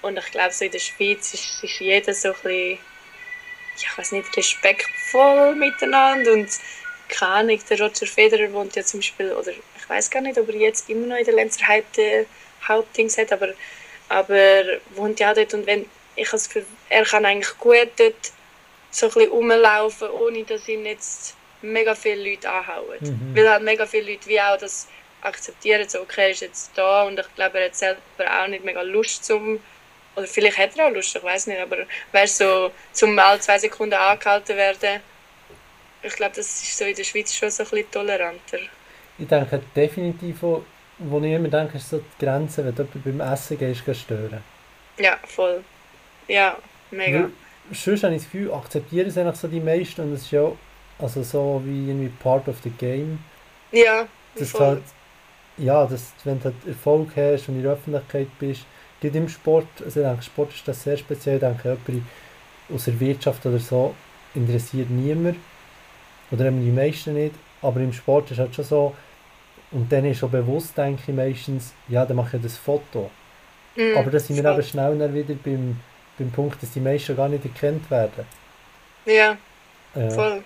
[0.02, 2.78] Und ich glaube, so in der Schweiz ist, ist jeder so ein bisschen,
[3.76, 6.32] ich weiß nicht, respektvoll miteinander.
[6.32, 6.48] Und
[7.08, 9.52] keine Ahnung, der Roger Federer wohnt ja zum Beispiel, oder
[9.84, 11.66] ich weiß gar nicht, ob er jetzt immer noch in der Lenzer
[12.66, 13.48] Hauptdings hat, aber,
[14.08, 14.64] aber
[14.94, 15.52] wohnt ja dort.
[15.52, 15.84] Und wenn,
[16.16, 18.32] ich habe das Gefühl, er kann eigentlich gut dort
[18.90, 22.98] so ein bisschen rumlaufen, ohne dass ihn jetzt mega viele Leute anhauen.
[23.00, 23.36] Mhm.
[23.36, 24.88] Weil halt mega viele Leute wie auch das
[25.20, 28.64] akzeptieren, so okay, er ist jetzt da und ich glaube, er hat selber auch nicht
[28.64, 29.60] mega Lust zum
[30.16, 31.78] oder vielleicht hat er auch Lust, ich weiß nicht, aber
[32.12, 35.00] weißt so zum alle zwei Sekunden angehalten werden,
[36.02, 38.58] ich glaube, das ist so in der Schweiz schon so ein bisschen toleranter.
[39.18, 40.64] Ich denke definitiv, wo,
[40.98, 44.42] wo ich immer denke, ist so die Grenze, wenn du beim Essen gehst, stören.
[44.98, 45.62] Ja, voll.
[46.28, 46.56] Ja,
[46.90, 47.22] mega.
[47.22, 47.30] Weil,
[47.72, 50.50] sonst habe ich das Gefühl, akzeptieren es eigentlich so die meisten und es ist ja
[50.98, 53.18] also so wie irgendwie part of the game.
[53.72, 54.06] Ja,
[54.36, 54.66] das voll.
[54.66, 54.82] Halt,
[55.56, 58.64] ja, dass, wenn du halt Erfolg hast und in der Öffentlichkeit bist,
[59.04, 62.06] Gerade im Sport, also ich denke, Sport ist das sehr speziell, ich denke, jemand
[62.72, 63.94] aus der Wirtschaft oder so
[64.34, 65.36] interessiert niemand.
[66.30, 67.34] Oder eben die meisten nicht.
[67.60, 68.96] Aber im Sport ist es halt schon so,
[69.74, 73.10] und dann ist schon bewusst, denke ich meistens, ja, dann mache ich das Foto.
[73.74, 75.80] Mm, Aber da sind wir eben schnell dann wieder beim,
[76.18, 78.24] beim Punkt, dass die meisten gar nicht erkannt werden.
[79.04, 79.36] Ja,
[79.94, 80.10] ja.
[80.10, 80.44] voll.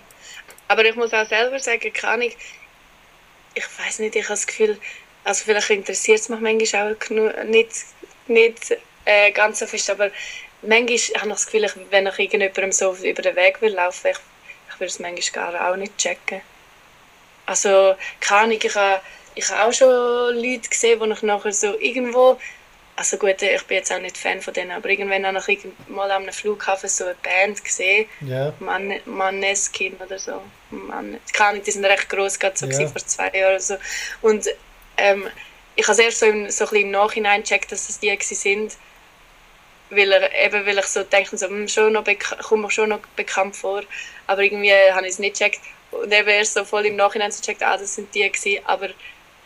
[0.67, 2.35] Aber ich muss auch selber sagen, kann ich,
[3.53, 4.77] ich weiß nicht, ich habe das Gefühl,
[5.23, 7.71] also vielleicht interessiert es mich manchmal auch nicht
[8.27, 10.11] nicht äh, ganz so fest, aber
[10.61, 14.17] manchmal habe ich das Gefühl, wenn ich irgendjemandem so über den Weg will laufen, ich,
[14.69, 16.41] ich würde es manchmal gar auch nicht checken.
[17.45, 19.01] Also, keine Ahnung, ich habe,
[19.39, 22.37] ich habe auch schon Leute gesehen, die ich nachher so irgendwo,
[22.97, 26.11] also gut, ich bin jetzt auch nicht Fan von denen, aber irgendwann habe ich mal
[26.11, 28.53] am Flughafen so eine Band gesehen, yeah.
[28.59, 30.41] Man, Maneskin oder so.
[30.71, 32.87] Man, keine Ahnung, die sind recht groß, gerade so yeah.
[32.87, 33.75] vor zwei Jahren oder so.
[34.21, 34.45] Und
[34.97, 35.27] ähm,
[35.77, 38.75] ich habe erst so, im, so ein bisschen im Nachhinein gecheckt, dass es die sind,
[39.89, 42.03] weil, er, eben, weil ich so denke, so, hm, schon noch
[42.43, 43.83] kommt mir schon noch bekannt vor,
[44.27, 45.61] aber irgendwie habe ich es nicht gecheckt
[45.91, 48.89] und eben erst so voll im Nachhinein so gecheckt, ah, das sind die gewesen, aber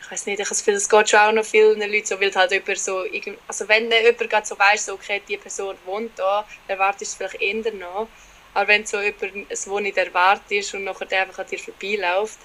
[0.04, 2.20] ich weiß nicht, ich habe das Gefühl, es geht schon auch noch vielen Leuten so,
[2.20, 3.04] weil halt jemand so,
[3.48, 7.32] also wenn jemand gerade so weiss, so, okay, die Person wohnt da, erwartest du es
[7.32, 8.08] vielleicht eher noch,
[8.54, 12.40] aber wenn so jemand es wo nicht erwartet und nachher der einfach an dir vorbeiläuft,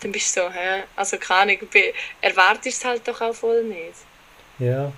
[0.00, 0.84] dann bist du so, hä?
[0.94, 1.68] Also keine Ahnung,
[2.20, 3.96] erwartest es halt doch auch voll nicht.
[4.58, 4.92] Ja.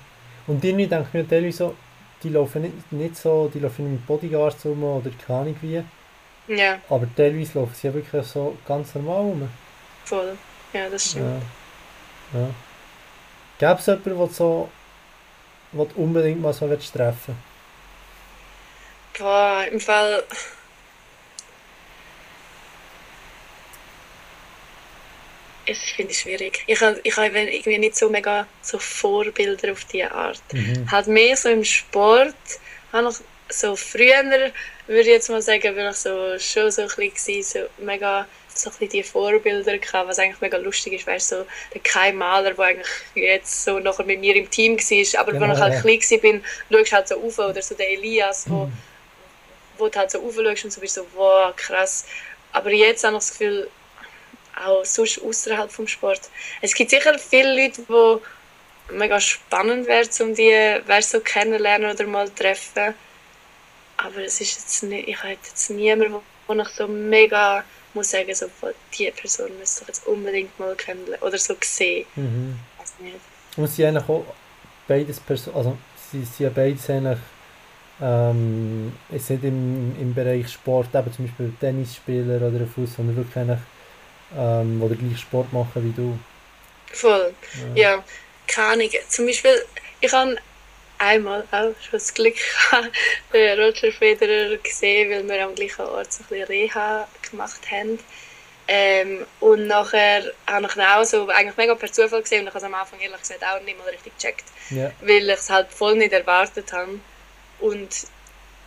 [0.47, 1.77] Und irgendwie denke ich mir teilweise so,
[2.23, 5.83] die laufen nicht, nicht so, die laufen mit Bodyguards rum oder keine Ahnung wie.
[6.49, 6.81] Ja.
[6.89, 9.49] Aber teilweise laufen sie ja wirklich so ganz normal rum.
[10.05, 10.37] Voll.
[10.73, 11.25] Ja, das stimmt.
[11.25, 11.60] Ja.
[12.33, 12.51] Ja.
[13.59, 14.71] Gäbe es jemanden, der so
[15.73, 17.37] du unbedingt mal so treffen
[19.19, 20.25] Boah, im Fall.
[25.67, 26.65] Ich finde es schwierig.
[26.67, 30.43] Ich habe ich hab irgendwie nicht so mega so Vorbilder auf diese Art.
[30.53, 30.91] Mhm.
[30.91, 32.35] Halt mehr so im Sport.
[32.93, 33.17] Habe ich
[33.55, 34.25] so früher,
[34.87, 38.27] würde ich jetzt mal sagen, bin ich so schon so ein bisschen so mega
[38.63, 42.13] so ein bisschen die Vorbilder gehabt, was eigentlich mega lustig ist, weißt so der Kai
[42.13, 45.59] Maler, der eigentlich jetzt so nachher mit mir im Team war, aber Genau, wenn ich
[45.61, 45.81] halt ja.
[45.81, 48.73] klein war, bin, schaust halt so auf, oder so der Elias, wo, Mhm.
[49.79, 52.05] wo du halt so aufschaust und so bist so, wow, krass.
[52.53, 53.71] Aber jetzt habe ich das Gefühl,
[54.63, 56.21] auch sonst außerhalb vom Sport.
[56.61, 60.51] Es gibt sicher viele Leute, die mega spannend wären, um die
[60.87, 62.95] weißt, so kennenlernen oder mal treffen.
[63.97, 68.11] Aber es ist jetzt nicht, ich habe jetzt niemanden, wo, wo ich so mega muss
[68.11, 72.07] sagen, so, von die Person müsste ich jetzt unbedingt mal kennenlernen oder so sehen.
[72.17, 72.59] Mhm.
[72.79, 73.17] Weiß nicht.
[73.57, 74.25] Und sie eigentlich auch
[74.87, 75.77] beides Person also
[76.11, 77.19] sie sie ja beides eigentlich
[78.03, 83.37] ähm, es nicht im, im Bereich Sport, eben zum Beispiel Tennisspieler oder Fuß, sondern wirklich
[83.37, 83.61] eigentlich
[84.37, 86.19] ähm, oder gleich Sport machen wie du.
[86.93, 87.33] Voll.
[87.75, 88.03] Ja,
[88.47, 88.91] keine Ahnung.
[89.09, 89.55] Zum Beispiel,
[90.01, 90.37] ich habe
[91.01, 92.91] einmal auch schon das Glück gehabt,
[93.33, 97.99] den Roger Federer gesehen, weil wir am gleichen Ort so ein bisschen Reha gemacht haben.
[98.69, 102.55] Ähm, und nachher habe ich ihn auch so eigentlich mega per Zufall gesehen und ich
[102.55, 104.93] habe es am Anfang ehrlich gesagt auch nicht mal richtig gecheckt, Ja.
[105.01, 107.01] weil ich es halt voll nicht erwartet habe.
[107.59, 107.89] Und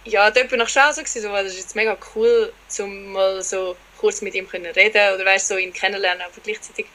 [0.03, 3.41] ja, dort bin ich schon so, gewesen, so, das ist jetzt mega cool, um mal
[3.41, 6.87] so kurz mit ihm können reden oder weißt, so ihn kennenlernen, aber gleichzeitig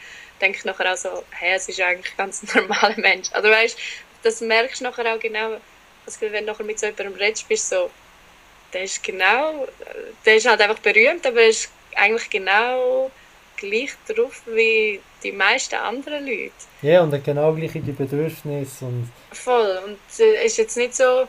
[0.42, 3.28] denke ich nachher auch so, hey, es ist eigentlich ein ganz normaler Mensch.
[3.32, 3.78] Also weißt,
[4.22, 5.56] das merkst du nachher auch genau,
[6.06, 7.90] also wenn du nachher mit so jemandem redest, bist du so,
[8.72, 9.66] der ist genau,
[10.24, 13.10] der ist halt einfach berühmt, aber er ist eigentlich genau
[13.56, 16.52] gleich drauf wie die meisten anderen Leute.
[16.82, 19.80] ja, und genau gleiche die Bedürfnisse und Voll.
[19.84, 21.26] Und äh, ist jetzt nicht so,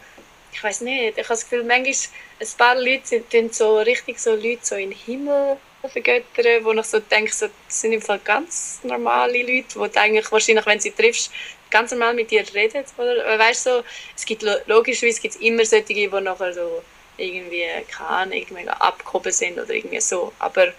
[0.53, 1.95] ich weiß nicht, ich habe das Gefühl, manchmal
[2.39, 6.71] ein paar Leute sind tun so richtig so Leute so in den Himmel vergöttern, wo
[6.73, 10.65] ich so denke, so, das sind im Fall ganz normale Leute, wo du eigentlich wahrscheinlich,
[10.65, 11.31] wenn sie triffst,
[11.69, 12.83] ganz normal mit dir reden.
[12.97, 13.83] Oder, weißt so,
[14.15, 16.81] es gibt lo- logischerweise gibt's immer solche, die nachher so
[17.17, 20.33] irgendwie, keine Ahnung, mega abgehoben sind oder irgendwie so.
[20.39, 20.73] Aber ja,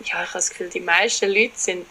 [0.00, 1.86] ich habe das Gefühl, die meisten Leute sind,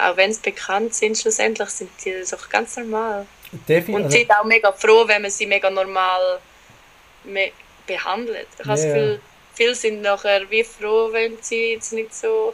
[0.00, 3.26] auch wenn sie bekannt sind, schlussendlich sind die doch ganz normal.
[3.52, 3.94] definitiv.
[3.94, 6.40] Und sind auch mega froh, wenn man sie mega normal
[7.24, 7.50] me
[7.86, 8.46] behandelt.
[8.58, 8.84] Ich habe das.
[8.84, 9.20] Gefühl,
[9.54, 12.52] viele sind nachher wie froh, wenn sie jetzt nicht so,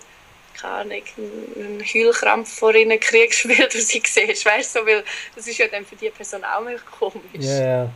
[0.60, 4.46] keine einen Heulkrampf vor ihnen kriegst, weil du sie siehst.
[4.46, 7.22] Weißt du, weil das ist ja dann für die Person auch mega komisch.
[7.40, 7.90] ja, ja.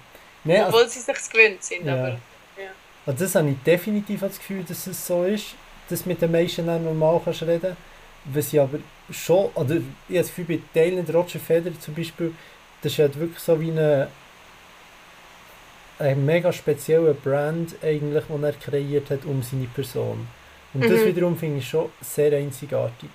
[0.45, 1.87] Nee, also, Obwohl sie sich gewöhnt sind.
[1.87, 1.95] Ja.
[1.95, 2.19] Aber,
[3.07, 5.55] also das habe ich definitiv das Gefühl, dass es so ist,
[5.89, 7.77] dass du mit den Menschen normal kannst reden.
[8.25, 8.79] Was ich aber
[9.11, 9.83] schon, oder ich
[10.17, 12.35] habe das Gefühl, bei Teilen Roger Federer zum Beispiel,
[12.83, 14.09] das ist halt wirklich so wie eine,
[15.99, 20.29] eine mega spezielle Brand eigentlich, die er kreiert hat um seine Person.
[20.75, 21.07] Und das Mhm.
[21.07, 23.11] wiederum finde ich schon sehr einzigartig.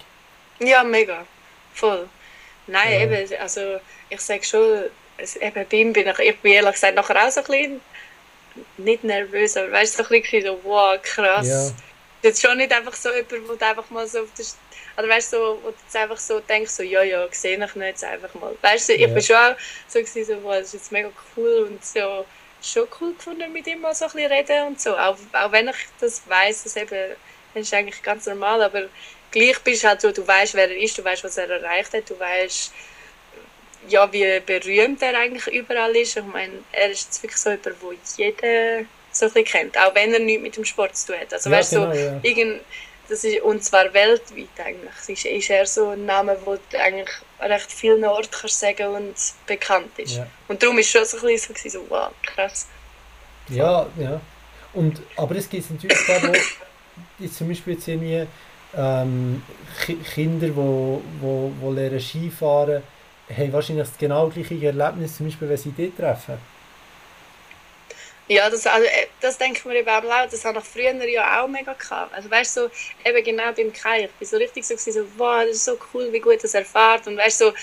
[0.60, 1.26] ja, mega.
[1.74, 2.08] Voll.
[2.68, 3.00] Nein, Ja.
[3.02, 3.80] eben, also
[4.10, 4.84] ich sage schon,
[5.42, 7.82] eben bei ihm bin ich, ich bin ehrlich gesagt nachher auch so ein bisschen,
[8.78, 11.48] nicht nervös, aber weißt du, so ein bisschen so, wow, krass.
[11.48, 11.72] Ja.
[12.30, 14.46] Jetzt schon nicht einfach so jemand, wo du einfach mal so auf der
[14.96, 17.76] oder weißt du, so, wo du jetzt einfach so denkst, so, ja, ja, sehe ich
[17.76, 18.56] nicht, jetzt einfach mal.
[18.62, 19.08] Weißt du, ich Ja.
[19.08, 19.56] bin schon auch
[19.88, 22.26] so, gewesen, so wow, das ist jetzt mega cool und so,
[22.62, 24.96] schon cool gefunden, mit ihm mal so ein bisschen reden und so.
[24.96, 27.16] Auch, auch wenn ich das weiss, dass eben,
[27.54, 28.84] das ist eigentlich ganz normal, aber
[29.32, 31.94] gleich bist du halt so, du weißt, wer er ist, du weißt, was er erreicht
[31.94, 32.72] hat, du weißt,
[33.90, 36.16] ja, wie berühmt er eigentlich überall ist.
[36.16, 39.94] Ich meine, er ist jetzt wirklich so jemand, wo jeder so ein bisschen kennt, auch
[39.94, 41.34] wenn er nichts mit dem Sport zu tun hat.
[41.34, 42.20] Also Ja, weißt genau, so, ja.
[42.24, 42.62] irgend,
[43.10, 44.94] das ist, und zwar weltweit eigentlich.
[45.02, 47.10] Es ist, ist er so ein Name, wo du eigentlich
[47.40, 49.16] recht vielen Orten kannst sagen und
[49.46, 50.16] bekannt ist.
[50.16, 50.28] Ja.
[50.48, 52.68] Und darum ist schon so ein bisschen so wow, krass.
[53.50, 54.22] Ja, ja.
[54.74, 56.32] Und, aber es gibt natürlich da, wo
[57.20, 58.28] jetzt zum Beispiel jetzt irgendwie
[58.76, 59.44] ähm,
[59.86, 62.84] Ki- Kinder, die wo, wo, wo lernen Skifahren,
[63.36, 66.38] haben wahrscheinlich das genau gleiche Erlebnis, zum Beispiel, wenn sie dich treffen.
[68.28, 70.32] Ja, das, also, äh, das denke ich mir eben auch laut.
[70.32, 72.14] Das habe ich früher ja auch mega gehabt.
[72.14, 72.70] Also weißt du, so,
[73.10, 76.12] eben genau beim Kai, ich bin so richtig so, so wow, das ist so cool,
[76.12, 77.06] wie gut das er fährt.
[77.08, 77.54] Und weißt du, so,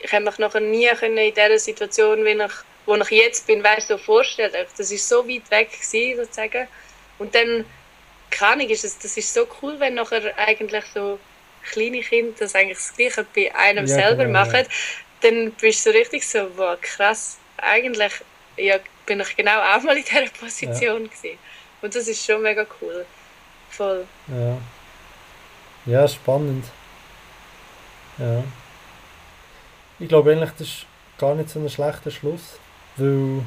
[0.00, 2.52] ich habe mich nachher nie können in dieser Situation, wie ich,
[2.86, 4.52] wo ich jetzt bin, weißt du, so vorstellen.
[4.76, 6.68] Das ist so weit weg gewesen, sozusagen.
[7.18, 7.64] Und dann,
[8.30, 11.20] keine Ahnung, ist es, das ist so cool, wenn nachher eigentlich so
[11.62, 14.44] kleine Kinder das eigentlich das Gleiche bei einem Ja, selber genau, ja.
[14.44, 14.66] machen,
[15.20, 18.12] dann bist du richtig so, wow, krass, eigentlich
[18.56, 21.38] ja, bin ich genau auch mal in dieser Position gewesen.
[21.80, 23.06] Und das ist schon mega cool.
[23.68, 24.08] voll.
[24.28, 24.58] Ja.
[25.84, 26.72] Ja, spannend.
[28.18, 28.52] Ja.
[29.98, 30.86] Ich glaube eigentlich, das ist
[31.18, 32.60] gar nicht so ein schlechter Schluss,
[32.96, 33.46] weil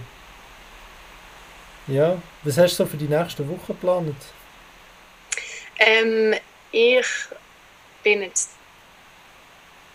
[1.87, 4.15] ja, was hast du so für die nächste Woche geplant?
[5.83, 6.35] Ähm,
[6.71, 7.07] ich
[8.03, 8.51] bin jetzt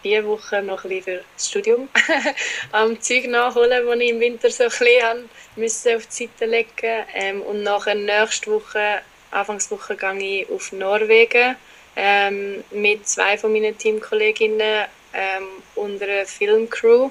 [0.02, 1.88] diese Woche noch ein bisschen für das Studium
[2.72, 7.40] am Zeug nachholen, das ich im Winter so ein bisschen auf die Seite legen ähm,
[7.42, 11.54] Und nachher nächste Woche, Anfangswoche, gehe ich auf Norwegen
[11.94, 15.46] ähm, mit zwei von meinen Teamkolleginnen ähm,
[15.76, 17.10] und einer Filmcrew.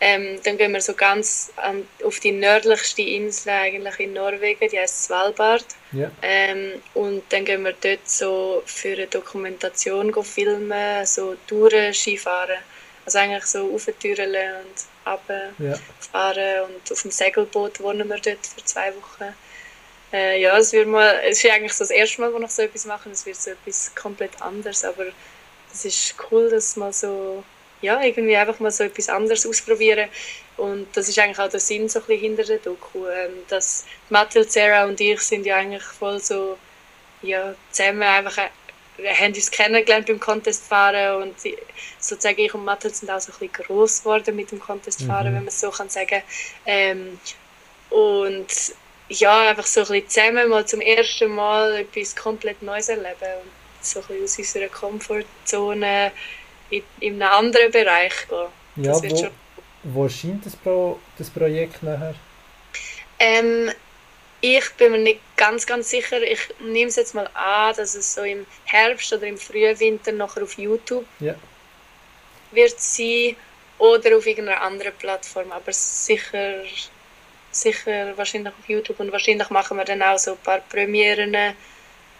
[0.00, 4.78] Ähm, dann gehen wir so ganz an, auf die nördlichste Insel eigentlich in Norwegen, die
[4.78, 5.64] heißt Svalbard.
[5.92, 6.10] Ja.
[6.22, 12.58] Ähm, und dann gehen wir dort so für eine Dokumentation filmen, so Touren Skifahren.
[13.04, 16.62] Also eigentlich so auftüren und runterfahren ja.
[16.64, 19.34] und auf dem Segelboot wohnen wir dort für zwei Wochen.
[20.12, 22.62] Äh, ja, es, wird mal, es ist eigentlich so das erste Mal, wo ich so
[22.62, 23.10] etwas mache.
[23.10, 25.06] Es wird so etwas komplett anderes, aber
[25.72, 27.44] es ist cool, dass man so
[27.80, 30.08] ja, irgendwie einfach mal so etwas anderes ausprobieren.
[30.56, 33.06] Und das ist eigentlich auch der Sinn so ein bisschen hinter der Doku.
[33.06, 36.58] Ähm, dass Mathilde, Sarah und ich sind ja eigentlich voll so
[37.22, 41.34] ja, zusammen einfach äh, haben uns kennengelernt beim Contest fahren und
[42.00, 45.30] sozusagen ich und Mathilde sind auch so ein bisschen gross geworden mit dem Contest fahren,
[45.30, 45.36] mhm.
[45.36, 46.22] wenn man es so kann sagen.
[46.66, 47.18] Ähm,
[47.90, 48.46] und
[49.08, 53.84] ja, einfach so ein bisschen zusammen mal zum ersten Mal etwas komplett Neues erleben und
[53.84, 56.12] so ein bisschen aus unserer Komfortzone
[56.70, 58.84] in, in einem anderen Bereich gehen.
[58.84, 59.30] Ja, wo, schon...
[59.84, 62.14] wo erscheint das, Pro, das Projekt nachher?
[63.18, 63.70] Ähm,
[64.40, 66.22] ich bin mir nicht ganz, ganz sicher.
[66.22, 70.12] Ich nehme es jetzt mal an, dass es so im Herbst oder im frühen Winter
[70.12, 71.34] nachher auf YouTube ja.
[72.52, 73.34] wird sein
[73.78, 75.50] oder auf irgendeiner anderen Plattform.
[75.50, 76.62] Aber sicher,
[77.50, 81.34] sicher wahrscheinlich auf YouTube und wahrscheinlich machen wir dann auch so ein paar Premieren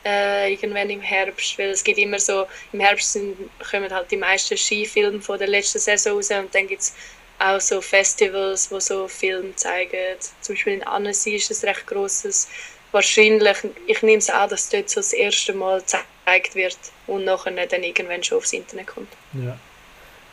[0.09, 3.37] äh, irgendwann im Herbst, weil es geht immer so, im Herbst sind,
[3.71, 6.95] kommen halt die meisten Skifilme von der letzten Saison raus und dann gibt es
[7.39, 10.17] auch so Festivals, wo so Filme zeigen.
[10.41, 12.49] Zum Beispiel in Annecy ist es recht grosses.
[12.91, 13.57] Wahrscheinlich,
[13.87, 17.83] ich nehme es an, dass dort so das erste Mal gezeigt wird und nachher dann
[17.83, 19.13] irgendwann schon aufs Internet kommt.
[19.35, 19.59] Ja.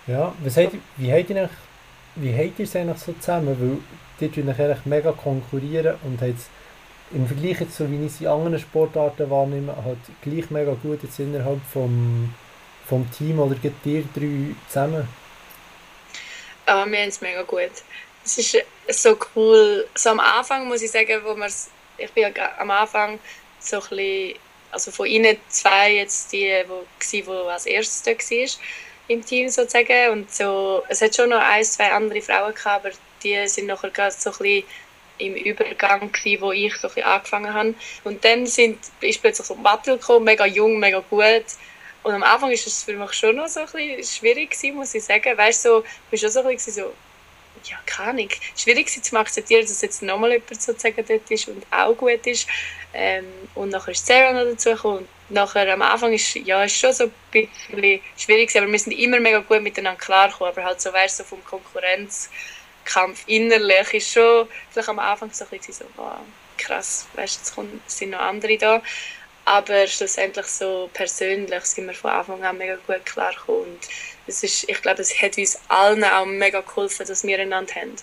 [0.08, 1.50] Ja, was habt, wie habt ihr
[2.16, 3.58] wie habt ihr es eigentlich so zusammen?
[3.60, 3.78] Weil
[4.20, 6.40] die tun eigentlich mega konkurrieren und habt
[7.12, 11.20] im Vergleich jetzt wie ich sie in anderen Sportarten wahrnehme, halt gleich mega gut jetzt
[11.20, 12.34] innerhalb vom,
[12.88, 15.08] vom Team oder geht ihr drei zusammen?
[16.66, 17.72] Aber wir haben es mega gut.
[18.24, 18.58] Es ist
[18.90, 19.88] so cool.
[19.94, 21.50] So am Anfang muss ich sagen, wo wir
[21.98, 23.20] ich bin ja am Anfang
[23.60, 24.40] so ein bisschen,
[24.72, 28.50] also von ihnen zwei jetzt die, wo, die als erstes da war
[29.08, 32.96] im Team sozusagen und so, es hat schon noch ein, zwei andere Frauen gehabt, aber
[33.24, 34.64] die sind nachher gerade so ein bisschen
[35.18, 37.76] im Übergang, gewesen, wo ich so ein angefangen habe.
[38.04, 41.46] Und dann sind, ist plötzlich so Battle gekommen, mega jung, mega gut.
[42.04, 44.94] Und am Anfang war es für mich schon noch so ein bisschen schwierig gewesen, muss
[44.94, 45.38] ich sagen.
[45.38, 46.94] Weißt du, so, ich war schon so ein bisschen so,
[47.64, 51.96] ja, keine Ahnung, schwierig zu akzeptieren, dass jetzt nochmal jemand sozusagen dort ist und auch
[51.96, 52.48] gut ist.
[52.94, 53.26] Ähm,
[53.56, 54.98] und nachher ist Sarah noch dazu gekommen.
[55.00, 58.94] Und nachher am Anfang ist ja ist schon so ein bisschen schwierig, aber wir sind
[58.94, 60.54] immer mega gut miteinander klargekommen.
[60.54, 62.30] Aber halt so, weißt du, so vom Konkurrenz
[62.86, 66.20] Kampf innerlich ist schon vielleicht am Anfang so ein bisschen so, wow,
[66.58, 68.82] krass, weißt, jetzt kommen, sind noch andere da.
[69.46, 73.74] Aber schlussendlich so persönlich sind wir von Anfang an mega gut klargekommen.
[73.74, 73.80] Und
[74.26, 77.96] es ist, ich glaube, es hat uns allen auch mega geholfen, dass wir einander haben.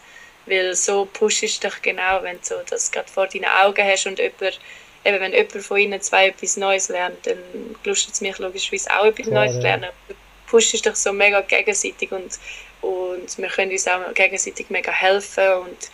[0.46, 4.06] Weil so pushst du dich genau, wenn du so das gerade vor deinen Augen hast
[4.06, 4.60] und jemand,
[5.04, 7.38] eben wenn jemand von ihnen zwei etwas Neues lernt, dann
[7.84, 9.62] lustet es mich logischerweise auch etwas Klar, Neues ja.
[9.62, 9.90] lernen.
[10.08, 10.14] Du
[10.46, 12.38] pushst dich so mega gegenseitig und
[12.82, 15.90] und wir können uns auch gegenseitig mega helfen und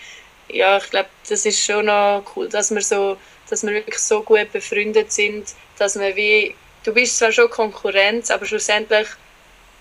[0.48, 3.16] ja, ich glaube, das ist schon noch cool, dass wir so,
[3.48, 6.55] dass wir wirklich so gut befreundet sind, dass wir wie,
[6.85, 9.06] du bist zwar schon Konkurrenz, aber schlussendlich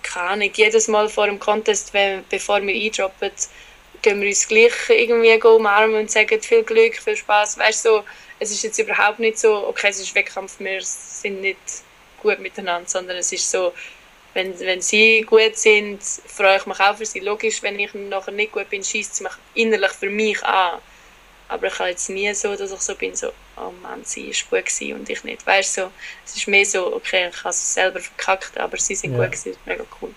[0.02, 3.30] kann ich jedes Mal vor dem Contest, wenn, bevor wir eindroppen,
[4.02, 7.58] gehen wir uns gleich irgendwie umarmen und sagen viel Glück, viel Spaß.
[7.58, 8.04] Weißt so,
[8.38, 11.58] es ist jetzt überhaupt nicht so, okay, es ist Wettkampf, wir sind nicht
[12.22, 13.72] gut miteinander, sondern es ist so,
[14.38, 17.18] wenn, wenn sie gut sind, freue ich mich auch für sie.
[17.18, 20.78] Logisch, wenn ich nachher nicht gut bin, schießt sie mich innerlich für mich an.
[21.48, 24.60] Aber ich habe jetzt nie so, dass ich so bin, so, oh Mann, sie war
[24.60, 25.44] gut und ich nicht.
[25.44, 25.90] Weißt so,
[26.24, 29.18] es ist mehr so, okay, ich habe es selber verkackt, aber sie sind ja.
[29.24, 30.10] gut gewesen, mega cool.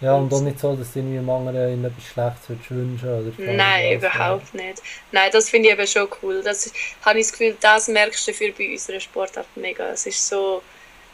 [0.00, 3.94] Ja, und auch nicht so, dass du irgendwie anderen in etwas Schlechtes wünschen oder Nein,
[3.94, 4.62] überhaupt ja.
[4.62, 4.82] nicht.
[5.10, 6.42] Nein, das finde ich eben schon cool.
[6.42, 6.70] Das
[7.02, 9.88] habe ich das Gefühl, das merkst du für bei unserer Sportart mega.
[9.90, 10.62] Es ist so,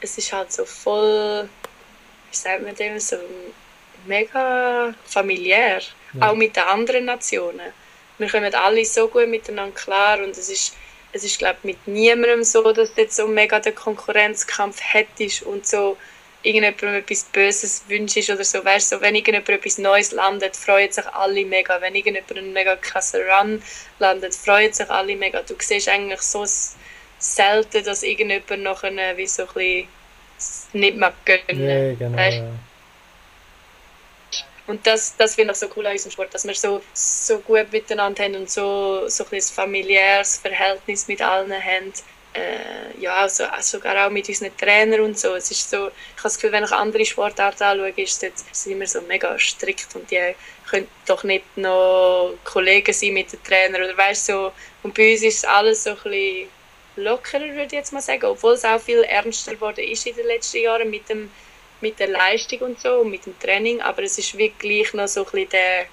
[0.00, 1.48] es ist halt so voll
[2.34, 3.16] wie sagt man dem, so
[4.06, 5.80] mega familiär,
[6.14, 6.28] ja.
[6.28, 7.72] auch mit den anderen Nationen.
[8.18, 10.76] Wir kommen alle so gut miteinander klar und es ist,
[11.12, 15.64] es ist glaube mit niemandem so, dass du jetzt so mega den Konkurrenzkampf hättest und
[15.64, 15.96] so
[16.42, 18.64] irgendjemandem etwas Böses wünschst oder so.
[18.64, 21.80] Weißt so, wenn irgendjemand etwas Neues landet, freuen sich alle mega.
[21.80, 23.62] Wenn irgendjemand einen mega krassen Run
[24.00, 25.40] landet, freuen sich alle mega.
[25.42, 26.44] Du siehst eigentlich so
[27.18, 29.88] selten, dass irgendjemand noch eine, wie so ein bisschen
[30.72, 31.44] nicht mag gönnen.
[31.48, 32.16] Ja, genau.
[32.16, 32.42] Weißt?
[34.66, 37.70] Und das, das finde ich so cool an unserem Sport, dass wir so, so gut
[37.70, 41.92] miteinander haben und so, so ein familiäres Verhältnis mit allen haben
[42.34, 45.34] äh, ja, also, sogar auch mit unseren Trainern und so.
[45.34, 48.72] Es ist so, ich habe das Gefühl, wenn ich andere Sportarten anschaue, ist es sind
[48.72, 50.34] immer so mega strikt und die
[50.68, 54.52] können doch nicht noch Kollegen sein mit den Trainern oder weißt so.
[54.82, 56.48] Und bei uns ist alles so ein bisschen
[56.96, 60.26] lockerer, würde ich jetzt mal sagen, obwohl es auch viel ernster geworden ist in den
[60.26, 61.30] letzten Jahren mit dem
[61.80, 65.20] mit der Leistung und so und mit dem Training, aber es ist wirklich noch so
[65.20, 65.86] ein bisschen der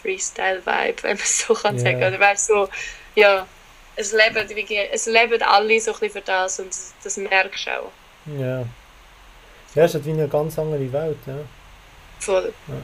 [0.00, 1.84] Freestyle-Vibe, wenn man so kann yeah.
[1.84, 1.96] sagen.
[1.98, 2.68] Oder weißt so,
[3.14, 3.46] ja,
[3.96, 4.48] es leben,
[4.92, 7.92] es leben alle so ein für das und das merkst du auch.
[8.38, 8.64] Ja.
[9.74, 11.38] Ja, es ist halt wie eine ganz andere Welt, ja.
[12.20, 12.52] Voll.
[12.68, 12.74] Ja.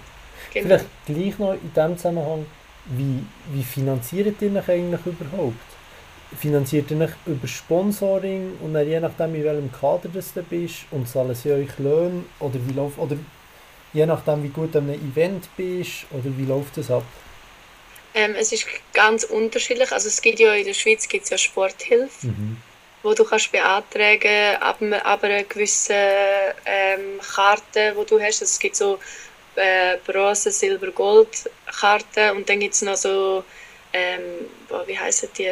[0.52, 0.66] Genau.
[0.66, 2.46] Vielleicht gleich noch in dem Zusammenhang,
[2.86, 5.69] wie, wie finanziert ihr euch eigentlich überhaupt?
[6.38, 10.84] Finanziert ihr euch über Sponsoring und dann je nachdem, in welchem Kader das du bist
[10.92, 13.16] und zahlen sie euch Löhne oder wie läuft, oder
[13.92, 17.04] je nachdem, wie gut du an einem Event bist oder wie läuft das ab?
[18.14, 19.90] Ähm, es ist ganz unterschiedlich.
[19.92, 22.56] Also es gibt ja in der Schweiz gibt's ja Sporthilfe, mhm.
[23.02, 25.94] wo du kannst beantragen ab, ab einer gewissen
[26.64, 28.40] ähm, Karte, wo du hast.
[28.40, 28.98] Also es gibt so
[29.56, 33.44] äh, Bronze, Silber, Gold Karten und dann gibt es noch so,
[33.92, 34.20] ähm,
[34.86, 35.50] wie heißen die?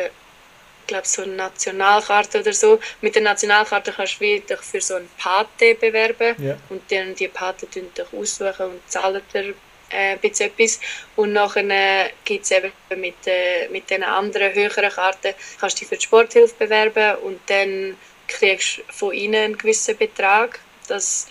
[0.88, 2.80] Ich glaube so eine Nationalkarte oder so.
[3.02, 6.56] Mit der Nationalkarte kannst du dich für so ein Pate bewerben ja.
[6.70, 9.52] und dann die Pate dich aussuchen und zahlen dir
[9.90, 10.80] äh, etwas.
[11.14, 15.80] Und nachher äh, gibt es eben mit, äh, mit den anderen höheren Karten, kannst du
[15.80, 17.94] dich für die Sporthilfe bewerben und dann
[18.26, 20.58] kriegst du von ihnen einen gewissen Betrag.
[20.88, 21.26] Das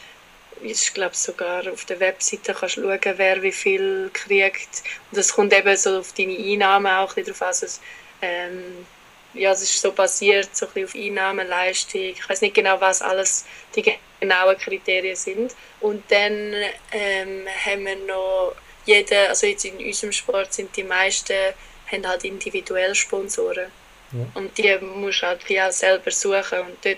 [0.61, 4.83] ist, glaube sogar auf der Webseite kannst du schauen, wer wie viel kriegt.
[5.09, 7.47] Und das kommt eben so auf deine Einnahmen auch ein drauf an.
[7.47, 7.67] Also,
[8.21, 8.85] ähm,
[9.37, 12.01] ja, es ist so basiert so ein auf Einnahmen, Leistung.
[12.01, 13.45] Ich weiß nicht genau, was alles
[13.75, 15.55] die genauen Kriterien sind.
[15.79, 16.53] Und dann
[16.91, 18.55] ähm, haben wir noch
[18.85, 21.53] jeder, also jetzt in unserem Sport sind die meisten
[21.91, 23.71] haben halt individuell Sponsoren.
[24.11, 24.25] Ja.
[24.33, 26.59] Und die musst du halt wie auch selber suchen.
[26.59, 26.97] Und dort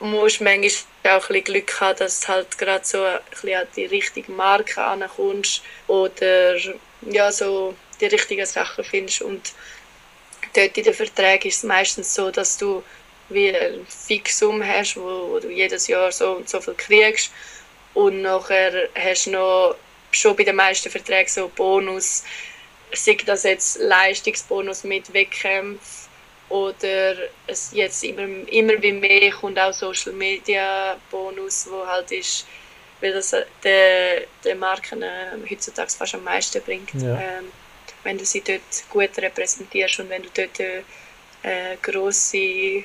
[0.00, 0.70] musst du manchmal
[1.04, 4.32] auch ein bisschen Glück haben, dass du halt gerade so ein bisschen an die richtige
[4.32, 6.56] Marke ankommst oder
[7.02, 9.22] ja, so die richtigen Sachen findest.
[9.22, 9.52] Und
[10.54, 12.82] dort in den Verträgen ist es meistens so, dass du
[13.28, 17.30] wie ein Fixum hast, wo, wo, du jedes Jahr so und so viel kriegst.
[17.94, 19.76] Und nachher hast du noch
[20.10, 22.24] schon bei den meisten Verträgen so Bonus,
[22.92, 26.10] sei das jetzt Leistungsbonus mit Wettkämpfen
[26.48, 27.14] oder
[27.46, 32.46] es jetzt immer, immer wie mehr kommt auch Social Media Bonus, wo halt ist,
[33.00, 36.92] weil das der, der Marken äh, heutzutage fast am meisten bringt.
[36.94, 37.20] Ja.
[37.20, 37.52] Ähm,
[38.04, 40.84] wenn du sie dort gut repräsentierst und wenn du dort eine
[41.42, 42.84] äh, grosse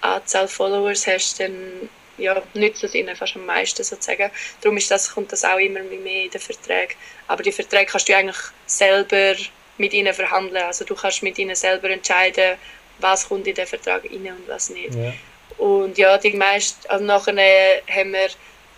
[0.00, 1.88] Anzahl Followers hast, dann
[2.18, 4.30] ja, nützt es ihnen fast am meisten sozusagen.
[4.60, 6.94] Darum ist das, kommt das auch immer mehr in den Verträgen.
[7.26, 9.34] Aber die Verträge kannst du eigentlich selber
[9.78, 10.64] mit ihnen verhandeln.
[10.64, 12.56] Also du kannst mit ihnen selber entscheiden,
[12.98, 14.94] was kommt in den Vertrag rein und was nicht.
[14.94, 15.12] Ja.
[15.58, 18.28] Und ja, die meisten, also nachher haben wir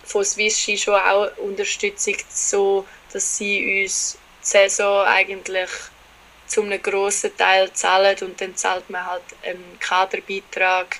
[0.03, 4.17] von Swissi schon auch Unterstützung, so dass sie uns
[4.47, 5.69] Saison eigentlich
[6.47, 10.99] zu einem grossen Teil zahlen und dann zahlt man halt einen Kaderbeitrag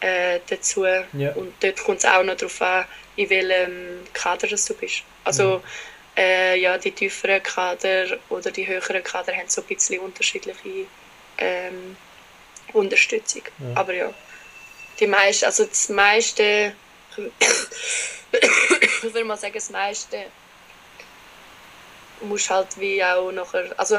[0.00, 0.84] äh, dazu.
[0.84, 1.32] Ja.
[1.34, 2.84] Und dort kommt es auch noch darauf an,
[3.16, 5.02] in welchem Kader du bist.
[5.24, 5.62] Also mhm.
[6.16, 10.86] äh, ja, die tieferen Kader oder die höheren Kader haben so ein bisschen unterschiedliche
[11.38, 11.96] ähm,
[12.74, 13.42] Unterstützung.
[13.58, 13.80] Ja.
[13.80, 14.12] Aber ja,
[15.00, 16.74] die meisten, also das meiste,
[18.30, 20.26] ich würde mal sagen, das meiste
[22.22, 23.98] muss halt wie auch nachher, also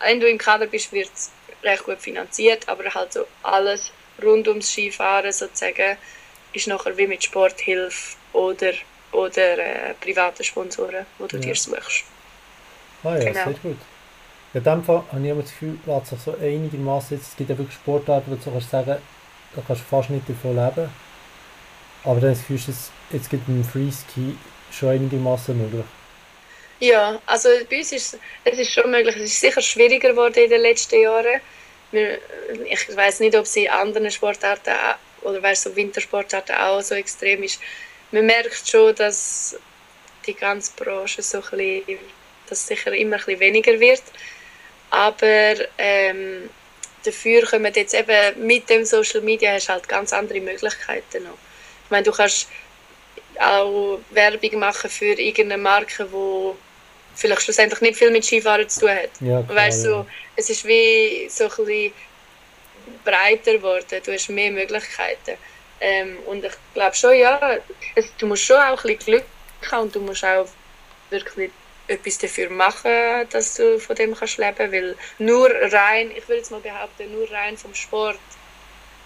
[0.00, 1.30] wenn du im Kader bist, wird es
[1.62, 5.96] recht gut finanziert, aber halt so alles rund ums Skifahren sozusagen
[6.52, 8.72] ist nachher wie mit Sporthilfe oder,
[9.12, 11.42] oder äh, privaten Sponsoren, die du ja.
[11.42, 12.04] dir suchst.
[13.04, 13.44] Ah ja, genau.
[13.44, 13.78] sehr gut.
[14.54, 17.58] In dem Fall habe ich immer das Gefühl, lässt sich so einigermaßen, es gibt ja
[17.58, 18.96] wirklich Sportarten, wo du kannst sagen,
[19.54, 20.90] da kannst du fast nicht davon leben.
[22.04, 24.36] Aber dann du es, jetzt gibt es Freeski
[24.70, 25.84] schon einigermaßen möglich.
[26.78, 29.16] Ja, also bei uns ist es ist schon möglich.
[29.16, 31.40] Es ist sicher schwieriger geworden in den letzten Jahren
[31.92, 34.74] ich weiß nicht, ob sie in anderen Sportarten
[35.22, 37.60] oder weißt, so Wintersportarten auch so extrem ist.
[38.10, 39.58] Man merkt schon, dass
[40.26, 41.98] die ganze Branche so ein bisschen,
[42.48, 44.02] dass sicher immer ein bisschen weniger wird.
[44.90, 46.48] Aber ähm,
[47.04, 51.38] dafür kommen jetzt eben mit dem Social Media hast halt ganz andere Möglichkeiten noch.
[51.84, 52.48] Ich meine, du kannst
[53.38, 56.56] auch Werbung machen für irgendeine Marke, wo
[57.16, 59.10] vielleicht schlussendlich nicht viel mit Skifahren zu tun hat.
[59.20, 60.06] Ja, klar, weißt, so, ja.
[60.36, 61.92] Es ist wie so ein bisschen
[63.04, 65.36] breiter geworden, du hast mehr Möglichkeiten.
[65.80, 67.58] Ähm, und ich glaube schon, ja,
[67.94, 69.24] es, du musst schon auch ein bisschen Glück
[69.70, 70.48] haben und du musst auch
[71.10, 71.50] wirklich
[71.88, 76.50] etwas dafür machen, dass du von dem kannst leben weil nur rein, ich würde jetzt
[76.50, 78.18] mal behaupten, nur rein vom Sport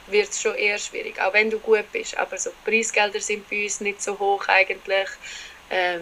[0.06, 2.16] wird es schon eher schwierig, auch wenn du gut bist.
[2.16, 5.08] Aber so Preisgelder sind bei uns nicht so hoch eigentlich.
[5.70, 6.00] Ähm,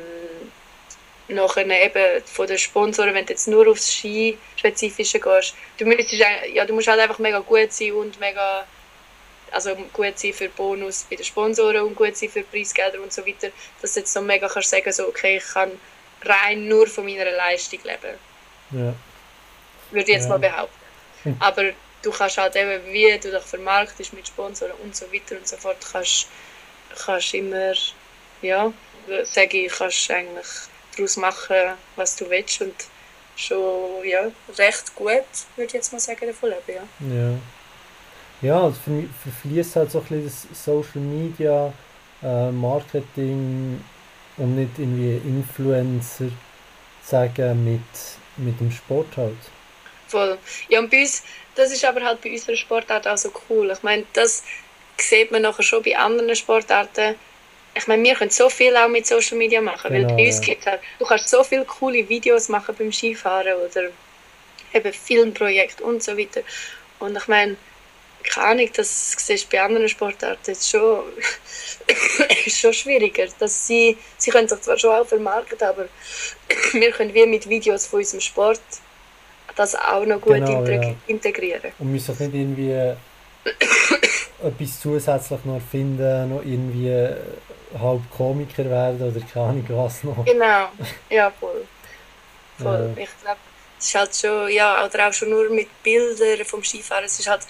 [1.28, 6.22] nachher eben von den Sponsoren, wenn du jetzt nur aufs Ski-Spezifische gehst, du, müsstest,
[6.52, 8.66] ja, du musst halt einfach mega gut sein und mega
[9.50, 13.26] also gut sein für Bonus bei den Sponsoren und gut sein für Preisgelder und so
[13.26, 13.48] weiter,
[13.80, 15.70] dass du jetzt so mega kannst sagen, so, okay, ich kann
[16.22, 18.18] rein nur von meiner Leistung leben.
[18.72, 18.94] Ja.
[19.90, 20.28] Würde ich jetzt Ja.
[20.30, 20.74] mal behaupten.
[21.22, 21.36] Hm.
[21.40, 21.64] Aber
[22.02, 25.56] du kannst halt eben, wie du dich vermarktest mit Sponsoren und so weiter und so
[25.56, 26.28] fort, kannst,
[27.04, 27.72] kannst immer,
[28.42, 28.72] ja,
[29.24, 30.46] sage ich, kannst eigentlich
[30.98, 31.56] daraus machen,
[31.96, 32.74] was du willst und
[33.36, 35.24] schon, ja, recht gut,
[35.56, 37.14] würde ich jetzt mal sagen, davon leben, ja.
[37.14, 37.38] Ja.
[38.40, 41.72] Ja, es ver- verfließt halt so ein bisschen das Social Media,
[42.22, 43.80] äh, Marketing
[44.36, 46.30] und nicht irgendwie Influencer
[47.04, 47.80] sagen mit,
[48.36, 49.36] mit dem Sport halt.
[50.06, 50.38] Voll.
[50.68, 51.22] Ja, und bei uns,
[51.54, 53.70] das ist aber halt bei unserer Sportart auch so cool.
[53.70, 54.42] Ich meine, das
[54.96, 57.16] sieht man nachher schon bei anderen Sportarten.
[57.78, 60.38] Ich meine, wir können so viel auch mit Social Media machen, Genau, weil bei uns
[60.38, 60.44] ja.
[60.44, 63.88] gibt halt, du kannst so viele coole Videos machen beim Skifahren oder
[64.74, 66.40] eben Filmprojekte und so weiter.
[66.98, 67.56] Und ich meine,
[68.24, 71.04] keine Ahnung, das siehst du bei anderen Sportarten jetzt schon,
[72.46, 73.26] ist schon schwieriger.
[73.38, 75.86] Dass sie, sie können sich zwar schon auch vermarkten, aber
[76.72, 78.60] wir können wie mit Videos von unserem Sport
[79.56, 80.94] das auch noch gut Genau, integ- ja.
[81.06, 81.72] integrieren.
[81.78, 82.94] Und müssen nicht irgendwie
[84.42, 87.08] etwas zusätzlich noch erfinden, noch irgendwie
[87.78, 90.24] halb Komiker werden oder keine Ahnung was noch.
[90.24, 90.68] Genau,
[91.10, 91.66] ja, voll.
[92.60, 92.94] voll.
[92.96, 93.02] Ja.
[93.02, 93.40] Ich glaube,
[93.78, 97.28] es ist halt schon, ja, oder auch schon nur mit Bildern vom Skifahren, es ist
[97.28, 97.42] halt,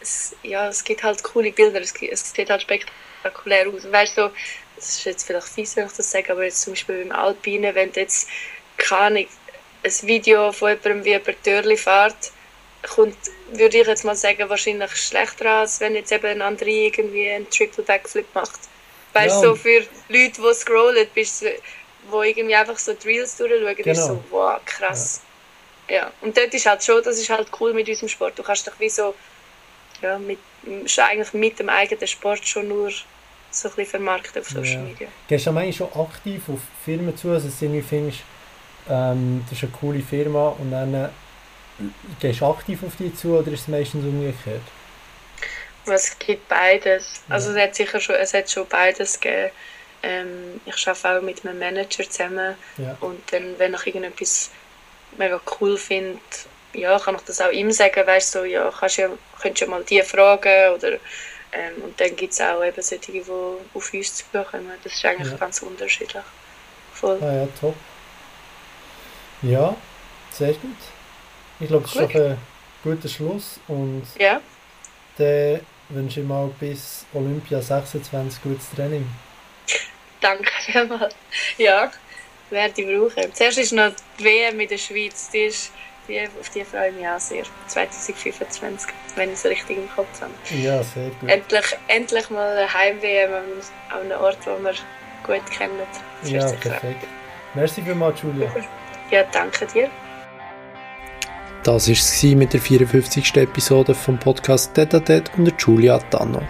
[0.00, 3.90] es, ja, es gibt halt coole Bilder, es, es sieht halt spektakulär aus.
[3.90, 4.30] Weißt du,
[4.76, 7.74] es ist jetzt vielleicht fies, wenn ich das sage, aber jetzt zum Beispiel beim Alpinen,
[7.74, 8.28] wenn du jetzt,
[8.76, 9.26] keine Ahnung,
[9.84, 12.32] ein Video von jemandem wie über Türli fährt,
[12.82, 13.16] kommt,
[13.52, 17.48] würde ich jetzt mal sagen, wahrscheinlich schlechter als wenn jetzt eben ein anderer irgendwie einen
[17.48, 18.60] Triple Backflip macht.
[19.14, 19.48] Weißt du, Ja.
[19.50, 19.78] so für
[20.08, 21.46] Leute, die scrollen, bist du,
[22.10, 24.06] wo irgendwie einfach so die Reels durchschauen, ist Genau.
[24.06, 25.22] so, wow, krass.
[25.88, 26.10] Ja.
[26.22, 28.38] und dort ist halt schon, das ist halt cool mit unserem Sport.
[28.38, 29.14] Du kannst dich wie so,
[30.02, 30.38] ja, mit,
[30.98, 34.80] eigentlich mit dem eigenen Sport schon nur so ein bisschen vermarkten auf Social Ja.
[34.80, 35.08] Media.
[35.28, 38.20] Gehst du am eigentlich schon aktiv auf Firmen zu, also dass du findest,
[38.90, 41.08] ähm, das ist eine coole Firma und dann äh,
[42.18, 44.62] gehst du aktiv auf die zu oder ist es meistens umgekehrt?
[45.86, 47.22] Es gibt beides.
[47.28, 49.50] Also es hat sicher schon, es hat schon beides gegeben.
[50.02, 52.96] Ähm, ich arbeite auch mit einem Manager zusammen Ja.
[53.00, 54.50] und dann, wenn ich irgendetwas
[55.16, 56.18] mega cool finde,
[56.74, 59.08] ja, kann ich das auch ihm sagen, weißt du, so, ja, kannst ja,
[59.40, 60.92] könntest ja mal die fragen oder
[61.52, 64.72] ähm, und dann gibt es auch eben solche, die auf uns zukommen.
[64.82, 65.36] Das ist eigentlich Ja.
[65.38, 66.22] ganz unterschiedlich.
[66.92, 67.18] Voll.
[67.22, 67.74] Ah ja, top.
[69.42, 69.76] Ja,
[70.32, 70.76] sehr gut.
[71.60, 72.14] Ich glaube, das ist Gut.
[72.14, 72.38] doch ein
[72.82, 74.40] guter Schluss und Ja,
[75.16, 79.06] dann wünsche ich mal bis Olympia 26 gutes Training.
[80.20, 81.14] danke vielmals.
[81.58, 81.90] Ja,
[82.50, 83.34] werde ich brauchen.
[83.34, 85.72] Zuerst ist noch die WM in der Schweiz, die ist,
[86.08, 87.44] die, auf die freue ich mich auch sehr.
[87.68, 90.32] 2025, wenn ich es richtig im Kopf habe.
[90.50, 91.28] Ja, sehr gut.
[91.28, 93.42] Endlich, endlich mal eine Heim-WM an
[93.90, 94.74] an einem Ort, wo wir
[95.26, 95.78] gut kennen.
[96.22, 97.06] Das Ja, perfekt.
[97.54, 98.50] Merci vielmals, Julia.
[99.10, 99.90] Ja, danke dir.
[101.64, 103.36] Das war es mit der 54.
[103.38, 106.42] Episode vom Podcast Tete und der Julia Tanno.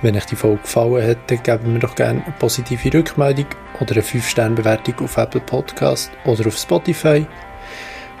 [0.00, 3.46] Wenn euch die Folge gefallen hat, dann geben mir doch gerne eine positive Rückmeldung
[3.80, 7.26] oder eine 5-Sterne-Bewertung auf Apple Podcast oder auf Spotify.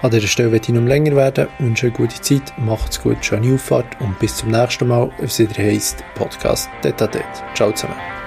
[0.02, 3.54] An dieser Stelle möchte ich noch länger werden, wünsche eine gute Zeit, macht's gut, schöne
[3.54, 7.08] Auffahrt und bis zum nächsten Mal, wenn es wieder heisst Podcast Tete.
[7.54, 8.23] Ciao zusammen.